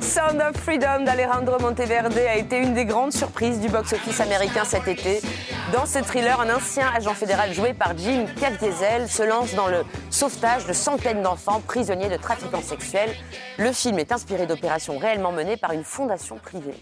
Sound 0.00 0.42
of 0.42 0.60
Freedom 0.62 1.04
d'Alejandro 1.04 1.58
Monteverde 1.58 2.16
a 2.18 2.36
été 2.36 2.58
une 2.58 2.74
des 2.74 2.84
grandes 2.84 3.12
surprises 3.12 3.58
du 3.60 3.68
box-office 3.68 4.20
américain 4.20 4.64
cet 4.64 4.86
été. 4.86 5.22
Dans 5.72 5.86
ce 5.86 6.00
thriller, 6.00 6.38
un 6.38 6.54
ancien 6.54 6.86
agent 6.94 7.14
fédéral 7.14 7.52
joué 7.54 7.72
par 7.72 7.96
Jim 7.96 8.26
Caviezel 8.38 9.08
se 9.08 9.22
lance 9.22 9.54
dans 9.54 9.68
le 9.68 9.84
sauvetage 10.10 10.66
de 10.66 10.74
centaines 10.74 11.22
d'enfants 11.22 11.62
prisonniers 11.66 12.10
de 12.10 12.16
trafiquants 12.16 12.62
sexuels. 12.62 13.10
Le 13.58 13.72
film 13.72 13.98
est 13.98 14.12
inspiré 14.12 14.46
d'opérations 14.46 14.98
réellement 14.98 15.32
menées 15.32 15.56
par 15.56 15.72
une 15.72 15.84
fondation 15.84 16.36
privée. 16.36 16.76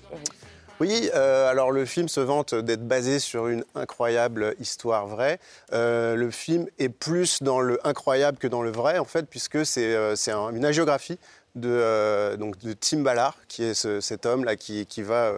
Oui, 0.80 1.08
euh, 1.14 1.48
alors 1.48 1.70
le 1.70 1.84
film 1.84 2.08
se 2.08 2.18
vante 2.18 2.52
d'être 2.52 2.86
basé 2.86 3.20
sur 3.20 3.46
une 3.46 3.64
incroyable 3.76 4.56
histoire 4.58 5.06
vraie. 5.06 5.38
Euh, 5.72 6.16
le 6.16 6.32
film 6.32 6.66
est 6.80 6.88
plus 6.88 7.44
dans 7.44 7.60
le 7.60 7.78
incroyable 7.86 8.38
que 8.38 8.48
dans 8.48 8.62
le 8.62 8.72
vrai, 8.72 8.98
en 8.98 9.04
fait, 9.04 9.26
puisque 9.28 9.64
c'est 9.64 9.94
euh, 9.94 10.16
une 10.26 10.64
agiographie 10.64 11.18
de, 11.54 11.68
euh, 11.70 12.36
donc 12.36 12.58
de 12.58 12.72
Tim 12.72 13.00
Ballard, 13.00 13.36
qui 13.48 13.62
est 13.64 13.74
ce- 13.74 14.00
cet 14.00 14.26
homme-là 14.26 14.56
qui, 14.56 14.84
va, 15.02 15.32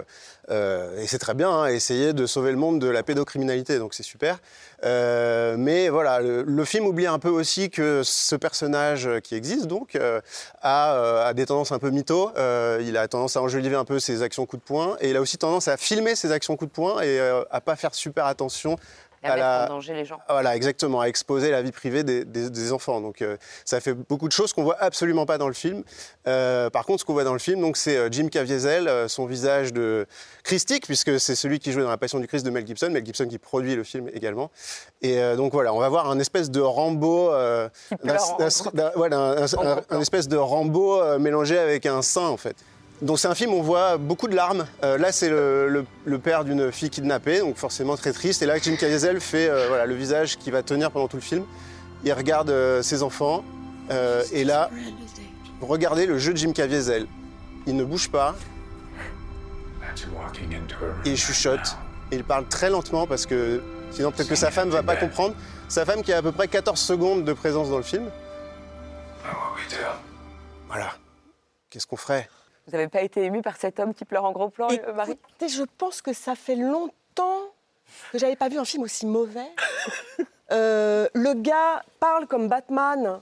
euh, 0.50 1.02
et 1.02 1.06
c'est 1.06 1.18
très 1.18 1.34
bien, 1.34 1.50
hein, 1.50 1.66
essayer 1.66 2.12
de 2.12 2.26
sauver 2.26 2.50
le 2.50 2.56
monde 2.56 2.80
de 2.80 2.88
la 2.88 3.02
pédocriminalité, 3.02 3.78
donc 3.78 3.92
c'est 3.92 4.02
super. 4.02 4.38
Euh, 4.84 5.56
mais 5.58 5.88
voilà, 5.88 6.20
le, 6.20 6.64
film 6.64 6.86
oublie 6.86 7.06
un 7.06 7.18
peu 7.18 7.28
aussi 7.28 7.70
que 7.70 8.02
ce 8.02 8.34
personnage 8.34 9.08
qui 9.22 9.34
existe, 9.34 9.66
donc, 9.66 9.98
a, 10.62 11.32
des 11.34 11.46
tendances 11.46 11.72
un 11.72 11.78
peu 11.78 11.90
mytho. 11.90 12.30
Il 12.80 12.96
a 12.96 13.08
tendance 13.08 13.36
à 13.36 13.42
enjoliver 13.42 13.76
un 13.76 13.84
peu 13.84 13.98
ses 13.98 14.22
actions 14.22 14.46
coup 14.46 14.56
de 14.56 14.62
poing, 14.62 14.96
et 15.00 15.10
il 15.10 15.16
a 15.16 15.20
aussi 15.20 15.38
tendance 15.38 15.68
à 15.68 15.76
filmer 15.76 16.16
ses 16.16 16.32
actions 16.32 16.56
coup 16.56 16.66
de 16.66 16.70
poing 16.70 17.00
et 17.02 17.20
à 17.50 17.60
pas 17.60 17.76
faire 17.76 17.94
super 17.94 18.26
attention 18.26 18.76
à 19.26 19.32
à 19.32 19.36
mettre 19.36 19.46
la, 19.46 19.64
en 19.64 19.68
danger 19.76 19.94
les 19.94 20.04
gens. 20.04 20.18
voilà, 20.28 20.56
exactement, 20.56 21.00
à 21.00 21.06
exposer 21.08 21.50
la 21.50 21.62
vie 21.62 21.72
privée 21.72 22.02
des, 22.04 22.24
des- 22.24 22.50
des 22.50 22.72
enfants. 22.72 23.00
Donc, 23.00 23.22
euh, 23.22 23.36
ça 23.64 23.80
fait 23.80 23.92
beaucoup 23.94 24.28
de 24.28 24.32
choses 24.32 24.52
qu'on 24.52 24.62
voit 24.64 24.76
absolument 24.80 25.26
pas 25.26 25.38
dans 25.38 25.48
le 25.48 25.54
film. 25.54 25.82
Euh, 26.26 26.70
par 26.70 26.84
contre, 26.86 27.00
ce 27.00 27.04
qu'on 27.04 27.12
voit 27.12 27.24
dans 27.24 27.32
le 27.32 27.38
film, 27.38 27.60
donc, 27.60 27.76
c'est 27.76 27.96
euh, 27.96 28.08
Jim 28.10 28.28
Caviezel, 28.28 28.90
son 29.08 29.26
visage 29.26 29.72
de 29.72 30.06
christique, 30.42 30.86
puisque 30.86 31.18
c'est 31.20 31.34
celui 31.34 31.58
qui 31.58 31.72
jouait 31.72 31.82
dans 31.82 31.90
La 31.90 31.96
Passion 31.98 32.18
du 32.20 32.26
Christ 32.28 32.44
de 32.46 32.50
Mel 32.50 32.66
Gibson, 32.66 32.90
Mel 32.90 33.04
Gibson 33.04 33.26
qui 33.26 33.38
produit 33.38 33.74
le 33.76 33.84
film 33.84 34.08
également. 34.14 34.50
Et 35.02 35.18
euh, 35.20 35.36
donc 35.36 35.52
voilà, 35.52 35.72
on 35.74 35.78
va 35.80 35.88
voir 35.88 36.08
un 36.10 36.18
espèce 36.18 36.50
de 36.50 36.60
Rambo, 36.60 37.30
un, 37.32 37.68
un- 39.90 40.00
espèce 40.00 40.28
de 40.28 40.36
Rambo 40.36 41.18
mélangé 41.18 41.58
avec 41.58 41.86
un 41.86 42.02
saint 42.02 42.28
en 42.28 42.36
fait. 42.36 42.56
Donc 43.02 43.18
c'est 43.18 43.28
un 43.28 43.34
film 43.34 43.52
où 43.52 43.58
on 43.58 43.62
voit 43.62 43.98
beaucoup 43.98 44.26
de 44.26 44.34
larmes. 44.34 44.66
Euh, 44.82 44.96
là, 44.96 45.12
c'est 45.12 45.28
le, 45.28 45.68
le- 45.68 45.84
le 46.06 46.18
père 46.18 46.44
d'une 46.44 46.72
fille 46.72 46.88
kidnappée, 46.90 47.40
donc 47.40 47.56
forcément 47.56 47.94
très 47.96 48.12
triste. 48.12 48.40
Et 48.42 48.46
là, 48.46 48.56
Jim 48.58 48.76
Caviezel 48.78 49.20
fait 49.20 49.48
euh, 49.48 49.66
voilà, 49.68 49.84
le 49.86 49.94
visage 49.94 50.38
qui 50.38 50.50
va 50.50 50.62
tenir 50.62 50.90
pendant 50.90 51.06
tout 51.08 51.16
le 51.16 51.22
film. 51.22 51.44
Il 52.04 52.12
regarde 52.12 52.48
euh, 52.50 52.82
ses 52.82 53.02
enfants. 53.02 53.44
et 54.32 54.44
là, 54.44 54.70
regardez 55.60 56.06
le 56.06 56.18
jeu 56.18 56.32
de 56.32 56.38
Jim 56.38 56.52
Caviezel. 56.52 57.06
Il 57.66 57.76
ne 57.76 57.84
bouge 57.84 58.08
pas. 58.10 58.34
Et 61.04 61.10
il 61.10 61.16
chuchote. 61.18 61.76
Et 62.12 62.16
il 62.16 62.24
parle 62.24 62.46
très 62.46 62.70
lentement 62.70 63.06
parce 63.06 63.26
que 63.26 63.62
sinon 63.90 64.10
peut-être 64.12 64.28
que 64.28 64.34
sa 64.36 64.50
femme 64.50 64.70
va 64.70 64.82
pas 64.82 64.96
comprendre. 64.96 65.34
Sa 65.68 65.84
femme 65.84 66.02
qui 66.02 66.12
a 66.12 66.18
à 66.18 66.22
peu 66.22 66.32
près 66.32 66.48
14 66.48 66.78
secondes 66.80 67.24
de 67.24 67.32
présence 67.32 67.68
dans 67.68 67.76
le 67.78 67.82
film. 67.82 68.08
Voilà. 70.68 70.92
Qu'est-ce 71.70 71.86
qu'on 71.86 71.96
ferait? 71.96 72.28
Vous 72.66 72.72
n'avez 72.72 72.88
pas 72.88 73.02
été 73.02 73.22
ému 73.22 73.42
par 73.42 73.56
cet 73.56 73.78
homme 73.78 73.94
qui 73.94 74.04
pleure 74.04 74.24
en 74.24 74.32
gros 74.32 74.48
plan, 74.48 74.68
euh, 74.70 74.92
Marie? 74.92 75.12
Écoutez, 75.12 75.48
je 75.48 75.62
pense 75.78 76.02
que 76.02 76.12
ça 76.12 76.34
fait 76.34 76.56
longtemps 76.56 77.42
que 78.12 78.18
j'avais 78.18 78.34
pas 78.36 78.48
vu 78.48 78.58
un 78.58 78.64
film 78.64 78.82
aussi 78.82 79.06
mauvais. 79.06 79.50
Euh, 80.52 81.08
le 81.12 81.34
gars 81.34 81.82
parle 81.98 82.28
comme 82.28 82.46
Batman. 82.46 83.20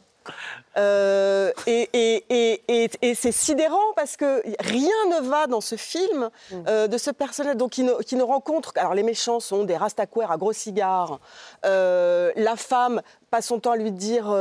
Euh, 0.77 1.53
et, 1.67 1.89
et- 1.93 2.25
et- 2.31 2.63
et- 2.69 2.91
et 3.03 3.15
c'est 3.15 3.33
sidérant 3.33 3.93
parce 3.97 4.17
que 4.17 4.43
rien 4.61 4.89
ne 5.11 5.27
va 5.29 5.47
dans 5.47 5.61
ce 5.61 5.77
film 5.77 6.31
euh, 6.67 6.89
de 6.89 6.99
ce 6.99 7.11
personnage 7.11 7.57
donc, 7.57 7.71
qui, 7.73 7.85
ne, 7.85 7.93
qui 8.03 8.17
ne 8.17 8.23
rencontre. 8.23 8.73
Alors, 8.77 8.95
les 8.95 9.03
méchants 9.03 9.41
sont 9.41 9.65
des 9.65 9.77
rastaquaires 9.77 10.31
à 10.33 10.37
gros 10.37 10.53
cigares. 10.53 11.21
Euh, 11.65 12.33
la 12.37 12.57
femme 12.57 13.03
passe 13.31 13.47
son 13.47 13.61
temps 13.61 13.73
à 13.73 13.77
lui 13.77 13.93
dire 13.93 14.35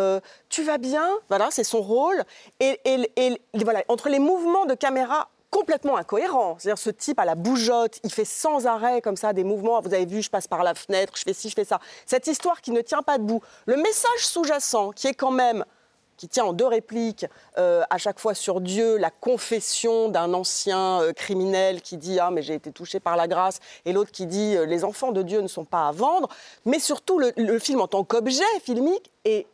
Tu 0.50 0.63
vas 0.63 0.78
bien? 0.78 1.08
Voilà, 1.30 1.50
c'est 1.52 1.63
son 1.63 1.82
rôle. 1.82 2.24
Et- 2.60 2.80
voilà, 3.63 3.84
entre 3.88 4.10
les 4.10 4.19
mouvements 4.19 4.65
de 4.65 4.74
caméra 4.74 5.30
complètement 5.53 5.97
incohérents. 5.97 6.57
C'est-à-dire 6.57 6.81
ce 6.81 6.89
type 6.89 7.19
à 7.19 7.25
la 7.25 7.35
bougeotte, 7.35 7.99
il 8.03 8.11
fait 8.11 8.25
sans 8.25 8.65
arrêt 8.65 9.01
comme 9.01 9.15
ça 9.15 9.33
des 9.33 9.43
mouvements. 9.43 9.79
Vous 9.81 9.93
avez 9.93 10.07
vu, 10.07 10.23
je 10.23 10.29
passe 10.29 10.47
par 10.47 10.63
la 10.63 10.73
fenêtre, 10.73 11.13
je 11.15 11.21
fais 11.21 11.33
ci, 11.33 11.47
je 11.49 11.53
fais 11.53 11.63
ça. 11.63 11.79
Cette 12.07 12.25
histoire 12.25 12.59
qui 12.59 12.71
ne 12.71 12.81
tient 12.81 13.03
pas 13.03 13.19
debout. 13.19 13.41
Le 13.67 13.77
message 13.77 14.19
sous-jacent 14.25 14.91
qui 14.91 15.07
est 15.07 15.13
quand 15.13 15.31
même 15.31 15.63
qui 16.17 16.27
tient 16.27 16.45
en 16.45 16.53
deux 16.53 16.67
répliques 16.67 17.25
euh, 17.57 17.83
à 17.89 17.97
chaque 17.97 18.19
fois 18.19 18.33
sur 18.33 18.61
Dieu, 18.61 18.97
la 18.97 19.09
confession 19.09 20.09
d'un 20.09 20.33
ancien 20.33 21.01
euh, 21.01 21.11
criminel 21.11 21.81
qui 21.81 21.97
dit 21.97 22.19
ah 22.19 22.29
mais 22.31 22.43
j'ai 22.43 22.53
été 22.53 22.71
touché 22.71 22.99
par 22.99 23.15
la 23.15 23.27
grâce 23.27 23.59
et 23.85 23.93
l'autre 23.93 24.11
qui 24.11 24.27
dit 24.27 24.55
euh, 24.55 24.65
les 24.65 24.83
enfants 24.83 25.11
de 25.11 25.23
Dieu 25.23 25.41
ne 25.41 25.47
sont 25.47 25.65
pas 25.65 25.87
à 25.87 25.91
vendre, 25.91 26.29
mais 26.65 26.79
surtout 26.79 27.19
le, 27.19 27.31
le 27.35 27.57
film 27.57 27.81
en 27.81 27.87
tant 27.87 28.03
qu'objet 28.03 28.43
filmique 28.63 29.11
est 29.25 29.47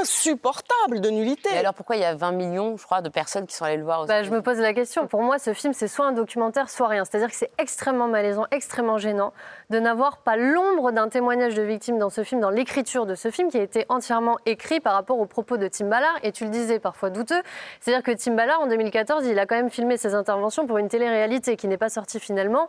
insupportable 0.00 1.00
de 1.00 1.10
nullité. 1.10 1.48
Et 1.54 1.58
alors 1.58 1.74
pourquoi 1.74 1.96
il 1.96 2.02
y 2.02 2.04
a 2.04 2.14
20 2.14 2.32
millions, 2.32 2.76
je 2.76 2.84
crois, 2.84 3.00
de 3.00 3.08
personnes 3.08 3.46
qui 3.46 3.54
sont 3.54 3.64
allées 3.64 3.76
le 3.76 3.84
voir 3.84 4.02
aux 4.02 4.06
Bah, 4.06 4.22
je 4.22 4.30
me 4.30 4.42
pose 4.42 4.58
la 4.58 4.72
question. 4.72 5.06
Pour 5.06 5.22
moi, 5.22 5.38
ce 5.38 5.52
film, 5.52 5.72
c'est 5.72 5.88
soit 5.88 6.06
un 6.06 6.12
documentaire, 6.12 6.68
soit 6.70 6.88
rien. 6.88 7.04
C'est-à-dire 7.04 7.28
que 7.28 7.36
c'est 7.36 7.50
extrêmement 7.58 8.08
malaisant, 8.08 8.46
extrêmement 8.50 8.98
gênant 8.98 9.32
de 9.70 9.78
n'avoir 9.78 10.18
pas 10.18 10.36
l'ombre 10.36 10.92
d'un 10.92 11.08
témoignage 11.08 11.54
de 11.54 11.62
victime 11.62 11.98
dans 11.98 12.10
ce 12.10 12.24
film, 12.24 12.40
dans 12.40 12.50
l'écriture 12.50 13.06
de 13.06 13.14
ce 13.14 13.30
film, 13.30 13.50
qui 13.50 13.58
a 13.58 13.62
été 13.62 13.84
entièrement 13.88 14.38
écrit 14.46 14.80
par 14.80 14.94
rapport 14.94 15.18
aux 15.18 15.26
propos 15.26 15.56
de 15.56 15.68
Tim 15.68 15.86
Ballard. 15.86 16.16
Et 16.22 16.32
tu 16.32 16.44
le 16.44 16.50
disais, 16.50 16.78
parfois 16.78 17.10
douteux. 17.10 17.42
C'est-à-dire 17.80 18.02
que 18.02 18.12
Tim 18.12 18.34
Ballard, 18.34 18.60
en 18.60 18.66
2014, 18.66 19.26
il 19.26 19.38
a 19.38 19.46
quand 19.46 19.56
même 19.56 19.70
filmé 19.70 19.96
ses 19.96 20.14
interventions 20.14 20.66
pour 20.66 20.78
une 20.78 20.88
télé-réalité 20.88 21.56
qui 21.56 21.68
n'est 21.68 21.78
pas 21.78 21.88
sortie 21.88 22.20
finalement. 22.20 22.68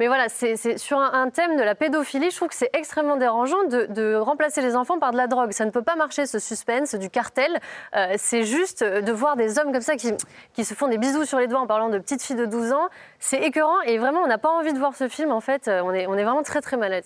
Mais 0.00 0.06
voilà, 0.06 0.28
c'est 0.28 0.78
sur 0.78 0.98
un, 0.98 1.30
thème 1.30 1.56
de 1.56 1.62
la 1.62 1.74
pédophilie, 1.74 2.30
je 2.30 2.36
trouve 2.36 2.48
que 2.48 2.54
c'est 2.54 2.70
extrêmement 2.72 3.16
dérangeant 3.16 3.64
de, 3.64 4.16
remplacer 4.16 4.60
les 4.60 4.76
enfants 4.76 4.98
par 4.98 5.12
de 5.12 5.16
la 5.16 5.26
drogue. 5.26 5.52
Ça 5.52 5.64
ne 5.64 5.70
peut 5.70 5.82
pas 5.82 5.96
marcher, 5.96 6.26
ce 6.26 6.38
suspense 6.38 6.94
du 6.94 7.10
cartel. 7.10 7.58
Euh, 7.96 8.14
c'est 8.16 8.44
juste 8.44 8.82
de 8.82 9.12
voir 9.12 9.36
des 9.36 9.58
hommes 9.58 9.72
comme 9.72 9.82
ça 9.82 9.96
qui, 9.96 10.12
qui 10.52 10.64
se 10.64 10.74
font 10.74 10.88
des 10.88 10.98
bisous 10.98 11.24
sur 11.24 11.38
les 11.38 11.46
doigts 11.46 11.60
en 11.60 11.66
parlant 11.66 11.88
de 11.88 11.98
petites 11.98 12.22
filles 12.22 12.36
de 12.36 12.46
12 12.46 12.72
ans. 12.72 12.88
C'est 13.18 13.38
écœurant 13.38 13.80
et 13.82 13.98
vraiment, 13.98 14.20
on 14.20 14.26
n'a 14.26 14.38
pas 14.38 14.50
envie 14.50 14.72
de 14.72 14.78
voir 14.78 14.94
ce 14.94 15.08
film. 15.08 15.32
En 15.32 15.40
fait, 15.40 15.68
Euh, 15.68 15.82
on 15.82 15.92
est, 15.92 16.06
on 16.06 16.14
est 16.14 16.24
vraiment 16.24 16.42
très, 16.42 16.60
très 16.60 16.76
malade. 16.76 17.04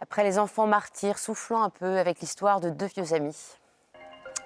Après 0.00 0.24
les 0.24 0.38
enfants 0.38 0.66
martyrs, 0.66 1.18
soufflons 1.18 1.62
un 1.62 1.70
peu 1.70 1.98
avec 1.98 2.20
l'histoire 2.20 2.60
de 2.60 2.70
deux 2.70 2.86
vieux 2.86 3.12
amis. 3.12 3.59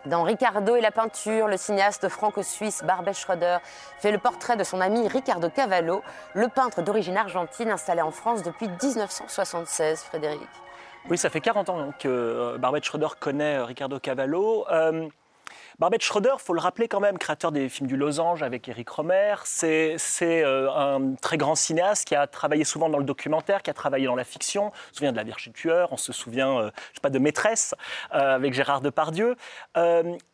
Dans 0.07 0.23
Ricardo 0.23 0.77
et 0.77 0.83
la 0.83 0.91
peinture, 0.91 1.49
le 1.49 1.57
cinéaste 1.57 2.11
franco-suisse 2.11 2.85
Barbet 2.85 3.15
Schroeder 3.15 3.57
fait 3.99 4.13
le 4.13 4.19
portrait 4.19 4.57
de 4.57 4.63
son 4.63 4.83
ami 4.83 5.09
Ricardo 5.09 5.49
Cavallo, 5.49 6.03
le 6.35 6.49
peintre 6.49 6.83
d'origine 6.83 7.17
argentine 7.17 7.71
installé 7.71 8.03
en 8.03 8.11
France 8.11 8.43
depuis 8.43 8.69
1976, 8.69 10.03
Frédéric. 10.03 10.49
Oui, 11.09 11.17
ça 11.17 11.31
fait 11.31 11.41
40 11.41 11.69
ans 11.71 11.91
que 11.99 12.09
euh, 12.09 12.59
Barbette 12.59 12.85
Schroeder 12.85 13.09
connaît 13.19 13.57
euh, 13.57 13.65
Ricardo 13.65 13.99
Cavallo. 13.99 14.67
Euh, 14.71 15.09
Barbette 15.81 16.03
Schroeder, 16.03 16.35
faut 16.39 16.55
le 16.55 16.61
rappeler 16.61 16.87
quand 16.87 17.01
même, 17.01 17.19
créateur 17.19 17.51
des 17.51 17.69
films 17.69 17.89
du 17.89 17.97
Losange 17.97 18.45
avec 18.45 18.69
Eric 18.69 18.89
Romer. 18.91 19.35
C'est 19.45 19.99
euh, 20.23 20.71
un 20.71 21.17
très 21.17 21.37
grand 21.37 21.57
cinéaste 21.57 22.07
qui 22.07 22.15
a 22.15 22.29
travaillé 22.29 22.63
souvent 22.63 22.89
dans 22.89 22.99
le 22.99 23.05
documentaire, 23.05 23.61
qui 23.61 23.71
a 23.71 23.75
travaillé 23.75 24.07
dans 24.07 24.15
la 24.15 24.23
fiction. 24.23 24.67
On 24.67 24.89
se 24.93 24.99
souvient 24.99 25.11
de 25.11 25.17
La 25.17 25.25
Vierge 25.25 25.51
Tueur, 25.53 25.93
on 25.93 25.97
se 25.97 26.13
souvient, 26.13 26.61
euh, 26.61 26.71
je 26.91 26.97
sais 26.97 27.01
pas, 27.03 27.11
de 27.11 27.19
Maîtresse 27.19 27.75
euh, 28.15 28.37
avec 28.37 28.55
Gérard 28.55 28.83
Depardieu 28.83 29.37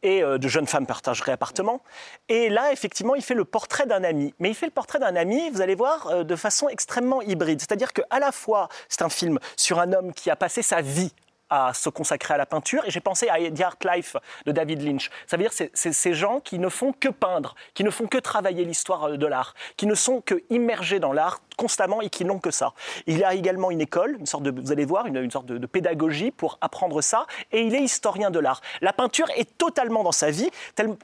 et 0.02 0.22
de 0.22 0.48
Jeunes 0.48 0.66
femmes 0.66 0.86
partageraient 0.86 1.32
appartement. 1.32 1.80
Et 2.28 2.50
là, 2.50 2.72
effectivement, 2.72 3.14
il 3.14 3.22
fait 3.22 3.34
le 3.34 3.46
portrait 3.46 3.86
d'un 3.86 4.04
ami. 4.04 4.34
Mais 4.40 4.50
il 4.50 4.54
fait 4.54 4.66
le 4.66 4.72
portrait 4.72 4.98
d'un 4.98 5.16
ami, 5.16 5.48
vous 5.50 5.62
allez 5.62 5.74
voir, 5.74 6.24
de 6.24 6.36
façon 6.36 6.68
extrêmement 6.68 7.22
hybride. 7.22 7.60
C'est-à-dire 7.60 7.92
qu'à 7.92 8.18
la 8.18 8.32
fois, 8.32 8.68
c'est 8.88 9.02
un 9.02 9.08
film 9.08 9.38
sur 9.56 9.80
un 9.80 9.92
homme 9.92 10.12
qui 10.12 10.30
a 10.30 10.36
passé 10.36 10.62
sa 10.62 10.82
vie 10.82 11.12
à 11.50 11.74
se 11.74 11.88
consacrer 11.88 12.34
à 12.34 12.36
la 12.36 12.46
peinture. 12.46 12.84
Et 12.86 12.90
j'ai 12.90 13.00
pensé 13.00 13.28
à 13.28 13.38
The 13.50 13.60
Art 13.60 13.76
Life 13.84 14.16
de 14.46 14.52
David 14.52 14.82
Lynch. 14.82 15.10
Ça 15.26 15.36
veut 15.36 15.42
dire 15.42 15.52
ces 15.52 16.14
gens 16.14 16.40
qui 16.40 16.58
ne 16.58 16.68
font 16.68 16.92
que 16.92 17.08
peindre, 17.08 17.54
qui 17.74 17.84
ne 17.84 17.90
font 17.90 18.06
que 18.06 18.18
travailler 18.18 18.64
l'histoire 18.64 19.04
euh, 19.04 19.16
de 19.16 19.26
l'art, 19.26 19.54
qui 19.76 19.86
ne 19.86 19.94
sont 19.94 20.20
que 20.20 20.42
immergés 20.50 21.00
dans 21.00 21.12
l'art 21.12 21.40
constamment 21.60 22.00
et 22.00 22.08
qui 22.08 22.24
n'ont 22.24 22.38
que 22.38 22.50
ça. 22.50 22.72
Il 23.06 23.22
a 23.22 23.34
également 23.34 23.70
une 23.70 23.82
école, 23.82 24.16
une 24.18 24.24
sorte 24.24 24.44
de, 24.44 24.50
vous 24.50 24.72
allez 24.72 24.86
voir, 24.86 25.04
une, 25.04 25.30
sorte 25.30 25.44
de, 25.44 25.66
pédagogie 25.66 26.30
pour 26.30 26.56
apprendre 26.62 27.02
ça. 27.02 27.26
Et 27.52 27.60
il 27.60 27.74
est 27.74 27.82
historien 27.82 28.30
de 28.30 28.38
l'art. 28.38 28.62
La 28.80 28.94
peinture 28.94 29.28
est 29.36 29.58
totalement 29.58 30.02
dans 30.02 30.12
sa 30.12 30.30
vie, 30.30 30.48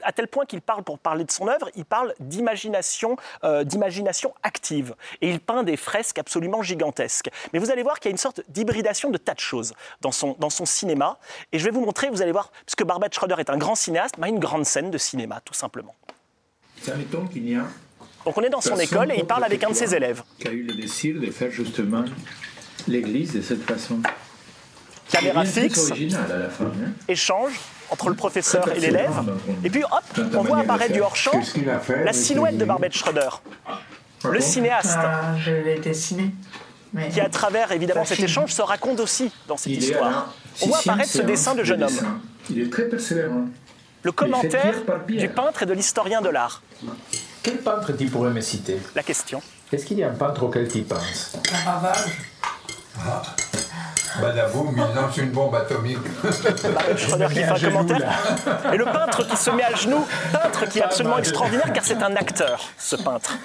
à 0.02 0.12
tel 0.12 0.28
point 0.28 0.46
qu'il 0.46 0.62
parle, 0.62 0.82
pour 0.82 0.98
parler 0.98 1.24
de 1.24 1.30
son 1.30 1.46
œuvre, 1.46 1.68
il 1.76 1.84
parle 1.84 2.14
d'imagination, 2.20 3.18
euh, 3.44 3.64
d'imagination 3.64 4.32
active. 4.42 4.94
Et 5.20 5.28
il 5.28 5.40
peint 5.40 5.62
des 5.62 5.76
fresques 5.76 6.18
absolument 6.18 6.62
gigantesques. 6.62 7.28
Mais 7.52 7.58
vous 7.58 7.70
allez 7.70 7.82
voir 7.82 8.00
qu'il 8.00 8.08
y 8.08 8.12
a 8.12 8.12
une 8.12 8.16
sorte 8.16 8.40
d'hybridation 8.48 9.10
de 9.10 9.18
tas 9.18 9.34
de 9.34 9.40
choses 9.40 9.74
dans 10.00 10.12
son, 10.12 10.35
dans 10.38 10.50
son 10.50 10.66
cinéma. 10.66 11.18
Et 11.52 11.58
je 11.58 11.64
vais 11.64 11.70
vous 11.70 11.84
montrer, 11.84 12.08
vous 12.10 12.22
allez 12.22 12.32
voir, 12.32 12.50
puisque 12.64 12.84
Barbette 12.84 13.14
Schroeder 13.14 13.36
est 13.38 13.50
un 13.50 13.56
grand 13.56 13.74
cinéaste, 13.74 14.16
mais 14.18 14.28
une 14.28 14.38
grande 14.38 14.64
scène 14.64 14.90
de 14.90 14.98
cinéma, 14.98 15.40
tout 15.44 15.54
simplement. 15.54 15.94
Ça 16.82 16.94
m'étonne 16.94 17.28
qu'il 17.28 17.44
n'y 17.44 17.54
a 17.56 17.64
Donc 18.24 18.36
on 18.36 18.42
est 18.42 18.50
dans 18.50 18.60
son 18.60 18.76
école 18.78 19.12
et 19.12 19.16
il 19.18 19.24
parle 19.24 19.44
avec 19.44 19.62
un 19.64 19.70
de 19.70 19.74
ses 19.74 19.94
élèves. 19.94 20.22
Qui 20.38 20.48
a 20.48 20.52
eu 20.52 20.62
le 20.62 20.74
désir 20.74 21.20
de 21.20 21.30
faire 21.30 21.50
justement 21.50 22.04
l'église 22.86 23.32
de 23.34 23.40
cette 23.42 23.62
façon. 23.62 24.00
Caméra 25.10 25.44
fixe, 25.44 25.82
très 25.84 25.92
original 25.92 26.32
à 26.32 26.38
la 26.38 26.48
fin. 26.48 26.64
hein. 26.64 26.90
échange 27.08 27.52
entre 27.90 28.08
le 28.08 28.16
professeur 28.16 28.68
et 28.74 28.80
l'élève. 28.80 29.12
Et 29.64 29.70
puis 29.70 29.84
hop, 29.84 30.26
on 30.34 30.42
voit 30.42 30.58
apparaître 30.58 30.92
du 30.92 31.00
hors-champ 31.00 31.40
la 32.04 32.12
silhouette 32.12 32.56
de 32.56 32.62
amis 32.62 32.68
Barbette 32.68 32.94
Schroeder, 32.94 33.28
le 34.24 34.40
cinéaste. 34.40 34.98
Ah, 34.98 35.36
je 35.38 35.52
l'ai 35.52 35.78
dessiné. 35.78 36.32
Mais 36.92 37.08
qui 37.08 37.20
à 37.20 37.28
travers 37.28 37.72
évidemment 37.72 38.04
cet 38.04 38.20
échange 38.20 38.52
se 38.52 38.62
raconte 38.62 39.00
aussi 39.00 39.30
dans 39.48 39.56
cette 39.56 39.72
il 39.72 39.82
histoire. 39.82 40.34
On 40.62 40.66
voit 40.66 40.78
apparaître 40.78 41.10
ce 41.10 41.22
dessin 41.22 41.54
de 41.54 41.64
jeune 41.64 41.82
homme. 41.82 42.20
Il 42.50 42.60
est 42.60 42.70
très 42.70 42.88
persévérant. 42.88 43.46
Le 44.02 44.12
commentaire 44.12 44.74
du 45.08 45.28
peintre 45.28 45.64
et 45.64 45.66
de 45.66 45.72
l'historien 45.72 46.22
de 46.22 46.28
l'art. 46.28 46.62
Quel 47.42 47.58
peintre 47.58 47.92
tu 47.92 48.06
pourrais 48.06 48.30
me 48.30 48.40
citer 48.40 48.78
La 48.94 49.02
question. 49.02 49.42
Est-ce 49.72 49.84
qu'il 49.84 49.98
y 49.98 50.04
a 50.04 50.10
un 50.10 50.14
peintre 50.14 50.44
auquel 50.44 50.68
tu 50.68 50.82
penses 50.82 51.36
Caravage. 51.42 52.06
Badavoum, 54.20 54.74
il 54.76 54.94
lance 54.94 55.16
une 55.16 55.30
bombe 55.30 55.54
atomique. 55.54 55.98
Barbette 56.74 56.98
Schroeder 56.98 57.26
qui 57.28 57.34
fait 57.34 57.44
un 57.44 57.70
commentaire. 57.70 58.12
Et 58.72 58.76
le 58.76 58.84
peintre 58.84 59.26
qui 59.26 59.36
se 59.36 59.50
met 59.50 59.64
à 59.64 59.74
genoux, 59.74 60.06
peintre 60.32 60.68
qui 60.68 60.78
est 60.78 60.82
absolument 60.82 61.18
extraordinaire 61.18 61.72
car 61.72 61.84
c'est 61.84 62.02
un 62.02 62.16
acteur, 62.16 62.60
ce 62.78 62.96
peintre. 62.96 63.36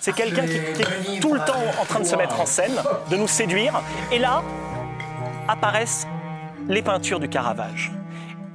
C'est 0.00 0.12
quelqu'un 0.12 0.42
qui, 0.42 0.60
qui 0.74 1.16
est 1.16 1.20
tout 1.20 1.34
le 1.34 1.40
temps 1.40 1.62
en 1.80 1.84
train 1.84 2.00
de 2.00 2.04
se 2.06 2.16
mettre 2.16 2.40
en 2.40 2.46
scène, 2.46 2.80
de 3.10 3.16
nous 3.16 3.28
séduire. 3.28 3.80
Et 4.12 4.18
là, 4.18 4.42
apparaissent 5.48 6.06
les 6.68 6.82
peintures 6.82 7.20
du 7.20 7.28
Caravage. 7.28 7.92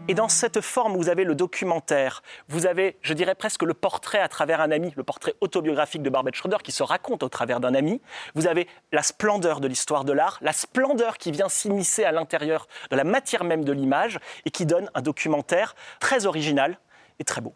Et 0.09 0.15
dans 0.15 0.27
cette 0.27 0.59
forme, 0.59 0.97
vous 0.97 1.07
avez 1.07 1.23
le 1.23 1.33
documentaire, 1.33 2.23
vous 2.49 2.65
avez, 2.65 2.97
je 3.01 3.13
dirais 3.13 3.35
presque 3.35 3.63
le 3.63 3.73
portrait 3.73 4.19
à 4.19 4.27
travers 4.27 4.59
un 4.59 4.69
ami, 4.69 4.91
le 4.97 5.03
portrait 5.03 5.33
autobiographique 5.39 6.03
de 6.03 6.09
Barbette 6.09 6.35
Schroeder 6.35 6.57
qui 6.61 6.73
se 6.73 6.83
raconte 6.83 7.23
au 7.23 7.29
travers 7.29 7.61
d'un 7.61 7.73
ami. 7.73 8.01
Vous 8.35 8.45
avez 8.45 8.67
la 8.91 9.01
splendeur 9.01 9.61
de 9.61 9.67
l'histoire 9.69 10.03
de 10.03 10.11
l'art, 10.11 10.39
la 10.41 10.51
splendeur 10.51 11.17
qui 11.17 11.31
vient 11.31 11.47
s'immiscer 11.47 12.03
à 12.03 12.11
l'intérieur 12.11 12.67
de 12.91 12.97
la 12.97 13.05
matière 13.05 13.45
même 13.45 13.63
de 13.63 13.71
l'image 13.71 14.19
et 14.43 14.51
qui 14.51 14.65
donne 14.65 14.89
un 14.93 15.01
documentaire 15.01 15.73
très 16.01 16.25
original 16.25 16.77
et 17.19 17.23
très 17.23 17.39
beau. 17.39 17.53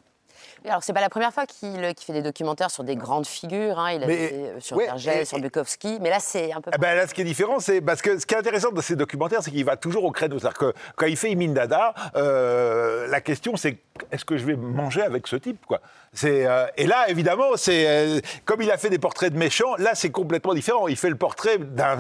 Alors, 0.66 0.84
c'est 0.84 0.94
pas 0.94 1.02
la 1.02 1.10
première 1.10 1.34
fois 1.34 1.46
qu'il 1.46 1.72
qu'il 1.96 2.06
fait 2.06 2.14
des 2.14 2.22
documentaires 2.22 2.72
sur 2.72 2.84
des 2.84 2.96
grandes 2.96 3.28
figures. 3.28 3.80
hein. 3.80 3.92
Il 3.94 4.04
a 4.04 4.08
Mais- 4.08 4.28
fait 4.28 4.34
euh, 4.36 4.60
sur 4.60 4.78
ouais, 4.78 4.86
Vergès, 4.86 5.22
et- 5.22 5.26
sur 5.26 5.40
Bukowski. 5.40 6.00
Mais 6.02 6.10
là, 6.10 6.20
c'est 6.20 6.52
un 6.52 6.62
peu. 6.62 6.72
Eh 6.74 6.78
ben 6.78 6.96
là, 6.96 7.08
ce 7.08 7.14
qui 7.14 7.22
est 7.22 7.26
différent, 7.26 7.60
c'est 7.60 7.82
parce 7.82 8.02
que 8.02 8.20
ce 8.20 8.26
qui 8.26 8.34
est 8.34 8.38
intéressant 8.38 8.72
dans 8.72 8.82
ces 8.82 8.96
documentaires, 8.96 9.42
c'est 9.44 9.52
qu'il 9.52 9.66
va 9.66 9.78
toujours 9.78 10.04
au 10.04 10.12
créneau. 10.12 10.40
C'est-à-dire 10.40 10.58
que 10.58 10.74
quand 10.96 11.06
il 11.06 11.16
fait 11.18 11.32
Imin 11.32 11.54
Dada, 11.54 11.94
euh, 12.16 13.08
la 13.08 13.22
question 13.22 13.56
c'est 13.56 13.78
est-ce 14.12 14.26
que 14.26 14.38
je 14.38 14.46
vais 14.46 14.56
manger 14.56 15.02
avec 15.02 15.28
ce 15.28 15.36
type 15.36 15.66
quoi? 15.66 15.80
Euh, 16.24 16.68
et 16.78 16.88
là 16.88 17.10
évidemment 17.10 17.56
c'est 17.56 17.86
euh, 17.88 18.20
comme 18.46 18.62
il 18.62 18.72
a 18.72 18.78
fait 18.78 18.90
des 18.90 19.00
portraits 19.00 19.32
de 19.34 19.38
méchants, 19.38 19.76
là 19.78 19.92
c'est 19.94 20.10
complètement 20.10 20.54
différent. 20.54 20.88
Il 20.88 20.96
fait 20.98 21.10
le 21.10 21.16
portrait 21.16 21.58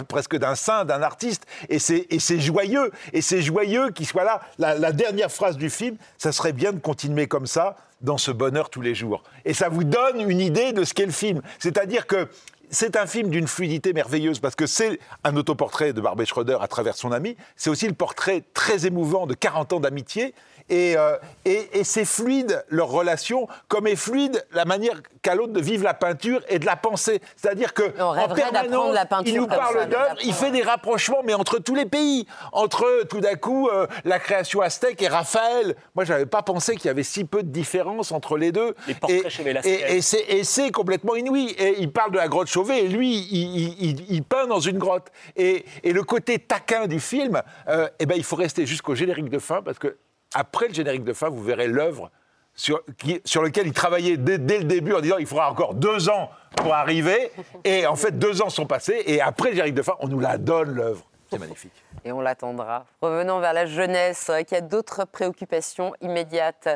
presque 0.07 0.37
d'un 0.37 0.55
saint, 0.55 0.85
d'un 0.85 1.01
artiste, 1.01 1.43
et 1.69 1.79
c'est 1.79 2.07
et 2.09 2.19
c'est 2.19 2.39
joyeux 2.39 2.91
et 3.13 3.21
c'est 3.21 3.41
joyeux 3.41 3.91
qu'il 3.91 4.05
soit 4.07 4.23
là. 4.23 4.41
La, 4.57 4.75
la 4.75 4.91
dernière 4.91 5.31
phrase 5.31 5.57
du 5.57 5.69
film, 5.69 5.97
ça 6.17 6.31
serait 6.31 6.53
bien 6.53 6.71
de 6.71 6.79
continuer 6.79 7.27
comme 7.27 7.47
ça 7.47 7.75
dans 8.01 8.17
ce 8.17 8.31
bonheur 8.31 8.69
tous 8.69 8.81
les 8.81 8.95
jours. 8.95 9.23
Et 9.45 9.53
ça 9.53 9.69
vous 9.69 9.83
donne 9.83 10.29
une 10.29 10.39
idée 10.39 10.73
de 10.73 10.83
ce 10.83 10.93
qu'est 10.93 11.05
le 11.05 11.11
film. 11.11 11.41
C'est-à-dire 11.59 12.07
que 12.07 12.27
c'est 12.69 12.97
un 12.97 13.07
film 13.07 13.29
d'une 13.29 13.47
fluidité 13.47 13.93
merveilleuse 13.93 14.39
parce 14.39 14.55
que 14.55 14.67
c'est 14.67 14.99
un 15.23 15.35
autoportrait 15.37 15.93
de 15.93 16.01
Barbet 16.01 16.25
Schroeder 16.25 16.57
à 16.59 16.67
travers 16.67 16.95
son 16.95 17.11
ami. 17.11 17.37
C'est 17.55 17.69
aussi 17.69 17.87
le 17.87 17.93
portrait 17.93 18.43
très 18.53 18.85
émouvant 18.85 19.25
de 19.25 19.33
40 19.33 19.73
ans 19.73 19.79
d'amitié. 19.79 20.33
Et, 20.69 20.97
euh, 20.97 21.17
et, 21.45 21.79
et 21.79 21.83
c'est 21.83 22.03
fluide 22.05 22.63
leur 22.69 22.89
relation, 22.89 23.47
comme 23.69 23.87
est 23.87 23.95
fluide 23.95 24.45
la 24.51 24.65
manière 24.65 25.01
qu'a 25.21 25.33
l'autre 25.35 25.53
de 25.53 25.61
vivre 25.61 25.83
la 25.83 25.93
peinture 25.93 26.41
et 26.49 26.59
de 26.59 26.65
la 26.65 26.75
penser. 26.75 27.21
C'est-à-dire 27.37 27.73
que 27.73 27.83
On 27.97 28.03
en 28.03 28.27
permanence, 28.33 28.93
la 28.93 29.05
peinture 29.05 29.33
il 29.33 29.39
nous 29.39 29.47
parle 29.47 29.77
mais 29.79 29.85
d'œuvres, 29.87 30.15
il 30.23 30.33
fait 30.33 30.51
des 30.51 30.61
rapprochements, 30.63 31.21
mais 31.23 31.33
entre 31.33 31.59
tous 31.59 31.73
les 31.75 31.85
pays, 31.85 32.27
entre 32.51 33.03
tout 33.09 33.21
d'un 33.21 33.35
coup 33.35 33.69
euh, 33.69 33.87
la 34.03 34.19
création 34.19 34.61
aztèque 34.61 35.01
et 35.01 35.07
Raphaël. 35.07 35.75
Moi, 35.95 36.03
j'avais 36.05 36.25
pas 36.25 36.41
pensé 36.41 36.75
qu'il 36.75 36.85
y 36.85 36.89
avait 36.89 37.03
si 37.03 37.23
peu 37.23 37.43
de 37.43 37.49
différence 37.49 38.11
entre 38.11 38.37
les 38.37 38.51
deux. 38.51 38.75
Les 38.87 38.93
portraits 38.93 39.25
et, 39.25 39.29
chez 39.29 39.43
Velasquez. 39.43 39.69
et- 39.93 39.95
et 39.97 40.01
c'est 40.01 40.25
et 40.27 40.43
c'est 40.43 40.71
complètement 40.71 41.15
inouï. 41.15 41.51
Et 41.57 41.75
il 41.79 41.91
parle 41.91 42.11
de 42.11 42.17
la 42.17 42.27
grotte 42.27 42.47
Chauvet 42.49 42.83
et 42.83 42.87
lui, 42.87 43.15
il, 43.31 43.55
il- 43.57 43.75
il- 43.89 44.05
il 44.09 44.23
peint 44.23 44.47
dans 44.47 44.59
une 44.59 44.77
grotte. 44.77 45.07
Et, 45.37 45.63
et 45.83 45.93
le 45.93 46.03
côté 46.03 46.39
taquin 46.39 46.87
du 46.87 46.99
film, 46.99 47.41
euh, 47.69 47.87
eh 47.99 48.05
ben, 48.05 48.15
il 48.17 48.23
faut 48.23 48.35
rester 48.35 48.65
jusqu'au 48.65 48.95
générique 48.95 49.29
de 49.29 49.39
fin 49.39 49.61
parce 49.61 49.79
que 49.79 49.95
après 50.39 50.67
le 50.67 50.73
générique 50.73 51.03
de 51.03 51.13
fin, 51.13 51.29
vous 51.29 51.43
verrez 51.43 51.67
l'œuvre 51.67 52.09
sur, 52.55 52.81
qui- 52.97 53.21
sur 53.25 53.41
lequel 53.41 53.67
il 53.67 53.73
travaillait 53.73 54.17
dès, 54.17 54.37
dès 54.37 54.57
le 54.59 54.63
début 54.63 54.93
en 54.93 54.99
disant 55.01 55.17
il 55.17 55.27
faudra 55.27 55.51
encore 55.51 55.73
deux 55.73 56.09
ans 56.09 56.29
pour 56.55 56.73
arriver. 56.73 57.31
Et 57.63 57.85
en 57.85 57.95
fait, 57.95 58.17
deux 58.17 58.41
ans 58.41 58.49
sont 58.49 58.65
passés. 58.65 59.03
Et 59.05 59.21
après 59.21 59.49
le 59.49 59.55
générique 59.55 59.75
de 59.75 59.81
fin, 59.83 59.93
on 59.99 60.07
nous 60.07 60.19
la 60.19 60.37
donne, 60.37 60.73
l'œuvre. 60.73 61.05
C'est 61.29 61.39
magnifique. 61.39 61.73
Et 62.05 62.11
on 62.13 62.21
l'attendra. 62.21 62.85
Revenons 63.01 63.39
vers 63.39 63.51
la 63.53 63.65
jeunesse, 63.65 64.27
euh, 64.29 64.43
qui 64.43 64.55
a 64.55 64.61
d'autres 64.61 65.03
préoccupations 65.05 65.93
immédiates. 66.01 66.69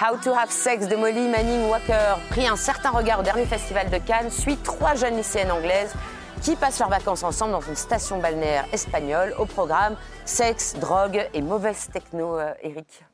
How 0.00 0.16
to 0.22 0.30
Have 0.30 0.50
Sex 0.50 0.86
de 0.86 0.94
Molly 0.94 1.26
Manning 1.28 1.68
Walker, 1.68 2.14
pris 2.30 2.46
un 2.46 2.54
certain 2.54 2.90
regard 2.90 3.18
au 3.18 3.22
dernier 3.24 3.44
festival 3.46 3.90
de 3.90 3.98
Cannes, 3.98 4.30
suit 4.30 4.56
trois 4.58 4.94
jeunes 4.94 5.16
lycéennes 5.16 5.50
anglaises 5.50 5.92
qui 6.40 6.56
passent 6.56 6.78
leurs 6.78 6.88
vacances 6.88 7.22
ensemble 7.22 7.52
dans 7.52 7.60
une 7.60 7.76
station 7.76 8.18
balnéaire 8.18 8.66
espagnole. 8.72 9.34
Au 9.38 9.46
programme, 9.46 9.96
sexe, 10.24 10.74
drogue 10.74 11.28
et 11.34 11.42
mauvaise 11.42 11.88
techno, 11.92 12.38
euh, 12.38 12.52
Eric. 12.62 13.04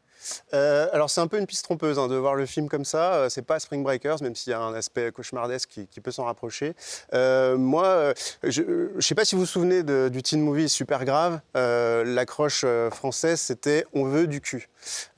Euh, 0.53 0.89
alors 0.93 1.11
c'est 1.11 1.21
un 1.21 1.27
peu 1.27 1.39
une 1.39 1.47
piste 1.47 1.65
trompeuse 1.65 1.99
hein, 1.99 2.09
de 2.09 2.15
voir 2.17 2.35
le 2.35 2.47
film 2.47 2.69
comme 2.69 2.85
ça. 2.85 3.15
Euh, 3.15 3.29
c'est 3.29 3.43
pas 3.43 3.59
Spring 3.61 3.83
Breakers, 3.83 4.23
même 4.23 4.35
s'il 4.35 4.51
y 4.51 4.55
a 4.55 4.61
un 4.61 4.75
aspect 4.75 5.11
cauchemardesque 5.13 5.69
qui, 5.69 5.87
qui 5.87 6.01
peut 6.01 6.11
s'en 6.11 6.25
rapprocher. 6.25 6.75
Euh, 7.13 7.57
moi, 7.57 8.13
je 8.43 8.63
ne 8.95 9.01
sais 9.01 9.15
pas 9.15 9.25
si 9.25 9.35
vous 9.35 9.43
vous 9.43 9.47
souvenez 9.47 9.83
de- 9.83 10.09
du 10.09 10.23
teen 10.23 10.41
movie 10.41 10.69
Super 10.69 11.05
Grave. 11.05 11.41
Euh, 11.57 12.05
L'accroche 12.05 12.65
française, 12.93 13.41
c'était 13.41 13.85
On 13.93 14.05
veut 14.05 14.27
du 14.27 14.41
cul. 14.41 14.69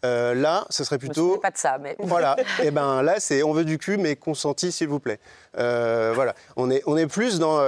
Là, 0.03 0.67
ce 0.71 0.85
serait 0.85 0.97
Je 0.97 1.07
plutôt 1.07 1.23
souviens 1.23 1.41
pas 1.41 1.51
de 1.51 1.59
ça, 1.59 1.79
mais... 1.79 1.97
voilà. 2.01 2.37
Et 2.63 2.71
ben 2.71 3.03
là, 3.03 3.19
c'est 3.19 3.43
on 3.43 3.53
veut 3.53 3.65
du 3.65 3.79
cul, 3.79 3.97
mais 3.97 4.15
consenti, 4.17 4.71
s'il 4.71 4.89
vous 4.89 5.01
plaît. 5.01 5.19
Voilà. 5.55 6.35
On 6.57 6.71
est, 6.71 6.83
on 6.87 6.97
est 6.97 7.07
plus 7.07 7.39
dans. 7.39 7.61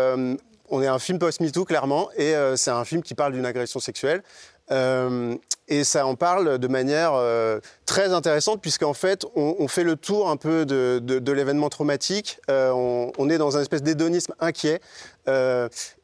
on 0.70 0.82
est 0.82 0.86
un 0.86 0.98
film 0.98 1.18
post-MeToo, 1.18 1.64
clairement, 1.64 2.10
et 2.16 2.34
euh, 2.34 2.54
c'est 2.56 2.70
un 2.70 2.84
film 2.84 3.02
qui 3.02 3.14
parle 3.14 3.32
d'une 3.32 3.46
agression 3.46 3.80
sexuelle. 3.80 4.22
Euh, 4.70 5.34
et 5.68 5.84
ça 5.84 6.06
en 6.06 6.14
parle 6.14 6.58
de 6.58 6.68
manière 6.68 7.12
euh, 7.14 7.60
très 7.86 8.12
intéressante, 8.12 8.60
puisqu'en 8.60 8.94
fait, 8.94 9.26
on, 9.34 9.68
fait 9.68 9.84
le 9.84 9.96
tour 9.96 10.30
un 10.30 10.36
peu 10.36 10.64
de, 10.64 10.98
de- 11.02 11.32
l'événement 11.32 11.68
traumatique. 11.68 12.40
Euh, 12.50 12.70
on, 12.70 13.28
est 13.28 13.38
dans 13.38 13.56
un 13.56 13.60
espèce 13.60 13.82
d'hédonisme 13.82 14.34
inquiet. 14.40 14.80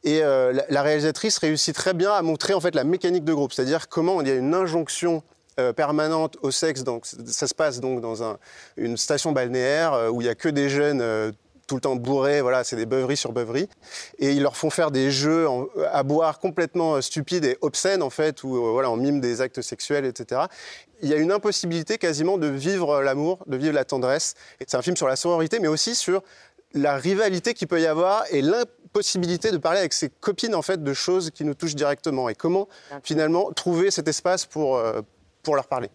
Et 0.03 0.19
la, 0.19 0.81
réalisatrice 0.83 1.39
réussit 1.39 1.75
très 1.75 1.93
bien 1.95 2.11
à 2.11 2.21
montrer 2.21 2.53
en 2.53 2.59
fait 2.61 2.75
la 2.75 2.83
mécanique 2.83 3.23
de 3.23 3.33
groupe, 3.33 3.53
c'est-à-dire 3.53 3.89
comment 3.89 4.21
il 4.21 4.27
y 4.27 4.31
a 4.31 4.35
une 4.35 4.53
injonction 4.53 5.23
permanente 5.75 6.37
au 6.43 6.51
sexe. 6.51 6.83
Donc, 6.83 7.05
ça 7.25 7.47
se 7.47 7.55
passe 7.55 7.79
donc 7.79 8.01
dans 8.01 8.21
un- 8.23 8.37
une 8.77 8.97
station 8.97 9.31
balnéaire 9.31 10.09
où 10.11 10.21
il 10.21 10.27
y 10.27 10.29
a 10.29 10.35
que 10.35 10.49
des 10.49 10.69
jeunes 10.69 11.33
tout 11.67 11.75
le 11.75 11.81
temps 11.81 11.95
bourrés. 11.95 12.41
Voilà, 12.41 12.63
c'est 12.63 12.75
des 12.75 12.85
beuveries 12.85 13.17
sur 13.17 13.31
beuveries. 13.31 13.67
Et 14.19 14.31
ils 14.31 14.41
leur 14.43 14.55
font 14.57 14.69
faire 14.69 14.91
des 14.91 15.11
jeux 15.11 15.47
en- 15.47 15.67
à 15.91 16.03
boire 16.03 16.39
complètement 16.39 16.95
euh, 16.95 17.01
stupides 17.01 17.45
et 17.45 17.57
obscènes 17.61 18.01
en 18.03 18.09
fait, 18.09 18.43
où 18.43 18.55
euh, 18.55 18.71
voilà, 18.71 18.89
on 18.91 18.97
mime 18.97 19.19
des 19.21 19.41
actes 19.41 19.61
sexuels, 19.61 20.05
etc. 20.05 20.41
Il 21.01 21.09
y 21.09 21.13
a 21.13 21.17
une 21.17 21.31
impossibilité 21.31 21.97
quasiment 21.97 22.37
de 22.37 22.47
vivre 22.47 23.01
l'amour, 23.01 23.39
de 23.47 23.57
vivre 23.57 23.73
la 23.73 23.85
tendresse. 23.85 24.35
C'est 24.59 24.75
un 24.77 24.81
film 24.81 24.95
sur 24.97 25.07
la 25.07 25.15
sororité, 25.15 25.59
mais 25.59 25.67
aussi 25.67 25.95
sur 25.95 26.21
la 26.73 26.95
rivalité 26.97 27.53
qu'il 27.53 27.67
peut 27.67 27.81
y 27.81 27.85
avoir 27.87 28.23
et 28.31 28.41
l'impossibilité 28.41 29.51
de 29.51 29.57
parler 29.57 29.79
avec 29.79 29.93
ses 29.93 30.09
copines 30.09 30.55
en 30.55 30.61
fait 30.61 30.83
de 30.83 30.93
choses 30.93 31.31
qui 31.31 31.45
nous 31.45 31.53
touchent 31.53 31.75
directement 31.75 32.27
et 32.29 32.35
comment 32.35 32.67
finalement 33.03 33.51
trouver 33.53 33.91
cet 33.91 34.07
espace 34.07 34.45
pour, 34.45 34.77
euh, 34.77 35.01
pour 35.41 35.55
leur 35.55 35.67
parler. 35.67 35.89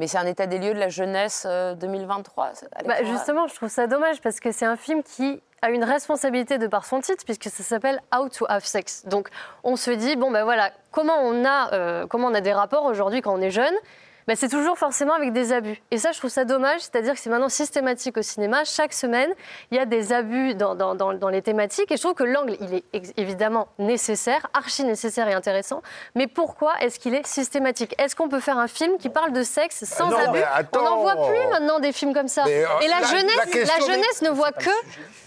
Mais 0.00 0.06
c'est 0.06 0.16
un 0.16 0.26
état 0.26 0.46
des 0.46 0.58
lieux 0.58 0.72
de 0.72 0.78
la 0.78 0.88
jeunesse 0.88 1.44
euh, 1.46 1.74
2023 1.74 2.46
Bah, 2.46 2.94
Alexandra 2.94 3.12
justement, 3.12 3.46
je 3.48 3.54
trouve 3.54 3.68
ça 3.68 3.86
dommage 3.86 4.22
parce 4.22 4.40
que 4.40 4.50
c'est 4.50 4.64
un 4.64 4.76
film 4.76 5.02
qui 5.02 5.42
a 5.60 5.68
une 5.68 5.84
responsabilité 5.84 6.56
de 6.56 6.66
par 6.66 6.86
son 6.86 7.02
titre 7.02 7.22
puisque 7.22 7.50
ça 7.50 7.62
s'appelle 7.62 8.00
How 8.10 8.30
to 8.30 8.46
Have 8.48 8.64
Sex. 8.64 9.04
Donc 9.04 9.28
on 9.62 9.76
se 9.76 9.90
dit 9.90 10.16
bon 10.16 10.30
ben 10.30 10.44
voilà 10.44 10.70
comment 10.90 11.18
on 11.22 11.44
a 11.44 11.74
euh, 11.74 12.06
comment 12.06 12.28
on 12.28 12.34
a 12.34 12.40
des 12.40 12.54
rapports 12.54 12.86
aujourd'hui 12.86 13.20
quand 13.20 13.34
on 13.34 13.42
est 13.42 13.50
jeune. 13.50 13.74
Ben, 14.30 14.36
c'est 14.36 14.48
toujours 14.48 14.78
forcément 14.78 15.14
avec 15.14 15.32
des 15.32 15.52
abus. 15.52 15.82
Et 15.90 15.98
ça, 15.98 16.12
je 16.12 16.18
trouve 16.18 16.30
ça 16.30 16.44
dommage, 16.44 16.82
c'est-à-dire 16.82 17.14
que 17.14 17.18
c'est 17.18 17.30
maintenant 17.30 17.48
systématique 17.48 18.16
au 18.16 18.22
cinéma. 18.22 18.62
Chaque 18.64 18.92
semaine, 18.92 19.28
il 19.72 19.76
y 19.76 19.80
a 19.80 19.86
des 19.86 20.12
abus 20.12 20.54
dans, 20.54 20.76
dans- 20.76 20.94
dans- 20.94 21.14
dans 21.14 21.28
les 21.30 21.42
thématiques. 21.42 21.90
Et 21.90 21.96
je 21.96 22.00
trouve 22.00 22.14
que 22.14 22.22
l'angle, 22.22 22.56
il 22.60 22.74
est 22.74 22.84
évidemment 23.16 23.66
nécessaire, 23.80 24.46
archi 24.54 24.84
nécessaire 24.84 25.26
et 25.26 25.32
intéressant. 25.34 25.82
Mais 26.14 26.28
pourquoi 26.28 26.74
est-ce 26.80 27.00
qu'il 27.00 27.12
est 27.12 27.26
systématique? 27.26 27.92
Est-ce 27.98 28.14
qu'on 28.14 28.28
peut 28.28 28.38
faire 28.38 28.56
un 28.58 28.68
film 28.68 28.98
qui 28.98 29.08
parle 29.08 29.32
de 29.32 29.42
sexe 29.42 29.82
sans 29.84 30.10
non, 30.10 30.16
abus? 30.18 30.38
mais 30.38 30.44
On 30.78 30.82
n'en 30.84 30.98
voit 31.00 31.26
plus 31.26 31.46
maintenant 31.50 31.80
des 31.80 31.90
films 31.90 32.14
comme 32.14 32.28
ça. 32.28 32.44
Mais, 32.46 32.62
euh, 32.64 32.68
et 32.82 32.86
la, 32.86 33.00
la- 33.00 33.06
jeunesse, 33.08 33.68
la 33.68 33.84
jeunesse 33.84 34.22
ne 34.22 34.30
voit 34.30 34.52
que. 34.52 34.70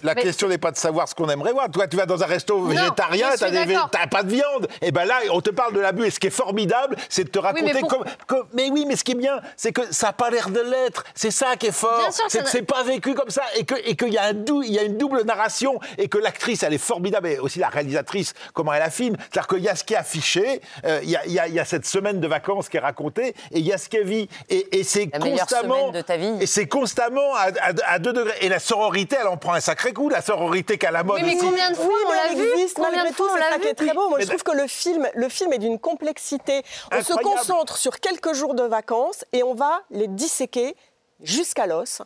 La 0.01 0.13
Mais- 0.15 0.21
question 0.21 0.47
n'est 0.47 0.57
pas 0.57 0.71
de 0.71 0.77
savoir 0.77 1.09
ce 1.09 1.15
qu'on 1.15 1.27
aimerait 1.27 1.51
voir. 1.51 1.69
Toi, 1.69 1.87
tu 1.87 1.97
vas 1.97 2.05
dans 2.05 2.23
un 2.23 2.25
resto 2.25 2.61
végétarien, 2.63 3.29
d'accord. 3.51 3.89
t'as 3.91 4.07
pas 4.07 4.23
de 4.23 4.29
viande. 4.29 4.67
Et 4.81 4.91
ben 4.93 5.03
là, 5.05 5.15
on 5.31 5.41
te 5.41 5.49
parle 5.49 5.73
de 5.73 5.79
l'abus. 5.81 6.05
Et 6.05 6.09
ce 6.09 6.19
qui 6.21 6.27
est 6.27 6.29
formidable, 6.29 6.95
c'est 7.09 7.25
de 7.25 7.29
te 7.29 7.39
raconter 7.39 7.73
mais 7.73 7.79
pour- 7.81 7.89
comme, 7.89 8.03
comme- 8.27 8.47
Mais 8.53 8.69
oui, 8.69 8.85
mais 8.87 8.92
ce 8.95 9.03
qui 9.03 9.11
est 9.13 9.15
bien, 9.15 9.39
c'est 9.57 9.71
que 9.71 9.81
ça 9.93 10.07
n'a 10.07 10.13
pas 10.13 10.29
l'air 10.29 10.49
de 10.49 10.59
l'être. 10.61 11.03
C'est 11.15 11.31
ça 11.31 11.55
qui 11.55 11.67
est 11.67 11.71
fort. 11.71 11.97
Bien 11.99 12.11
sûr 12.11 12.25
que 12.25 12.31
C'est 12.31 12.43
que 12.43 12.49
c'est 12.49 12.61
pas 12.63 12.83
vécu 12.83 13.13
comme 13.13 13.29
ça 13.29 13.43
et 13.55 13.65
que 13.65 13.75
et 13.85 13.95
qu'il 13.95 14.13
y 14.13 14.17
a 14.17 14.23
un 14.25 14.33
dou- 14.33 14.63
il 14.63 14.71
y 14.73 14.79
a 14.79 14.83
une 14.83 14.97
double 14.97 15.23
narration 15.23 15.79
et 15.97 16.07
que 16.07 16.17
l'actrice, 16.17 16.63
elle 16.63 16.73
est 16.73 16.77
formidable 16.77 17.27
et 17.27 17.39
aussi 17.39 17.59
la 17.59 17.69
réalisatrice, 17.69 18.33
comment 18.53 18.73
elle 18.73 18.83
filme. 18.91 19.15
C'est-à-dire 19.31 19.47
qu'il 19.47 19.59
y 19.63 19.69
a 19.69 19.75
ce 19.75 19.83
qui 19.83 19.93
est 19.93 19.97
affiché, 19.97 20.61
euh, 20.85 20.99
il 21.03 21.09
y, 21.09 21.15
a, 21.15 21.25
il 21.25 21.31
y 21.31 21.39
a- 21.39 21.47
il 21.47 21.53
y 21.53 21.59
a 21.59 21.65
cette 21.65 21.85
semaine 21.85 22.19
de 22.19 22.27
vacances 22.27 22.67
qui 22.69 22.77
est 22.77 22.81
racontée 22.81 23.29
et 23.51 23.59
il 23.59 23.65
y 23.65 23.71
a 23.73 23.77
ce 23.77 23.87
qu'elle 23.89 24.05
vit. 24.05 24.27
Et, 24.49 24.79
et 24.79 24.83
c'est 24.83 25.07
constamment 25.07 25.75
semaine 25.87 25.91
de 25.91 26.01
ta 26.01 26.17
vie. 26.17 26.33
et 26.41 26.45
c'est 26.45 26.67
constamment 26.67 27.33
à, 27.35 27.47
à- 27.61 27.93
à 27.93 27.99
deux 27.99 28.11
degrés. 28.13 28.35
Et 28.41 28.49
la 28.49 28.59
sororité, 28.59 29.15
elle 29.19 29.27
en 29.27 29.37
prend 29.37 29.53
un 29.53 29.61
sacré 29.61 29.93
coup. 29.93 30.09
La 30.09 30.21
sororité 30.21 30.77
qu'à 30.77 30.91
la 30.91 31.03
mode 31.03 31.17
Oui, 31.17 31.23
mais 31.25 31.35
aussi. 31.37 31.45
combien 31.45 31.69
de 31.71 31.75
fois 31.75 31.85
Oui, 31.87 31.93
on 32.05 32.09
mais 32.09 32.15
l'a 32.17 32.21
elle 32.31 32.37
vu 32.37 32.51
existe 32.51 32.75
Combien 32.75 32.91
malgré 32.91 33.09
de 33.11 33.15
tout, 33.15 33.23
fois 33.23 33.31
on 33.33 33.37
l'a 33.37 33.57
vu 33.57 33.67
est 33.67 33.73
très 33.73 33.93
beau. 33.93 34.09
Moi, 34.09 34.17
Mais 34.17 34.23
je 34.25 34.29
trouve 34.29 34.43
que 34.43 34.51
le 34.57 34.67
film, 34.67 35.07
le 35.15 35.29
film 35.29 35.53
est 35.53 35.57
d'une 35.59 35.79
complexité. 35.79 36.61
On 36.91 37.01
se 37.01 37.13
concentre 37.13 37.77
sur 37.77 37.99
quelques 37.99 38.33
jours 38.33 38.53
de 38.53 38.63
vacances 38.63 38.82
et 39.31 39.43
on 39.43 39.53
va 39.53 39.81
les 39.89 40.07
disséquer 40.07 40.75
jusqu'à 41.21 41.67
l'os. 41.67 42.01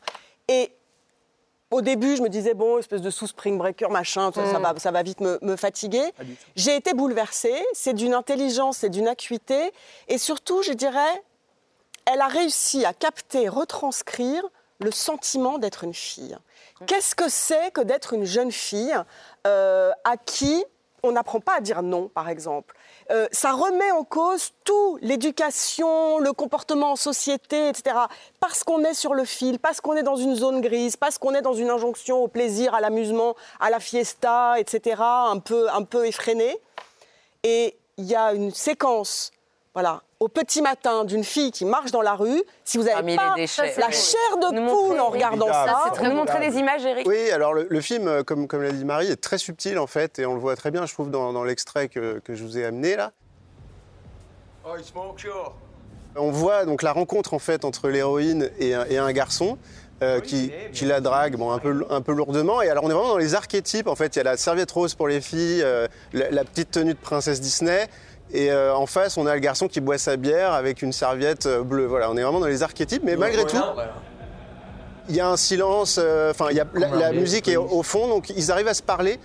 Et 0.48 0.72
au 1.72 1.82
début, 1.82 2.16
je 2.16 2.22
me 2.22 2.30
disais, 2.30 2.54
bon, 2.54 2.78
espèce 2.78 3.02
de 3.02 3.10
sous-spring 3.10 3.58
breaker, 3.58 3.90
machin, 3.90 4.32
ça, 4.34 4.42
Mm. 4.42 4.52
ça 4.54 4.60
va, 4.60 4.74
ça 4.80 4.92
va 4.92 5.04
vite 5.04 5.20
me, 5.20 5.38
me 5.42 5.56
fatiguer. 5.56 6.14
J'ai 6.56 6.76
été 6.76 6.94
bouleversée. 6.94 7.62
C'est 7.74 7.94
d'une 7.94 8.14
intelligence 8.14 8.84
et 8.84 8.90
d'une 8.90 9.08
acuité. 9.08 9.74
Et 10.08 10.18
surtout, 10.18 10.62
je 10.64 10.72
dirais, 10.72 11.24
elle 12.06 12.22
a 12.22 12.28
réussi 12.28 12.86
à 12.86 12.94
capter, 12.94 13.50
retranscrire 13.50 14.44
le 14.80 14.92
sentiment 14.92 15.58
d'être 15.58 15.84
une 15.84 15.94
fille. 15.94 16.38
Qu'est-ce 16.86 17.16
que 17.16 17.28
c'est 17.28 17.72
que 17.72 17.82
d'être 17.82 18.14
une 18.14 18.26
jeune 18.26 18.52
fille 18.52 18.96
euh, 19.48 19.92
à 20.04 20.16
qui 20.16 20.64
on 21.04 21.12
n'apprend 21.12 21.40
pas 21.40 21.58
à 21.58 21.60
dire 21.62 21.82
non, 21.82 22.08
par 22.08 22.30
exemple? 22.30 22.76
Euh, 23.10 23.28
Ça 23.32 23.54
remet 23.54 23.92
en 23.92 24.04
cause 24.04 24.52
tout, 24.64 24.98
l'éducation, 25.02 26.20
le 26.20 26.34
comportement 26.34 26.92
en 26.92 26.96
société, 26.96 27.70
etc. 27.70 27.96
Parce 28.40 28.64
qu'on 28.64 28.84
est 28.84 28.94
sur 28.94 29.14
le 29.14 29.24
fil, 29.24 29.60
parce 29.60 29.80
qu'on 29.80 29.96
est 29.96 30.04
dans 30.04 30.18
une 30.18 30.36
zone 30.36 30.62
grise, 30.62 30.98
parce 30.98 31.18
qu'on 31.18 31.34
est 31.34 31.42
dans 31.42 31.54
une 31.54 31.70
injonction 31.70 32.24
au 32.24 32.28
plaisir, 32.28 32.74
à 32.76 32.82
l'amusement, 32.82 33.36
à 33.60 33.70
la 33.70 33.80
fiesta, 33.80 34.60
etc., 34.60 35.02
un 35.02 35.40
peu, 35.40 35.70
un 35.70 35.84
peu 35.84 36.06
effrénée. 36.06 36.60
Et 37.44 37.78
il 37.98 38.06
y 38.06 38.16
a 38.16 38.34
une 38.34 38.52
séquence, 38.52 39.32
voilà, 39.74 40.02
au 40.20 40.28
petit 40.30 40.62
matin 40.62 41.06
d'une 41.06 41.24
fille 41.24 41.52
qui 41.52 41.64
marche 41.66 41.92
dans 41.92 42.02
la 42.02 42.16
rue. 42.16 42.42
Si 42.64 42.78
vous 42.78 42.86
Parmi 42.86 43.16
n'avez 43.16 43.28
pas 43.30 43.36
les 43.36 43.44
déchets. 43.44 43.74
la 43.78 43.88
Oui. 43.88 43.94
chair 43.94 44.38
de 44.38 44.56
Nous 44.56 44.68
poule 44.68 44.88
montrer- 44.88 45.00
en 45.00 45.08
regardant 45.10 45.48
ça, 45.54 45.84
C'est 45.86 46.00
très 46.02 46.14
montrer 46.14 46.40
des 46.50 46.58
images, 46.58 46.84
Eric. 46.86 47.08
Oui, 47.08 47.30
alors 47.32 47.54
le, 47.54 47.68
le 47.70 47.82
film, 47.82 48.08
euh, 48.08 48.24
comme, 48.24 48.48
comme 48.48 48.64
l'a 48.64 48.72
dit 48.72 48.84
Marie, 48.86 49.12
est 49.12 49.22
très 49.22 49.38
subtil 49.38 49.78
en 49.78 49.88
fait, 49.88 50.18
et 50.20 50.26
on 50.26 50.34
le 50.34 50.40
voit 50.40 50.56
très 50.56 50.72
bien, 50.72 50.86
je 50.86 50.94
trouve, 50.94 51.12
dans, 51.12 51.34
dans 51.34 51.44
l'extrait 51.44 51.88
que, 51.88 52.20
que 52.26 52.34
je 52.34 52.44
vous 52.44 52.58
ai 52.58 52.66
amené 52.66 52.96
là. 52.96 53.12
On 56.16 56.32
voit 56.32 56.66
donc 56.66 56.82
la 56.82 56.92
rencontre 56.94 57.34
en 57.36 57.40
fait 57.40 57.64
entre 57.64 57.90
l'héroïne 57.90 58.50
et, 58.60 58.74
un- 58.74 58.86
et 58.86 58.98
un 58.98 59.12
garçon. 59.12 59.58
euh, 60.04 60.20
qui, 60.20 60.52
qui 60.74 60.86
la 60.86 61.02
drague 61.02 61.38
bon, 61.38 61.52
un, 61.52 61.58
peu, 61.58 61.84
un 61.90 62.02
peu 62.02 62.14
lourdement. 62.14 62.62
Et 62.62 62.70
alors, 62.70 62.84
on 62.84 62.90
est 62.92 62.94
vraiment 62.94 63.08
dans 63.10 63.18
les 63.18 63.34
archétypes. 63.34 63.88
En 63.88 63.96
fait, 63.96 64.16
il 64.16 64.18
y 64.18 64.20
a 64.20 64.24
la 64.26 64.38
serviette 64.38 64.70
rose 64.70 64.94
pour 64.94 65.08
les 65.08 65.22
filles, 65.22 65.64
euh, 65.64 65.88
la, 66.14 66.30
la 66.30 66.44
petite 66.44 66.70
tenue 66.70 66.94
de 66.94 67.00
princesse 67.00 67.42
Disney. 67.42 67.88
Et 68.34 68.52
euh, 68.52 68.76
en 68.76 68.86
face, 68.86 69.18
on 69.18 69.26
a 69.26 69.34
le 69.34 69.40
garçon 69.40 69.68
qui 69.68 69.80
boit 69.80 69.98
sa 69.98 70.18
bière 70.18 70.52
avec 70.52 70.82
une 70.82 70.92
serviette 70.92 71.46
euh, 71.46 71.64
bleue. 71.64 71.86
Voilà, 71.86 72.12
on 72.12 72.18
est 72.18 72.22
vraiment 72.22 72.40
dans 72.42 72.48
les 72.48 72.62
archétypes. 72.62 73.04
Mais 73.04 73.16
malgré 73.16 73.46
tout, 73.46 73.58
il 75.10 75.16
y 75.16 75.22
a 75.22 75.30
un 75.30 75.38
silence, 75.38 75.98
euh, 76.02 76.32
enfin, 76.32 76.48
la, 76.52 76.66
la 76.90 77.12
musique 77.14 77.48
est 77.48 77.56
au, 77.56 77.84
fond, 77.84 78.08
donc 78.08 78.30
ils 78.30 78.52
arrivent 78.52 78.68
à 78.68 78.74
se 78.74 78.84
parler. 78.84 79.20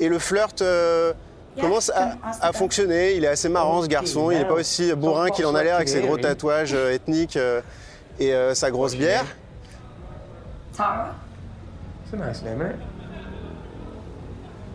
Et 0.00 0.08
le 0.08 0.18
flirt 0.18 0.60
euh, 0.62 1.12
commence 1.60 1.90
à, 1.90 2.16
à 2.40 2.52
fonctionner. 2.52 3.14
Il 3.14 3.24
est 3.24 3.28
assez 3.28 3.48
marrant, 3.48 3.82
ce 3.82 3.88
garçon. 3.88 4.30
Il 4.30 4.38
n'est 4.38 4.44
pas 4.44 4.54
aussi 4.54 4.92
bourrin 4.94 5.30
qu'il 5.30 5.46
en 5.46 5.54
a 5.54 5.62
l'air 5.62 5.76
avec 5.76 5.88
ses 5.88 6.00
gros 6.00 6.16
tatouages 6.16 6.74
euh, 6.74 6.92
ethniques 6.94 7.36
euh, 7.36 7.60
et 8.18 8.32
euh, 8.32 8.54
sa 8.54 8.70
grosse 8.70 8.96
bière. 8.96 9.24
Tara. 10.76 11.14
It's 12.04 12.14
a 12.14 12.16
nice 12.16 12.42
name, 12.42 12.60
right? 12.60 12.76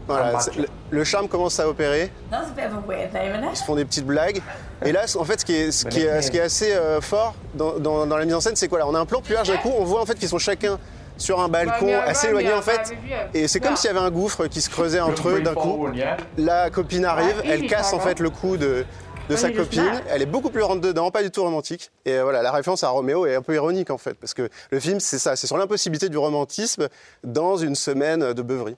Voilà, 0.07 0.39
le, 0.57 0.65
le 0.89 1.03
charme 1.03 1.27
commence 1.27 1.59
à 1.59 1.67
opérer. 1.69 2.11
Ils 3.51 3.57
se 3.57 3.63
font 3.63 3.75
des 3.75 3.85
petites 3.85 4.05
blagues. 4.05 4.41
Et 4.85 4.91
là, 4.91 5.05
en 5.17 5.23
fait, 5.23 5.39
ce 5.39 5.45
qui 5.45 5.55
est, 5.55 5.71
ce 5.71 5.85
qui 5.85 6.01
est, 6.01 6.21
ce 6.21 6.29
qui 6.31 6.37
est 6.37 6.41
assez 6.41 6.73
euh, 6.73 6.99
fort 7.01 7.35
dans, 7.53 7.79
dans- 7.79 8.05
dans 8.05 8.17
la 8.17 8.25
mise 8.25 8.33
en 8.35 8.41
scène, 8.41 8.55
c'est 8.55 8.67
quoi 8.67 8.79
là? 8.79 8.87
On 8.87 8.95
a 8.95 8.99
un 8.99 9.05
plan 9.05 9.21
plus 9.21 9.33
large 9.33 9.47
d'un 9.47 9.57
coup, 9.57 9.71
on 9.77 9.83
voit 9.85 10.01
en 10.01 10.05
fait 10.05 10.15
qu'ils 10.15 10.27
sont 10.29 10.39
chacun 10.39 10.77
sur 11.17 11.39
un 11.39 11.47
balcon 11.47 11.87
assez 12.05 12.27
éloigné 12.27 12.51
en 12.53 12.61
fait. 12.61 12.93
Et 13.33 13.47
c'est 13.47 13.59
comme 13.59 13.75
s'il 13.77 13.87
y 13.87 13.91
avait 13.95 14.05
un 14.05 14.11
gouffre 14.11 14.47
qui 14.47 14.61
se 14.61 14.69
creusait 14.69 14.99
entre 14.99 15.29
eux 15.29 15.41
d'un 15.41 15.53
coup. 15.53 15.87
La 16.37 16.69
copine 16.69 17.05
arrive, 17.05 17.41
elle 17.45 17.67
casse 17.67 17.93
en 17.93 17.99
fait 17.99 18.19
le 18.19 18.29
cou 18.29 18.57
de, 18.57 18.83
de 19.29 19.35
sa 19.37 19.51
copine. 19.51 20.01
Elle 20.09 20.21
est 20.23 20.25
beaucoup 20.25 20.49
plus 20.49 20.63
rentre 20.63 20.81
dedans, 20.81 21.11
pas 21.11 21.21
du 21.23 21.29
tout 21.31 21.43
romantique. 21.43 21.91
Et 22.05 22.19
voilà, 22.19 22.41
la 22.41 22.51
référence 22.51 22.83
à 22.83 22.89
Roméo 22.89 23.25
est 23.25 23.35
un 23.35 23.41
peu 23.43 23.53
ironique 23.55 23.89
en 23.91 23.97
fait, 23.99 24.15
parce 24.15 24.33
que 24.33 24.49
le 24.71 24.79
film, 24.79 24.99
c'est 24.99 25.19
ça, 25.19 25.35
c'est 25.35 25.47
sur 25.47 25.55
l'impossibilité 25.57 26.09
du 26.09 26.17
romantisme 26.17 26.89
dans 27.23 27.55
une 27.57 27.75
semaine 27.75 28.33
de 28.33 28.41
beuverie. 28.41 28.75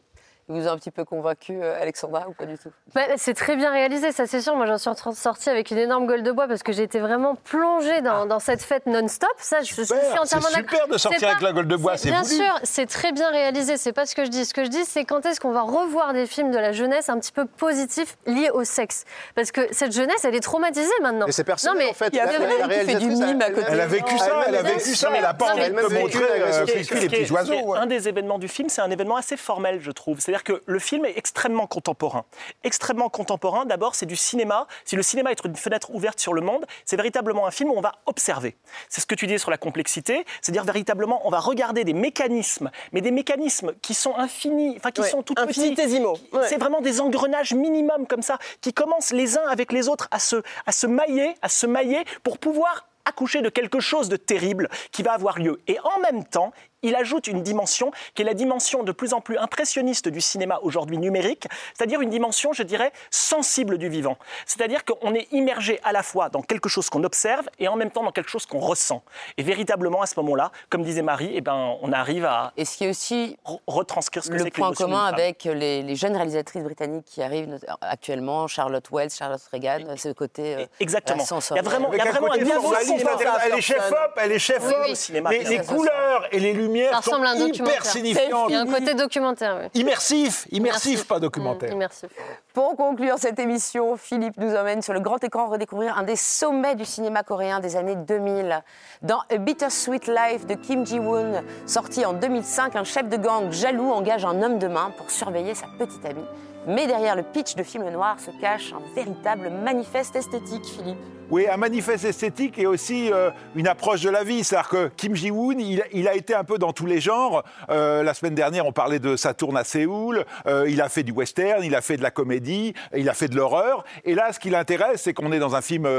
Il 0.48 0.62
vous 0.62 0.68
a 0.68 0.72
un 0.72 0.78
petit 0.78 0.92
peu 0.92 1.04
convaincu, 1.06 1.58
euh, 1.60 1.82
Alexandra, 1.82 2.28
ou 2.30 2.34
pas 2.34 2.46
du 2.46 2.56
tout? 2.56 2.70
Bah, 2.94 3.02
c'est 3.18 3.34
très 3.34 3.56
bien 3.56 3.72
réalisé, 3.72 4.12
ça 4.12 4.28
c'est 4.28 4.42
sûr. 4.42 4.56
Moi 4.56 4.68
j'en 4.68 4.78
suis 4.78 5.16
sortie 5.16 5.50
avec 5.50 5.72
une 5.72 5.80
énorme 5.80 6.06
gueule 6.06 6.22
de 6.22 6.32
bois 6.32 6.48
parce 6.48 6.62
que 6.62 6.72
j'ai 6.72 6.84
été 6.84 7.00
vraiment 7.00 7.34
plongée 7.34 8.02
dans, 8.02 8.28
dans 8.28 8.40
cette 8.40 8.62
fête 8.62 8.86
non-stop. 8.86 9.28
Ça, 9.40 9.62
je, 9.62 9.70
je 9.70 9.74
suis 9.74 9.86
Super, 9.86 10.22
entièrement 10.22 10.48
c'est 10.52 10.58
d'accord. 10.58 10.80
super 10.82 10.88
de 10.94 10.98
sortir 11.00 11.20
C'est 11.20 11.26
avec 11.26 11.42
la 11.42 11.52
gueule 11.52 11.68
de 11.68 11.76
bois, 11.76 11.98
c'est 11.98 12.10
Bien 12.12 12.22
voulu. 12.22 12.36
sûr, 12.36 12.60
c'est 12.62 12.86
très 12.86 13.12
bien 13.12 13.32
réalisé, 13.32 13.78
c'est 13.78 13.92
pas 13.92 14.06
ce 14.06 14.14
que 14.14 14.24
je 14.24 14.30
dis. 14.30 14.46
Ce 14.46 14.54
que 14.54 14.64
je 14.64 14.70
dis, 14.70 14.86
c'est 14.86 15.04
quand 15.04 15.26
est-ce 15.26 15.40
qu'on 15.40 15.52
va 15.52 15.62
revoir 15.62 16.14
des 16.14 16.28
films 16.28 16.52
de 16.52 16.60
la 16.60 16.74
jeunesse 16.74 17.10
un 17.10 17.20
petit 17.20 17.32
peu 17.32 17.46
positifs 17.46 18.16
liés 18.28 18.52
au 18.54 18.64
sexe. 18.64 19.04
Parce 19.34 19.52
que 19.52 19.62
cette 19.72 19.94
jeunesse, 19.94 20.26
elle 20.26 20.36
est 20.36 20.42
traumatisée 20.42 20.92
maintenant. 21.02 21.26
Et 21.26 21.32
c'est 21.32 21.46
mais 21.76 21.90
en 21.90 21.94
fait. 21.94 22.10
il 22.14 22.18
y 22.18 22.20
a 22.20 22.26
la 22.26 22.32
qui 22.68 22.86
fait 22.86 22.96
du 23.00 23.08
mime 23.08 23.42
à 23.42 23.48
elle- 23.48 23.54
côté. 23.56 23.66
Elle 23.72 23.82
a 23.82 23.88
vécu 23.88 24.16
ça, 24.20 24.44
elle 24.48 24.56
a 24.56 24.62
vécu 24.62 24.80
ça, 24.94 25.08
ça. 25.10 25.14
elle 25.16 25.26
a 25.26 25.34
pas 25.34 25.54
envie 25.54 25.72
mais 25.72 25.82
de 25.82 25.88
montrer 26.02 27.00
les 27.02 27.10
petits 27.10 27.32
oiseaux. 27.34 27.74
Un 27.74 27.88
des 27.88 28.08
événements 28.08 28.38
du 28.38 28.48
film, 28.48 28.70
c'est 28.70 28.82
un 28.82 28.92
événement 28.92 29.16
assez 29.16 29.38
formel, 29.38 29.80
je 29.82 29.90
trouve. 29.92 30.20
C'est-à-dire 30.36 30.60
que 30.60 30.70
le 30.70 30.80
film 30.80 31.06
est 31.06 31.18
extrêmement 31.18 31.66
contemporain. 31.66 32.26
Extrêmement 32.66 33.08
contemporain, 33.08 33.64
d'abord, 33.66 33.96
c'est 33.96 34.06
du 34.06 34.18
cinéma. 34.18 34.68
Si 34.84 34.98
le 34.98 35.02
cinéma 35.02 35.32
est 35.32 35.46
une 35.46 35.56
fenêtre 35.56 35.96
ouverte 35.96 36.20
sur 36.20 36.34
le 36.34 36.42
monde, 36.42 36.66
c'est 36.84 36.98
véritablement 36.98 37.48
un 37.48 37.52
film 37.52 37.70
où 37.70 37.74
on 37.78 37.82
va 37.82 37.94
observer. 38.06 38.58
C'est 38.90 39.00
ce 39.00 39.06
que 39.06 39.16
tu 39.16 39.28
dis 39.28 39.40
sur 39.40 39.50
la 39.50 39.58
complexité, 39.58 40.26
c'est-à-dire 40.42 40.66
véritablement, 40.66 41.22
on 41.24 41.30
va 41.30 41.40
regarder 41.40 41.86
des 41.86 41.94
mécanismes, 41.94 42.70
mais 42.92 43.00
des 43.00 43.12
mécanismes 43.12 43.72
qui 43.82 43.94
sont 43.94 44.16
infinis, 44.18 44.76
enfin 44.76 44.92
qui 44.92 45.02
Ouais, 45.02 45.10
sont 45.10 45.24
tout 45.24 45.36
petits. 45.36 45.74
Ouais. 45.74 46.48
C'est 46.50 46.58
vraiment 46.58 46.82
des 46.82 47.00
engrenages 47.00 47.54
minimum 47.54 48.06
comme 48.06 48.22
ça, 48.22 48.38
qui 48.60 48.74
commencent 48.74 49.12
les 49.12 49.38
uns 49.38 49.48
avec 49.48 49.72
les 49.72 49.88
autres 49.88 50.10
à 50.12 50.20
se, 50.20 50.42
à 50.66 50.74
se 50.74 50.86
mailler, 50.86 51.34
à 51.42 51.48
se 51.48 51.66
mailler 51.66 52.04
pour 52.24 52.40
pouvoir 52.40 52.88
accoucher 53.06 53.42
de 53.42 53.50
quelque 53.50 53.80
chose 53.80 54.10
de 54.10 54.18
terrible 54.18 54.68
qui 54.92 55.04
va 55.04 55.14
avoir 55.14 55.40
lieu. 55.40 55.62
Et 55.68 55.78
en 55.80 56.00
même 56.00 56.26
temps, 56.26 56.52
il 56.88 56.96
ajoute 56.96 57.28
une 57.28 57.42
dimension 57.44 57.92
qui 58.14 58.22
est 58.22 58.26
la 58.26 58.34
dimension 58.34 58.84
de 58.84 58.92
plus 58.92 59.14
en 59.14 59.22
plus 59.22 59.38
impressionniste 59.38 60.08
du 60.08 60.22
cinéma 60.22 60.60
aujourd'hui 60.62 60.98
numérique, 60.98 61.48
c'est-à-dire 61.74 62.02
une 62.02 62.10
dimension, 62.10 62.54
je 62.54 62.64
dirais, 62.64 62.92
sensible 63.12 63.78
du 63.78 63.90
vivant. 63.90 64.18
C'est-à-dire 64.46 64.86
qu'on 64.86 65.14
est 65.14 65.28
immergé 65.32 65.80
à 65.84 65.92
la 65.92 66.04
fois 66.04 66.30
dans 66.30 66.42
quelque 66.42 66.70
chose 66.70 66.90
qu'on 66.90 67.04
observe 67.04 67.48
et 67.60 67.68
en 67.68 67.76
même 67.76 67.92
temps 67.92 68.04
dans 68.04 68.12
quelque 68.12 68.30
chose 68.30 68.46
qu'on 68.46 68.60
ressent. 68.60 69.04
Et 69.38 69.44
véritablement, 69.44 70.02
à 70.02 70.06
ce 70.06 70.14
moment-là, 70.20 70.52
comme 70.70 70.84
disait 70.84 71.02
Marie, 71.02 71.32
eh 71.34 71.42
ben, 71.42 71.76
on 71.82 71.92
arrive 71.92 72.26
à 72.26 72.54
Et 72.58 72.66
ce 72.66 72.78
qui 72.78 72.86
est 72.86 72.90
aussi 72.90 73.38
re- 73.46 73.60
retranscrire 73.68 74.24
ce 74.24 74.30
que 74.30 74.36
le 74.36 74.50
point 74.50 74.74
commun 74.74 75.06
avec 75.06 75.44
les, 75.46 75.82
les 75.82 75.96
jeunes 75.96 76.16
réalisatrices 76.16 76.64
britanniques 76.64 77.06
qui 77.06 77.22
arrivent 77.22 77.60
actuellement, 77.82 78.48
Charlotte 78.48 78.86
Wells, 78.92 79.10
Charlotte 79.12 79.42
Reagan, 79.52 79.96
ce 79.98 80.10
côté 80.10 80.56
euh, 80.56 80.66
Exactement. 80.80 81.24
Il 81.52 81.56
y 81.56 81.60
a 81.60 81.62
vraiment- 81.62 81.92
il 81.92 81.98
y 81.98 82.02
a 82.02 82.12
vraiment 82.12 82.32
un 82.32 82.36
c'est-à-dire, 82.36 83.32
Elle 83.46 83.54
est 83.58 83.62
chef-op, 83.62 84.12
elle 84.18 84.32
est 84.32 84.34
Oui, 84.36 84.40
chef-op. 84.40 84.76
oui. 84.88 84.96
Cinéma, 84.96 85.30
Les, 85.32 85.60
couleurs 85.60 86.28
et 86.32 86.40
les 86.40 86.54
Ça 86.54 86.60
lumières 86.76 87.04
sont 87.04 87.12
ressemble 87.12 87.26
à 87.28 87.30
un 87.32 87.36
hyper 87.36 87.48
documentaire. 87.48 87.86
signifiantes. 87.86 88.50
Il 88.50 88.54
y 88.54 88.56
a 88.56 88.62
un 88.62 88.66
côté 88.66 88.94
documentaire, 88.94 89.58
oui. 89.62 89.82
Immersif, 89.82 90.48
immersif, 90.52 90.86
Immersif. 90.86 91.08
pas 91.08 91.20
documentaire. 91.20 91.70
Mmh, 91.70 91.74
immersif. 91.74 92.10
Pour 92.54 92.76
conclure 92.76 93.16
cette 93.18 93.40
émission, 93.40 93.98
Philippe 93.98 94.38
nous 94.38 94.56
emmène 94.56 94.82
sur 94.82 94.94
le 94.94 95.00
grand 95.00 95.24
écran 95.24 95.48
redécouvrir 95.48 95.98
un 95.98 96.04
des 96.04 96.16
sommets 96.16 96.76
du 96.76 96.86
cinéma 96.86 97.24
coréen 97.24 97.60
des 97.60 97.76
années 97.76 97.96
2000. 97.96 98.62
Dans 99.02 99.22
A 99.30 99.38
Bittersweet 99.38 100.08
Life 100.08 100.46
de 100.46 100.56
Kim 100.56 100.86
Ji-woon, 100.86 101.44
sorti 101.66 102.06
en 102.06 102.14
2005, 102.14 102.76
un 102.76 102.84
chef 102.84 103.08
de 103.10 103.18
gang 103.18 103.52
jaloux 103.52 103.92
engage 103.92 104.26
un 104.26 104.42
homme 104.42 104.60
de 104.60 104.68
main 104.68 104.92
pour 104.98 105.12
surveiller 105.12 105.56
sa 105.56 105.68
petite 105.78 106.06
amie. 106.06 106.26
Mais 106.68 106.88
derrière 106.88 107.16
le 107.16 107.22
pitch 107.24 107.56
de 107.56 107.64
film 107.64 107.88
noir 107.90 108.18
se 108.20 108.32
cache 108.42 108.74
un 108.74 108.96
véritable 108.96 109.50
manifeste 109.50 110.16
esthétique, 110.16 110.66
Philippe. 110.66 110.98
Oui, 111.32 111.48
un 111.52 111.58
manifeste 111.58 112.06
esthétique 112.06 112.60
et 112.60 112.68
aussi 112.68 113.12
euh, 113.12 113.32
une 113.56 113.68
approche 113.68 114.02
de 114.02 114.12
la 114.12 114.24
vie. 114.24 114.44
C'est-à-dire 114.44 114.70
que 114.70 114.92
Kim 114.96 115.16
Ji-woon, 115.16 115.58
il, 115.58 116.08
a 116.08 116.14
été 116.14 116.36
un 116.36 116.44
peu 116.44 116.60
dans 116.60 116.72
tous 116.72 116.86
les 116.86 117.02
genres. 117.02 117.44
Euh, 117.72 118.04
la 118.04 118.14
semaine 118.14 118.36
dernière, 118.36 118.68
on 118.68 118.72
parlait 118.72 119.00
de 119.00 119.16
sa 119.16 119.34
tourne 119.34 119.58
à 119.58 119.64
Séoul. 119.64 120.24
Euh, 120.46 120.70
il 120.70 120.82
a 120.82 120.90
fait 120.90 121.02
du 121.02 121.12
western, 121.12 121.64
il 121.64 121.74
a 121.74 121.82
fait 121.82 121.98
de 121.98 122.04
la 122.04 122.12
comédie, 122.12 122.76
il 122.96 123.10
a 123.10 123.16
fait 123.16 123.28
de 123.28 123.36
l'horreur. 123.36 123.86
Et 124.04 124.14
là, 124.14 124.34
ce 124.34 124.40
qui 124.40 124.52
l'intéresse, 124.52 125.02
c'est 125.02 125.14
qu'on 125.14 125.32
est 125.32 125.40
dans 125.40 125.56
un 125.56 125.62
film 125.62 125.90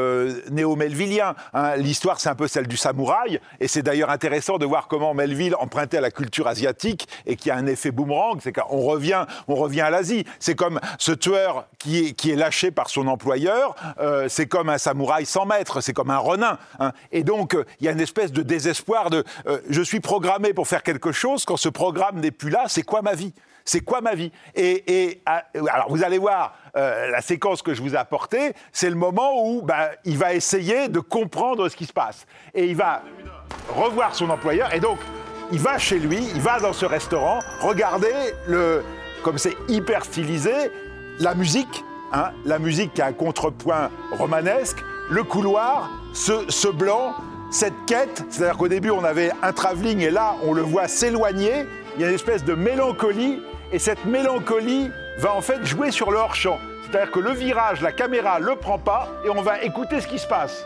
néo-melvillien. 0.52 1.34
hein. 1.54 1.74
L'histoire, 1.76 2.20
c'est 2.20 2.28
un 2.28 2.36
peu 2.36 2.46
celle 2.46 2.68
du 2.68 2.76
samouraï. 2.76 3.40
Et 3.58 3.66
c'est 3.66 3.82
d'ailleurs 3.82 4.10
intéressant 4.10 4.58
de 4.58 4.64
voir 4.64 4.86
comment 4.86 5.12
Melville 5.12 5.56
empruntait 5.58 5.98
à 5.98 6.02
la 6.02 6.12
culture 6.12 6.46
asiatique 6.46 7.08
et 7.26 7.34
qui 7.34 7.50
a 7.50 7.56
un 7.56 7.66
effet 7.66 7.90
boomerang. 7.90 8.38
C'est 8.40 8.52
qu'on 8.52 8.78
revient, 8.78 9.26
on 9.48 9.56
revient 9.56 9.80
à 9.80 9.90
l'Asie. 9.90 10.24
C'est 10.38 10.54
comme 10.54 10.78
ce 10.98 11.10
tueur 11.10 11.66
qui 11.80 12.14
est, 12.24 12.36
lâché 12.36 12.70
par 12.70 12.90
son 12.90 13.08
employeur. 13.08 13.74
C'est 14.28 14.46
comme 14.46 14.68
un 14.68 14.78
samouraï 14.78 15.15
sans 15.24 15.46
maître. 15.46 15.80
C'est 15.80 15.92
comme 15.92 16.10
un 16.10 16.18
renin. 16.18 16.58
hein. 16.78 16.92
Et 17.12 17.24
donc, 17.24 17.54
euh, 17.54 17.64
il 17.80 17.86
y 17.86 17.88
a 17.88 17.92
une 17.92 18.00
espèce 18.00 18.32
de 18.32 18.42
désespoir 18.42 19.10
de 19.10 19.24
euh, 19.46 19.58
je 19.70 19.82
suis 19.82 20.00
programmé 20.00 20.52
pour 20.52 20.68
faire 20.68 20.82
quelque 20.82 21.12
chose. 21.12 21.44
Quand 21.44 21.56
ce 21.56 21.68
programme 21.68 22.20
n'est 22.20 22.30
plus 22.30 22.50
là, 22.50 22.64
c'est 22.66 22.82
quoi 22.82 23.02
ma 23.02 23.14
vie? 23.14 23.32
C'est 23.64 23.80
quoi 23.80 24.00
ma 24.00 24.14
vie? 24.14 24.30
Et, 24.54 25.20
ah, 25.26 25.42
alors 25.70 25.88
vous 25.88 26.04
allez 26.04 26.18
voir 26.18 26.54
euh, 26.76 27.10
la 27.10 27.20
séquence 27.20 27.62
que 27.62 27.74
je 27.74 27.82
vous 27.82 27.94
ai 27.94 27.96
apportée, 27.96 28.52
c'est 28.72 28.90
le 28.90 28.94
moment 28.94 29.44
où 29.44 29.62
bah, 29.62 29.90
il 30.04 30.16
va 30.18 30.34
essayer 30.34 30.88
de 30.88 31.00
comprendre 31.00 31.68
ce 31.68 31.74
qui 31.76 31.84
se 31.84 31.92
passe 31.92 32.26
et 32.54 32.66
il 32.66 32.76
va 32.76 33.02
revoir 33.74 34.14
son 34.14 34.30
employeur 34.30 34.72
et 34.72 34.78
donc 34.78 34.98
il 35.50 35.58
va 35.58 35.78
chez 35.78 35.98
lui, 35.98 36.18
il 36.34 36.40
va 36.40 36.60
dans 36.60 36.72
ce 36.72 36.86
restaurant, 36.86 37.40
regardez 37.60 38.12
le 38.46 38.84
comme 39.24 39.38
c'est 39.38 39.56
hyper 39.66 40.04
stylisé, 40.04 40.52
la 41.18 41.34
musique, 41.34 41.84
hein, 42.12 42.30
la 42.44 42.60
musique 42.60 42.94
qui 42.94 43.02
a 43.02 43.06
un 43.06 43.12
contrepoint 43.12 43.90
romanesque, 44.12 44.78
le 45.08 45.22
couloir, 45.22 45.90
ce, 46.12 46.68
blanc, 46.68 47.14
cette 47.50 47.74
quête, 47.86 48.24
c'est-à-dire 48.28 48.56
qu'au 48.56 48.68
début 48.68 48.90
on 48.90 49.04
avait 49.04 49.30
un 49.42 49.52
travelling 49.52 50.00
et 50.00 50.10
là 50.10 50.36
on 50.44 50.52
le 50.52 50.62
voit 50.62 50.88
s'éloigner, 50.88 51.66
il 51.94 52.02
y 52.02 52.04
a 52.04 52.08
une 52.08 52.14
espèce 52.14 52.44
de 52.44 52.54
mélancolie 52.54 53.40
et 53.72 53.78
cette 53.78 54.04
mélancolie 54.04 54.90
va 55.18 55.34
en 55.34 55.40
fait 55.40 55.64
jouer 55.64 55.90
sur 55.90 56.10
le 56.10 56.18
hors-champ. 56.18 56.58
C'est-à-dire 56.82 57.10
que 57.10 57.20
le 57.20 57.32
virage, 57.32 57.80
la 57.80 57.92
caméra 57.92 58.38
le 58.38 58.56
prend 58.56 58.78
pas 58.78 59.08
et 59.24 59.30
on 59.30 59.42
va 59.42 59.62
écouter 59.62 60.00
ce 60.00 60.06
qui 60.06 60.18
se 60.18 60.26
passe. 60.26 60.64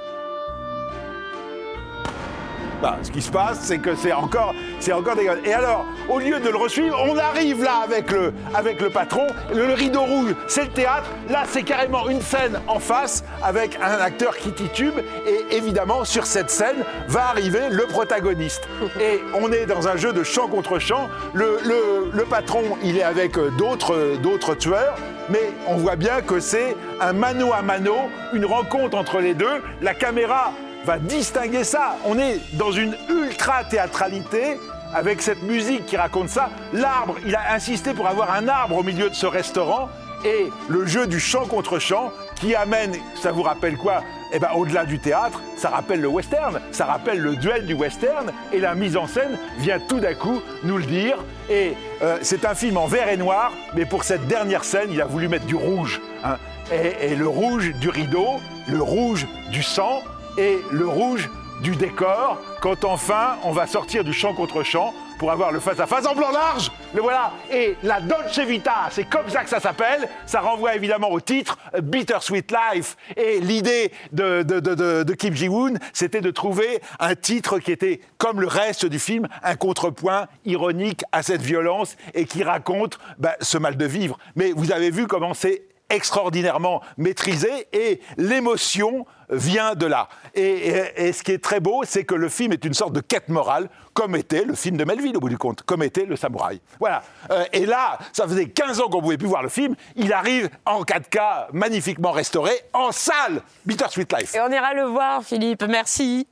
Bah, 2.83 2.97
ce 3.03 3.11
qui 3.11 3.21
se 3.21 3.31
passe, 3.31 3.61
c'est 3.61 3.79
que 3.79 3.95
c'est 3.95 4.13
encore, 4.13 4.55
c'est 4.79 4.93
encore 4.95 5.15
dégueulasse. 5.15 5.41
Et 5.45 5.53
alors, 5.53 5.85
au 6.09 6.19
lieu 6.19 6.41
de 6.41 6.49
le 6.49 6.57
resuivre, 6.57 6.99
on 7.07 7.17
arrive 7.19 7.63
là 7.63 7.81
avec 7.85 8.11
le, 8.11 8.33
avec 8.55 8.81
le 8.81 8.89
patron. 8.89 9.27
Le, 9.55 9.67
le 9.67 9.75
rideau 9.75 10.01
rouge, 10.03 10.35
c'est 10.49 10.63
le 10.65 10.71
théâtre. 10.71 11.05
Là, 11.29 11.43
c'est 11.47 11.63
carrément 11.63 12.09
une 12.09 12.23
scène 12.23 12.59
en 12.69 12.79
face 12.79 13.23
avec 13.43 13.79
un 13.83 14.01
acteur 14.03 14.35
qui 14.37 14.51
titube. 14.53 14.95
Et 15.27 15.57
évidemment, 15.57 16.05
sur 16.07 16.25
cette 16.25 16.49
scène 16.49 16.77
va 17.07 17.27
arriver 17.29 17.69
le 17.71 17.85
protagoniste. 17.87 18.67
Et 19.01 19.21
on 19.39 19.53
est 19.53 19.67
dans 19.67 19.87
un 19.89 19.97
jeu 19.97 20.15
de 20.15 20.23
champ 20.23 20.49
contre 20.49 20.79
champ. 20.79 21.09
Le, 21.35 21.59
le- 21.65 22.11
le 22.13 22.25
patron, 22.25 22.63
il 22.83 22.97
est 22.97 23.03
avec 23.03 23.37
euh, 23.37 23.51
d'autres, 23.59 24.17
d'autres 24.23 24.55
tueurs. 24.55 24.95
Mais 25.29 25.51
on 25.69 25.77
voit 25.77 25.97
bien 25.97 26.23
que 26.23 26.41
c'est 26.41 26.75
un 27.01 27.13
mano 27.13 27.53
à 27.53 27.61
mano, 27.63 27.95
une 28.33 28.47
rencontre 28.47 28.97
entre 28.97 29.21
les 29.21 29.35
deux. 29.35 29.63
La 29.83 29.93
caméra 29.95 30.53
va 30.85 30.99
distinguer 30.99 31.65
ça. 31.65 31.97
On 32.05 32.19
est 32.19 32.41
dans 32.55 32.73
une 32.73 32.97
ultra 33.09 33.65
théâtralité 33.65 34.59
avec 34.95 35.23
cette 35.23 35.43
musique 35.43 35.87
qui 35.87 35.97
raconte 35.97 36.29
ça. 36.29 36.51
L'arbre, 36.73 37.17
il 37.25 37.35
a 37.35 37.53
insisté 37.55 37.95
pour 37.95 38.07
avoir 38.07 38.33
un 38.35 38.49
arbre 38.49 38.77
au 38.77 38.83
milieu 38.83 39.09
de 39.09 39.15
ce 39.15 39.27
restaurant 39.27 39.89
et 40.25 40.51
le 40.69 40.85
jeu 40.87 41.07
du 41.07 41.19
chant 41.21 41.47
contre 41.47 41.79
chant 41.79 42.13
qui 42.37 42.55
amène, 42.55 42.95
ça 43.21 43.33
vous 43.33 43.43
rappelle 43.43 43.77
quoi? 43.77 44.03
Eh 44.33 44.39
ben 44.39 44.51
au-delà 44.55 44.85
du 44.85 44.99
théâtre, 44.99 45.41
ça 45.57 45.71
rappelle 45.71 46.01
le 46.01 46.09
western, 46.09 46.61
ça 46.73 46.85
rappelle 46.85 47.19
le 47.21 47.37
duel 47.37 47.67
du 47.67 47.75
western 47.75 48.31
et 48.53 48.61
la 48.61 48.75
mise 48.75 48.97
en 48.97 49.07
scène 49.07 49.39
vient 49.59 49.79
tout 49.81 49.99
d'un 49.99 50.15
coup 50.15 50.41
nous 50.63 50.79
le 50.79 50.85
dire. 50.85 51.17
Et 51.49 51.75
euh, 52.03 52.19
c'est 52.23 52.45
un 52.45 52.55
film 52.55 52.77
en 52.77 52.87
vert 52.87 53.09
et 53.09 53.17
noir, 53.17 53.53
mais 53.75 53.85
pour 53.85 54.05
cette 54.05 54.27
dernière 54.27 54.65
scène, 54.65 54.89
il 54.91 55.01
a 55.03 55.07
voulu 55.07 55.29
mettre 55.29 55.47
du 55.47 55.57
rouge. 55.57 56.01
hein. 56.25 56.37
Et, 56.73 57.13
et 57.13 57.17
le 57.17 57.27
rouge 57.27 57.73
du 57.81 57.89
rideau, 57.89 58.41
le 58.69 58.81
rouge 58.81 59.27
du 59.51 59.63
sang 59.63 60.03
et 60.39 60.59
le 60.71 60.87
rouge 60.87 61.31
du 61.63 61.77
décor 61.77 62.39
quand 62.61 62.85
enfin 62.85 63.37
on 63.45 63.53
va 63.53 63.67
sortir 63.67 64.05
du 64.05 64.13
champ 64.13 64.33
contre 64.35 64.63
champ 64.63 64.95
pour 65.21 65.31
avoir 65.31 65.53
le 65.53 65.61
face-à-face 65.61 66.07
en 66.07 66.15
blanc 66.15 66.31
large. 66.31 66.73
Le 66.95 67.03
voilà. 67.03 67.33
Et 67.53 67.77
la 67.83 68.01
Dolce 68.01 68.39
Vita, 68.39 68.89
c'est 68.91 69.05
comme 69.05 69.29
ça 69.29 69.45
que 69.45 69.51
ça 69.51 69.61
s'appelle. 69.61 70.09
Ça 70.25 70.41
renvoie 70.41 70.75
évidemment 70.75 71.11
au 71.11 71.21
titre 71.21 71.59
Bittersweet 71.83 72.51
Life. 72.51 72.97
Et 73.19 73.39
l'idée 73.39 73.93
de, 74.13 74.43
de, 74.43 74.61
de, 74.61 75.03
de 75.03 75.15
Kim 75.15 75.35
Ji-woon, 75.35 75.75
c'était 75.93 76.23
de 76.23 76.31
trouver 76.31 76.81
un 76.99 77.15
titre 77.15 77.59
qui 77.59 77.71
était, 77.71 78.01
comme 78.17 78.41
le 78.41 78.47
reste 78.47 78.87
du 78.87 78.99
film, 78.99 79.29
un 79.43 79.57
contrepoint 79.57 80.27
ironique 80.47 81.05
à 81.13 81.23
cette 81.23 81.43
violence 81.43 81.97
et 82.15 82.25
qui 82.25 82.43
raconte 82.43 82.99
bah, 83.19 83.37
ce 83.43 83.59
mal 83.59 83.77
de 83.77 83.85
vivre. 83.85 84.17
Mais 84.37 84.53
vous 84.53 84.73
avez 84.73 84.91
vu 84.91 85.07
comment 85.07 85.35
c'est 85.35 85.65
extraordinairement 85.91 86.81
maîtrisé 86.97 87.67
et 87.73 88.01
l'émotion 88.17 89.07
vient 89.31 89.75
de 89.75 89.87
là. 89.87 90.09
Et, 90.35 91.13
ce 91.13 91.23
qui 91.23 91.33
est 91.33 91.43
très 91.43 91.61
beau, 91.61 91.83
c'est 91.85 92.05
que 92.05 92.15
le 92.15 92.29
film 92.29 92.53
est 92.53 92.65
une 92.65 92.75
sorte 92.75 92.93
de 92.93 93.01
quête 93.01 93.29
morale, 93.29 93.69
comme 93.95 94.17
était 94.17 94.45
le 94.45 94.55
film 94.55 94.77
de 94.77 94.85
Melville 94.85 95.17
au 95.17 95.21
bout 95.21 95.29
du 95.29 95.39
compte, 95.39 95.63
comme 95.63 95.83
était 95.83 96.05
Le 96.05 96.17
Samouraï. 96.17 96.61
Voilà. 96.79 97.03
Euh, 97.31 97.45
et 97.53 97.67
là, 97.67 97.99
ça 98.13 98.27
faisait 98.27 98.47
15 98.47 98.81
ans 98.81 98.89
qu'on 98.89 98.99
ne 98.99 99.03
pouvait 99.03 99.19
plus 99.19 99.29
voir 99.29 99.43
le 99.43 99.49
film. 99.49 99.75
Il 99.97 100.13
arrive 100.13 100.49
en 100.67 100.83
4K, 100.83 101.49
magnifiquement 101.53 102.13
restauré, 102.13 102.53
en 102.73 102.93
salle. 102.93 103.43
Bittersweet 103.67 104.13
Life. 104.13 104.35
Et 104.35 104.41
on 104.41 104.51
ira 104.51 104.75
le 104.75 104.85
voir, 104.85 105.23
Philippe. 105.23 105.65
Merci. 105.69 106.27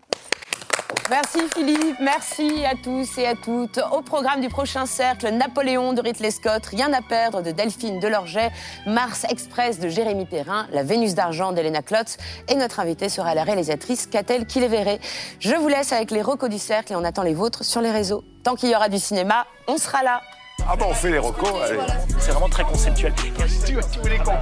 Merci 1.10 1.38
Philippe, 1.54 1.96
merci 2.00 2.66
à 2.66 2.74
tous 2.74 3.16
et 3.16 3.26
à 3.26 3.34
toutes. 3.34 3.80
Au 3.92 4.02
programme 4.02 4.42
du 4.42 4.50
prochain 4.50 4.84
cercle, 4.84 5.30
Napoléon 5.30 5.94
de 5.94 6.02
Ridley 6.02 6.30
Scott, 6.30 6.66
Rien 6.66 6.92
à 6.92 7.00
perdre 7.00 7.40
de 7.40 7.50
Delphine 7.50 7.98
Delorget, 7.98 8.50
Mars 8.86 9.24
Express 9.30 9.80
de 9.80 9.88
Jérémy 9.88 10.26
Perrin, 10.26 10.66
La 10.70 10.82
Vénus 10.82 11.14
d'argent 11.14 11.52
d'Elena 11.52 11.80
Klotz 11.80 12.18
et 12.48 12.56
notre 12.56 12.80
invitée 12.80 13.08
sera 13.08 13.34
la 13.34 13.44
réalisatrice 13.44 14.06
Catel 14.06 14.44
Kiléveré. 14.44 15.00
Je 15.40 15.54
vous 15.54 15.68
laisse 15.68 15.94
avec 15.94 16.10
les 16.10 16.20
recos 16.20 16.50
du 16.50 16.58
cercle 16.58 16.92
et 16.92 16.96
on 16.96 17.04
attend 17.04 17.22
les 17.22 17.34
vôtres 17.34 17.64
sur 17.64 17.80
les 17.80 17.90
réseaux. 17.90 18.22
Tant 18.42 18.54
qu'il 18.54 18.68
y 18.68 18.76
aura 18.76 18.90
du 18.90 18.98
cinéma, 18.98 19.46
on 19.66 19.78
sera 19.78 20.02
là. 20.02 20.20
Ah 20.70 20.76
bon, 20.76 20.88
on 20.90 20.94
fait 20.94 21.10
les 21.10 21.18
recos, 21.18 21.48
C'est 22.18 22.30
vraiment 22.30 22.50
très 22.50 22.62
conceptuel. 22.62 23.14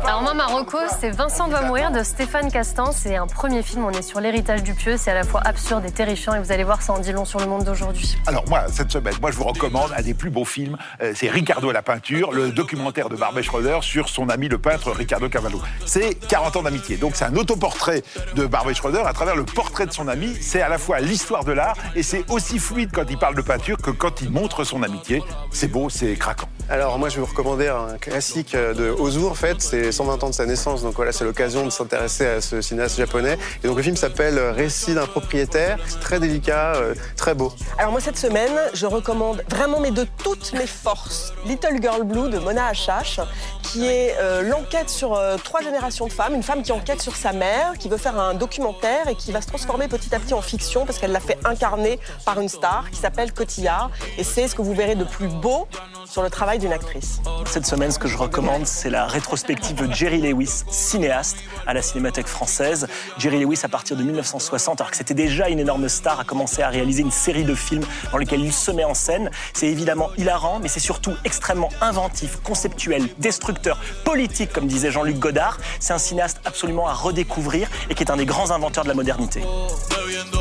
Alors 0.04 0.22
moi, 0.22 0.34
ma 0.34 0.46
reco, 0.46 0.76
c'est 1.00 1.10
Vincent 1.10 1.46
doit 1.46 1.62
mourir 1.62 1.92
de 1.92 2.02
Stéphane 2.02 2.50
Castan. 2.50 2.90
C'est 2.90 3.14
un 3.14 3.28
premier 3.28 3.62
film, 3.62 3.84
on 3.84 3.90
est 3.90 4.02
sur 4.02 4.18
l'héritage 4.18 4.64
du 4.64 4.74
pieux. 4.74 4.96
C'est 4.96 5.12
à 5.12 5.14
la 5.14 5.22
fois 5.22 5.40
absurde 5.44 5.84
et 5.86 5.92
terrifiant 5.92 6.34
et 6.34 6.40
vous 6.40 6.50
allez 6.50 6.64
voir, 6.64 6.82
ça 6.82 6.94
en 6.94 6.98
dit 6.98 7.12
long 7.12 7.24
sur 7.24 7.38
le 7.38 7.46
monde 7.46 7.62
d'aujourd'hui. 7.62 8.18
Alors 8.26 8.44
moi, 8.48 8.64
cette 8.72 8.90
semaine, 8.90 9.14
moi 9.20 9.30
je 9.30 9.36
vous 9.36 9.44
recommande 9.44 9.92
un 9.96 10.02
des 10.02 10.14
plus 10.14 10.30
beaux 10.30 10.44
films. 10.44 10.76
Euh, 11.00 11.12
c'est 11.14 11.30
Ricardo 11.30 11.70
à 11.70 11.72
la 11.72 11.82
peinture, 11.82 12.32
le 12.32 12.50
documentaire 12.50 13.08
de 13.08 13.14
Barbet 13.14 13.44
Schroeder 13.44 13.78
sur 13.82 14.08
son 14.08 14.28
ami 14.28 14.48
le 14.48 14.58
peintre 14.58 14.90
Ricardo 14.90 15.28
Cavallo. 15.28 15.62
C'est 15.84 16.14
40 16.26 16.56
ans 16.56 16.62
d'amitié. 16.62 16.96
Donc 16.96 17.14
c'est 17.14 17.24
un 17.24 17.36
autoportrait 17.36 18.02
de 18.34 18.46
Barbet 18.46 18.74
Schroeder 18.74 19.04
à 19.06 19.12
travers 19.12 19.36
le 19.36 19.44
portrait 19.44 19.86
de 19.86 19.92
son 19.92 20.08
ami. 20.08 20.36
C'est 20.40 20.60
à 20.60 20.68
la 20.68 20.78
fois 20.78 20.98
l'histoire 20.98 21.44
de 21.44 21.52
l'art 21.52 21.76
et 21.94 22.02
c'est 22.02 22.28
aussi 22.32 22.58
fluide 22.58 22.90
quand 22.92 23.04
il 23.08 23.16
parle 23.16 23.36
de 23.36 23.42
peinture 23.42 23.76
que 23.76 23.92
quand 23.92 24.22
il 24.22 24.30
montre 24.30 24.64
son 24.64 24.82
amitié. 24.82 25.22
C'est 25.52 25.68
beau, 25.68 25.88
c'est 25.88 26.15
craquant. 26.16 26.48
Alors 26.68 26.98
moi 26.98 27.08
je 27.08 27.16
vais 27.16 27.20
vous 27.20 27.28
recommander 27.28 27.68
un 27.68 27.96
classique 27.98 28.56
de 28.56 28.90
Ozu 28.90 29.24
en 29.24 29.34
fait, 29.34 29.60
c'est 29.60 29.92
120 29.92 30.24
ans 30.24 30.30
de 30.30 30.34
sa 30.34 30.46
naissance, 30.46 30.82
donc 30.82 30.94
voilà 30.94 31.12
c'est 31.12 31.24
l'occasion 31.24 31.64
de 31.64 31.70
s'intéresser 31.70 32.26
à 32.26 32.40
ce 32.40 32.60
cinéaste 32.60 32.96
japonais. 32.96 33.38
Et 33.62 33.68
donc 33.68 33.76
le 33.76 33.82
film 33.84 33.96
s'appelle 33.96 34.38
Récit 34.38 34.94
d'un 34.94 35.06
propriétaire, 35.06 35.78
c'est 35.86 36.00
très 36.00 36.18
délicat, 36.18 36.74
euh, 36.74 36.94
très 37.16 37.34
beau. 37.34 37.52
Alors 37.78 37.92
moi 37.92 38.00
cette 38.00 38.18
semaine 38.18 38.52
je 38.74 38.86
recommande 38.86 39.44
vraiment 39.48 39.78
mais 39.78 39.92
de 39.92 40.06
toutes 40.22 40.52
mes 40.54 40.66
forces 40.66 41.32
Little 41.46 41.80
Girl 41.80 42.02
Blue 42.02 42.30
de 42.30 42.38
Mona 42.38 42.66
Achache, 42.66 43.20
qui 43.62 43.86
est 43.86 44.16
euh, 44.18 44.42
l'enquête 44.42 44.90
sur 44.90 45.14
euh, 45.14 45.36
trois 45.36 45.60
générations 45.60 46.06
de 46.06 46.12
femmes, 46.12 46.34
une 46.34 46.42
femme 46.42 46.62
qui 46.62 46.72
enquête 46.72 47.00
sur 47.00 47.14
sa 47.14 47.32
mère, 47.32 47.74
qui 47.78 47.88
veut 47.88 47.96
faire 47.96 48.18
un 48.18 48.34
documentaire 48.34 49.08
et 49.08 49.14
qui 49.14 49.32
va 49.32 49.40
se 49.40 49.46
transformer 49.46 49.86
petit 49.86 50.14
à 50.14 50.18
petit 50.18 50.34
en 50.34 50.42
fiction 50.42 50.84
parce 50.84 50.98
qu'elle 50.98 51.12
l'a 51.12 51.20
fait 51.20 51.38
incarner 51.44 51.98
par 52.24 52.40
une 52.40 52.48
star 52.48 52.90
qui 52.90 52.98
s'appelle 52.98 53.32
Cotillard. 53.32 53.90
Et 54.18 54.24
c'est 54.24 54.48
ce 54.48 54.54
que 54.54 54.62
vous 54.62 54.74
verrez 54.74 54.94
de 54.94 55.04
plus 55.04 55.28
beau 55.28 55.68
sur 56.08 56.22
le 56.22 56.30
travail 56.30 56.58
d'une 56.58 56.72
actrice. 56.72 57.20
Cette 57.46 57.66
semaine, 57.66 57.90
ce 57.90 57.98
que 57.98 58.08
je 58.08 58.16
recommande, 58.16 58.66
c'est 58.66 58.90
la 58.90 59.06
rétrospective 59.06 59.76
de 59.76 59.92
Jerry 59.92 60.20
Lewis, 60.20 60.64
cinéaste 60.70 61.38
à 61.66 61.74
la 61.74 61.82
Cinémathèque 61.82 62.26
française. 62.26 62.86
Jerry 63.18 63.40
Lewis, 63.40 63.60
à 63.62 63.68
partir 63.68 63.96
de 63.96 64.02
1960, 64.02 64.80
alors 64.80 64.90
que 64.90 64.96
c'était 64.96 65.14
déjà 65.14 65.48
une 65.48 65.58
énorme 65.58 65.88
star, 65.88 66.20
a 66.20 66.24
commencé 66.24 66.62
à 66.62 66.68
réaliser 66.68 67.02
une 67.02 67.10
série 67.10 67.44
de 67.44 67.54
films 67.54 67.84
dans 68.12 68.18
lesquels 68.18 68.40
il 68.40 68.52
se 68.52 68.70
met 68.70 68.84
en 68.84 68.94
scène. 68.94 69.30
C'est 69.52 69.68
évidemment 69.68 70.10
hilarant, 70.16 70.58
mais 70.60 70.68
c'est 70.68 70.80
surtout 70.80 71.14
extrêmement 71.24 71.70
inventif, 71.80 72.40
conceptuel, 72.42 73.08
destructeur, 73.18 73.78
politique, 74.04 74.52
comme 74.52 74.66
disait 74.66 74.90
Jean-Luc 74.90 75.18
Godard. 75.18 75.58
C'est 75.80 75.92
un 75.92 75.98
cinéaste 75.98 76.40
absolument 76.44 76.88
à 76.88 76.92
redécouvrir 76.92 77.68
et 77.90 77.94
qui 77.94 78.02
est 78.02 78.10
un 78.10 78.16
des 78.16 78.26
grands 78.26 78.50
inventeurs 78.50 78.84
de 78.84 78.88
la 78.88 78.94
modernité. 78.94 79.42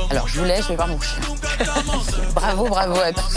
Alors 0.09 0.27
je 0.27 0.39
vous 0.39 0.45
laisse, 0.45 0.63
je 0.63 0.69
vais 0.69 0.75
voir 0.75 0.87
mon 0.87 0.99
chien. 1.01 1.21
bravo, 2.35 2.67
bravo 2.67 2.99
à 2.99 3.11
tous. 3.11 3.35